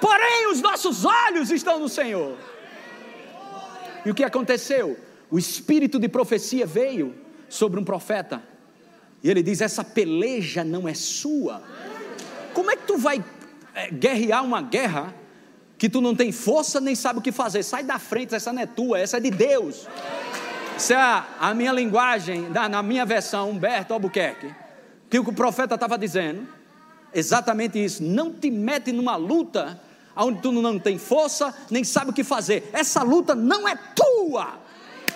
Porém, 0.00 0.50
os 0.50 0.60
nossos 0.60 1.04
olhos 1.04 1.50
estão 1.50 1.78
no 1.78 1.88
Senhor. 1.88 2.36
E 4.04 4.10
o 4.10 4.14
que 4.14 4.24
aconteceu? 4.24 4.98
O 5.30 5.38
espírito 5.38 5.98
de 5.98 6.08
profecia 6.08 6.66
veio 6.66 7.14
sobre 7.48 7.78
um 7.78 7.84
profeta. 7.84 8.42
E 9.22 9.30
ele 9.30 9.42
diz: 9.42 9.60
Essa 9.60 9.84
peleja 9.84 10.64
não 10.64 10.88
é 10.88 10.94
sua. 10.94 11.62
Como 12.54 12.70
é 12.70 12.76
que 12.76 12.86
tu 12.86 12.96
vai 12.96 13.22
é, 13.74 13.90
guerrear 13.90 14.42
uma 14.42 14.62
guerra 14.62 15.14
que 15.80 15.88
tu 15.88 16.02
não 16.02 16.14
tem 16.14 16.30
força 16.30 16.78
nem 16.78 16.94
sabe 16.94 17.20
o 17.20 17.22
que 17.22 17.32
fazer? 17.32 17.62
Sai 17.62 17.82
da 17.82 17.98
frente, 17.98 18.34
essa 18.34 18.52
não 18.52 18.60
é 18.60 18.66
tua, 18.66 18.98
essa 18.98 19.16
é 19.16 19.20
de 19.20 19.30
Deus. 19.30 19.88
Essa 20.76 20.92
é 20.92 20.96
a, 20.98 21.26
a 21.40 21.54
minha 21.54 21.72
linguagem, 21.72 22.50
na, 22.50 22.82
minha 22.82 23.06
versão, 23.06 23.48
Humberto 23.48 23.94
Albuquerque, 23.94 24.54
que 25.08 25.18
o 25.18 25.24
que 25.24 25.30
o 25.30 25.32
profeta 25.32 25.76
estava 25.76 25.96
dizendo, 25.96 26.46
exatamente 27.14 27.82
isso. 27.82 28.02
Não 28.02 28.30
te 28.30 28.50
mete 28.50 28.92
numa 28.92 29.16
luta 29.16 29.80
onde 30.14 30.42
tu 30.42 30.52
não 30.52 30.78
tem 30.78 30.98
força, 30.98 31.54
nem 31.70 31.82
sabe 31.82 32.10
o 32.10 32.12
que 32.12 32.22
fazer. 32.22 32.68
Essa 32.74 33.02
luta 33.02 33.34
não 33.34 33.66
é 33.66 33.74
tua, 33.74 34.58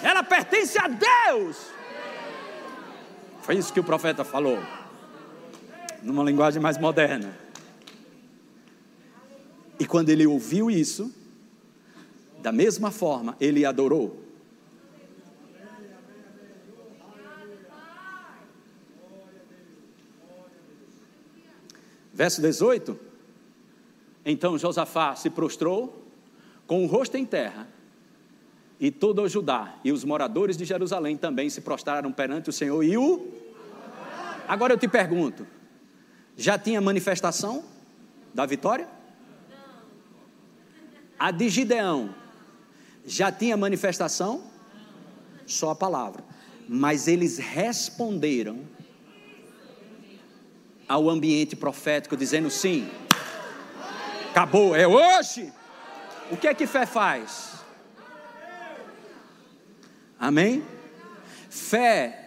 ela 0.03 0.23
pertence 0.23 0.79
a 0.79 0.89
Deus. 0.89 1.59
Foi 3.43 3.55
isso 3.55 3.71
que 3.71 3.81
o 3.81 3.85
profeta 3.85 4.25
falou, 4.25 4.59
numa 6.03 6.25
linguagem 6.25 6.62
mais 6.62 6.79
moderna. 6.79 7.43
E 9.79 9.87
quando 9.87 10.09
ele 10.11 10.27
ouviu 10.27 10.70
isso, 10.70 11.12
da 12.41 12.53
mesma 12.53 12.91
forma, 12.91 13.37
ele 13.41 13.64
adorou. 13.64 14.22
Verso 22.12 22.41
18. 22.41 22.97
Então 24.25 24.57
Josafá 24.57 25.16
se 25.16 25.29
prostrou 25.29 26.03
com 26.66 26.85
o 26.85 26.87
rosto 26.87 27.16
em 27.16 27.27
terra, 27.27 27.68
e 28.81 28.91
todo 28.91 29.22
o 29.22 29.29
Judá 29.29 29.75
e 29.85 29.93
os 29.93 30.05
moradores 30.05 30.57
de 30.57 30.64
Jerusalém 30.64 31.16
também 31.16 31.51
se 31.51 31.61
prostraram 31.61 32.12
perante 32.12 32.51
o 32.51 32.53
Senhor 32.53 32.83
e 32.83 32.97
o. 32.97 33.27
Agora 34.47 34.72
eu 34.72 34.79
te 34.79 34.89
pergunto: 34.89 35.47
já 36.37 36.59
tinha 36.59 36.81
manifestação 36.81 37.64
da 38.33 38.47
vitória? 38.47 38.89
A 41.19 41.31
de 41.31 41.49
Gideão 41.49 42.15
já 43.07 43.31
tinha 43.31 43.57
manifestação? 43.57 44.45
Só 45.47 45.71
a 45.71 45.75
palavra. 45.75 46.25
Mas 46.69 47.07
eles 47.07 47.39
responderam 47.39 48.61
ao 50.89 51.09
ambiente 51.09 51.55
profético, 51.57 52.17
dizendo 52.17 52.51
sim. 52.51 52.89
Acabou, 54.31 54.75
é 54.75 54.87
hoje. 54.87 55.53
O 56.31 56.37
que 56.37 56.47
é 56.47 56.55
que 56.55 56.67
fé 56.67 56.87
faz? 56.87 57.55
Amém? 60.19 60.65
Fé 61.51 62.25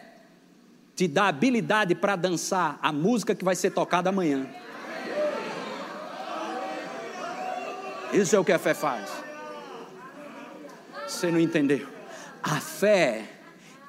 te 0.96 1.08
dá 1.08 1.28
habilidade 1.28 1.94
para 1.94 2.16
dançar 2.16 2.80
a 2.82 2.92
música 2.92 3.36
que 3.36 3.46
vai 3.46 3.56
ser 3.56 3.72
tocada 3.72 4.10
amanhã. 4.10 4.48
Isso 8.14 8.36
é 8.36 8.39
o 8.39 8.45
que 8.45 8.51
a 8.51 8.60
fé 8.60 8.74
faz. 8.74 9.10
Você 11.08 11.32
não 11.32 11.39
entendeu? 11.39 11.88
A 12.41 12.60
fé 12.60 13.26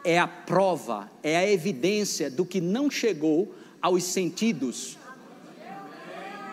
é 0.04 0.18
a 0.18 0.26
prova, 0.26 1.10
é 1.22 1.36
a 1.36 1.50
evidência 1.50 2.30
do 2.30 2.44
que 2.44 2.60
não 2.60 2.90
chegou 2.90 3.54
aos 3.80 4.04
sentidos. 4.04 4.98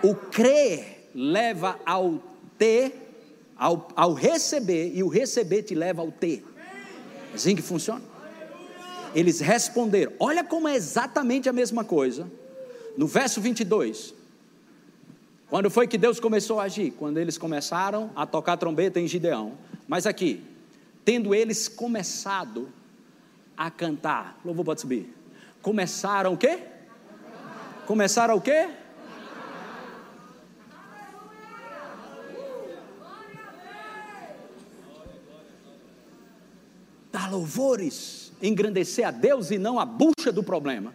O 0.04 0.16
crer 0.16 1.10
leva 1.16 1.80
ao 1.86 2.22
ter, 2.58 3.14
ao, 3.56 3.88
ao 3.96 4.14
receber, 4.14 4.92
e 4.94 5.02
o 5.02 5.08
receber 5.08 5.64
te 5.64 5.74
leva 5.74 6.02
ao 6.02 6.12
ter. 6.12 6.44
É 7.32 7.36
assim 7.36 7.56
que 7.56 7.62
funciona. 7.62 8.04
Eles 9.14 9.40
responderam, 9.40 10.12
olha 10.20 10.44
como 10.44 10.68
é 10.68 10.76
exatamente 10.76 11.48
a 11.48 11.54
mesma 11.54 11.84
coisa. 11.84 12.30
No 12.98 13.08
verso 13.08 13.40
22, 13.40 14.14
quando 15.50 15.70
foi 15.70 15.88
que 15.88 15.98
Deus 15.98 16.20
começou 16.20 16.60
a 16.60 16.64
agir? 16.64 16.92
Quando 16.92 17.18
eles 17.18 17.38
começaram 17.38 18.10
a 18.16 18.26
tocar 18.26 18.58
trombeta 18.58 19.00
em 19.00 19.08
Gideão. 19.08 19.54
Mas 19.88 20.08
aqui, 20.08 20.44
tendo 21.04 21.36
eles 21.36 21.68
começado 21.68 22.70
a 23.56 23.70
cantar, 23.70 24.40
louvor 24.44 24.66
pode 24.66 24.82
subir. 24.82 25.14
Começaram 25.62 26.34
o 26.34 26.38
quê? 26.38 26.60
Começaram 27.86 28.36
o 28.36 28.42
quê? 28.42 28.70
dar 37.12 37.32
louvores, 37.32 38.34
engrandecer 38.42 39.08
a 39.08 39.12
Deus 39.12 39.50
e 39.50 39.58
não 39.58 39.80
a 39.80 39.86
bucha 39.86 40.34
do 40.34 40.44
problema. 40.44 40.94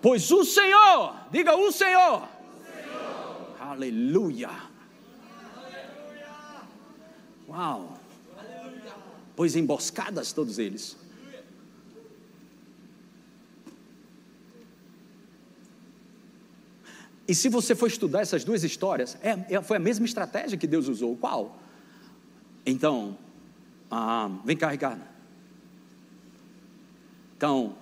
Pois 0.00 0.30
o 0.30 0.46
Senhor, 0.46 1.14
diga 1.30 1.54
o 1.54 1.70
Senhor, 1.70 2.22
o 2.22 2.22
Senhor. 2.22 2.37
Aleluia. 3.78 4.50
Uau, 7.48 7.98
pois 9.36 9.54
emboscadas 9.54 10.32
todos 10.32 10.58
eles. 10.58 10.96
E 17.26 17.34
se 17.34 17.48
você 17.48 17.74
for 17.74 17.86
estudar 17.86 18.22
essas 18.22 18.42
duas 18.42 18.64
histórias, 18.64 19.16
é, 19.22 19.54
é, 19.54 19.62
foi 19.62 19.76
a 19.76 19.80
mesma 19.80 20.06
estratégia 20.06 20.58
que 20.58 20.66
Deus 20.66 20.88
usou. 20.88 21.16
Qual? 21.16 21.60
Então, 22.66 23.16
ah, 23.90 24.30
vem 24.44 24.56
cá, 24.56 24.70
Ricardo. 24.70 25.04
Então, 27.36 27.76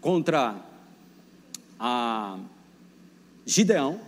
contra 0.00 0.62
a 1.80 2.38
Gideão, 3.44 4.00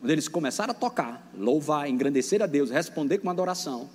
quando 0.00 0.10
eles 0.10 0.28
começaram 0.28 0.70
a 0.70 0.74
tocar, 0.74 1.30
louvar, 1.36 1.88
engrandecer 1.88 2.42
a 2.42 2.46
Deus, 2.46 2.70
responder 2.70 3.18
com 3.18 3.28
adoração, 3.28 3.90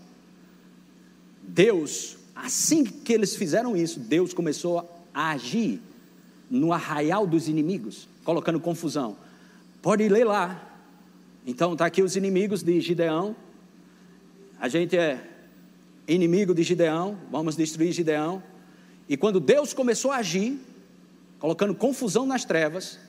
Deus, 1.42 2.18
assim 2.36 2.84
que 2.84 3.12
eles 3.12 3.36
fizeram 3.36 3.76
isso, 3.76 4.00
Deus 4.00 4.34
começou 4.34 4.88
a 5.12 5.32
agir 5.32 5.82
no 6.50 6.72
arraial 6.72 7.26
dos 7.26 7.48
inimigos, 7.48 8.08
colocando 8.24 8.60
confusão. 8.60 9.18
Pode 9.82 10.08
ler 10.08 10.26
lá. 10.26 10.62
Então, 11.46 11.74
está 11.74 11.88
aqui 11.88 12.02
os 12.04 12.16
inimigos 12.16 12.62
de 12.62 12.80
Gideão. 12.82 13.36
A 14.60 14.68
gente 14.68 14.96
é 14.96 15.28
inimigo 16.08 16.54
de 16.54 16.62
Gideão, 16.62 17.18
vamos 17.32 17.56
destruir 17.56 17.92
Gideão. 17.92 18.44
E 19.10 19.18
quando 19.18 19.40
Deus 19.40 19.74
começou 19.74 20.12
a 20.12 20.18
agir, 20.18 20.60
colocando 21.40 21.74
confusão 21.74 22.28
nas 22.28 22.46
trevas, 22.46 23.00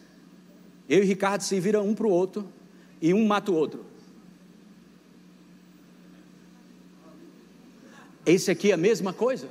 eu 0.89 1.03
e 1.03 1.07
Ricardo 1.07 1.43
se 1.43 1.59
viram 1.61 1.87
um 1.87 1.95
para 1.95 2.07
o 2.07 2.11
outro 2.11 2.56
e 3.01 3.13
um 3.13 3.27
mata 3.27 3.51
o 3.51 3.55
outro. 3.55 3.85
Esse 8.25 8.51
aqui 8.51 8.71
é 8.71 8.75
a 8.75 8.77
mesma 8.77 9.13
coisa. 9.13 9.49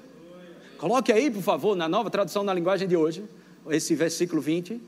Coloque 0.78 1.12
aí, 1.12 1.32
por 1.32 1.42
favor, 1.42 1.76
na 1.76 1.88
nova 1.88 2.10
tradução 2.10 2.44
na 2.44 2.54
linguagem 2.54 2.88
de 2.88 2.98
hoje, 2.98 3.24
esse 3.70 3.96
versículo 3.96 4.42
20. 4.42 4.82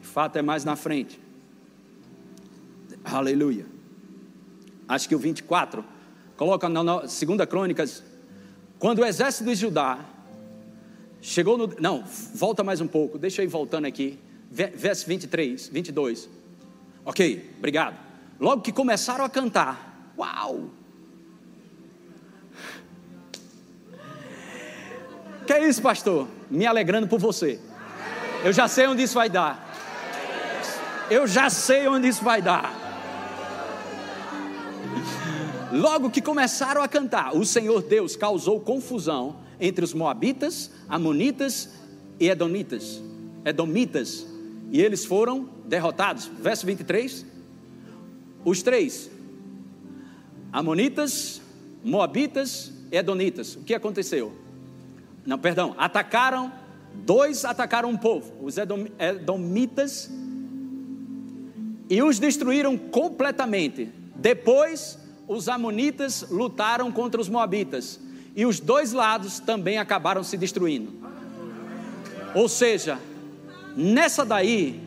De 0.00 0.06
fato 0.06 0.36
é 0.36 0.42
mais 0.42 0.64
na 0.64 0.76
frente. 0.76 1.20
Aleluia. 3.04 3.66
Acho 4.86 5.08
que 5.08 5.14
o 5.14 5.18
24 5.18 5.84
Coloca 6.40 6.70
na 6.70 7.06
segunda 7.06 7.46
Crônicas, 7.46 8.02
quando 8.78 9.00
o 9.00 9.04
exército 9.04 9.44
de 9.44 9.54
Judá 9.54 10.02
chegou 11.20 11.58
no. 11.58 11.70
Não, 11.78 12.02
volta 12.34 12.64
mais 12.64 12.80
um 12.80 12.86
pouco, 12.86 13.18
deixa 13.18 13.42
eu 13.42 13.44
ir 13.44 13.48
voltando 13.48 13.84
aqui. 13.84 14.18
Verso 14.50 15.06
23, 15.06 15.68
22. 15.68 16.30
Ok, 17.10 17.54
obrigado. 17.58 17.96
Logo 18.38 18.62
que 18.62 18.70
começaram 18.70 19.24
a 19.24 19.28
cantar, 19.28 20.12
uau! 20.16 20.70
Que 25.44 25.54
é 25.54 25.68
isso, 25.68 25.82
pastor? 25.82 26.28
Me 26.48 26.64
alegrando 26.66 27.08
por 27.08 27.18
você. 27.18 27.58
Eu 28.44 28.52
já 28.52 28.68
sei 28.68 28.86
onde 28.86 29.02
isso 29.02 29.14
vai 29.14 29.28
dar. 29.28 29.74
Eu 31.10 31.26
já 31.26 31.50
sei 31.50 31.88
onde 31.88 32.06
isso 32.06 32.22
vai 32.22 32.40
dar. 32.40 32.72
Logo 35.72 36.10
que 36.10 36.22
começaram 36.22 36.80
a 36.80 36.86
cantar, 36.86 37.34
o 37.34 37.44
Senhor 37.44 37.82
Deus 37.82 38.14
causou 38.14 38.60
confusão 38.60 39.34
entre 39.58 39.84
os 39.84 39.92
Moabitas, 39.92 40.70
Amonitas 40.88 41.70
e 42.20 42.28
Edomitas. 42.28 43.02
Edomitas. 43.44 44.29
E 44.70 44.80
eles 44.80 45.04
foram 45.04 45.48
derrotados. 45.66 46.30
Verso 46.40 46.64
23. 46.64 47.26
Os 48.44 48.62
três: 48.62 49.10
Amonitas, 50.52 51.42
Moabitas 51.84 52.72
e 52.90 52.96
Edonitas. 52.96 53.56
O 53.56 53.62
que 53.62 53.74
aconteceu? 53.74 54.32
Não, 55.26 55.38
perdão, 55.38 55.74
atacaram, 55.76 56.52
dois 56.94 57.44
atacaram 57.44 57.90
um 57.90 57.96
povo, 57.96 58.32
os 58.42 58.56
edomitas, 58.56 60.10
e 61.88 62.02
os 62.02 62.18
destruíram 62.18 62.78
completamente. 62.78 63.92
Depois, 64.16 64.98
os 65.28 65.48
amonitas 65.48 66.24
lutaram 66.30 66.90
contra 66.90 67.20
os 67.20 67.28
moabitas, 67.28 68.00
e 68.34 68.46
os 68.46 68.60
dois 68.60 68.92
lados 68.92 69.40
também 69.40 69.76
acabaram 69.76 70.22
se 70.22 70.36
destruindo. 70.36 70.92
Ou 72.34 72.48
seja, 72.48 72.98
nessa 73.76 74.24
daí, 74.24 74.80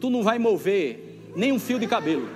tu 0.00 0.10
não 0.10 0.22
vai 0.22 0.38
mover 0.38 1.30
nem 1.36 1.52
um 1.52 1.58
fio 1.58 1.78
de 1.78 1.86
cabelo. 1.86 2.28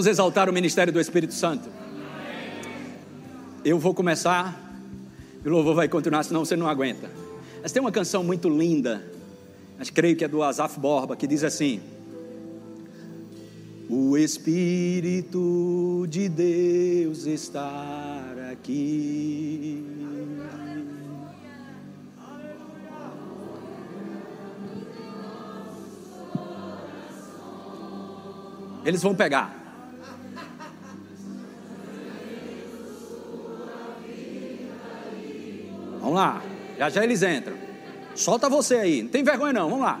Vamos 0.00 0.06
exaltar 0.06 0.48
o 0.48 0.52
ministério 0.52 0.90
do 0.92 1.00
Espírito 1.00 1.34
Santo. 1.34 1.68
Eu 3.62 3.78
vou 3.78 3.92
começar 3.92 4.58
e 5.44 5.48
o 5.48 5.52
louvor 5.52 5.74
vai 5.74 5.88
continuar, 5.88 6.22
senão 6.22 6.44
você 6.44 6.56
não 6.56 6.68
aguenta. 6.68 7.19
Mas 7.62 7.72
tem 7.72 7.80
uma 7.80 7.92
canção 7.92 8.24
muito 8.24 8.48
linda, 8.48 9.04
mas 9.78 9.90
creio 9.90 10.16
que 10.16 10.24
é 10.24 10.28
do 10.28 10.42
Asaf 10.42 10.80
Borba, 10.80 11.14
que 11.14 11.26
diz 11.26 11.44
assim: 11.44 11.80
O 13.88 14.16
Espírito 14.16 16.06
de 16.08 16.28
Deus 16.28 17.26
está 17.26 18.24
aqui. 18.50 19.86
Eles 28.84 29.02
vão 29.02 29.14
pegar. 29.14 29.56
Vamos 36.00 36.14
lá. 36.14 36.42
Já 36.80 36.88
já 36.88 37.04
eles 37.04 37.22
entram. 37.22 37.54
Solta 38.14 38.48
você 38.48 38.76
aí. 38.76 39.02
Não 39.02 39.10
tem 39.10 39.22
vergonha 39.22 39.52
não. 39.52 39.68
Vamos 39.68 39.84
lá. 39.84 40.00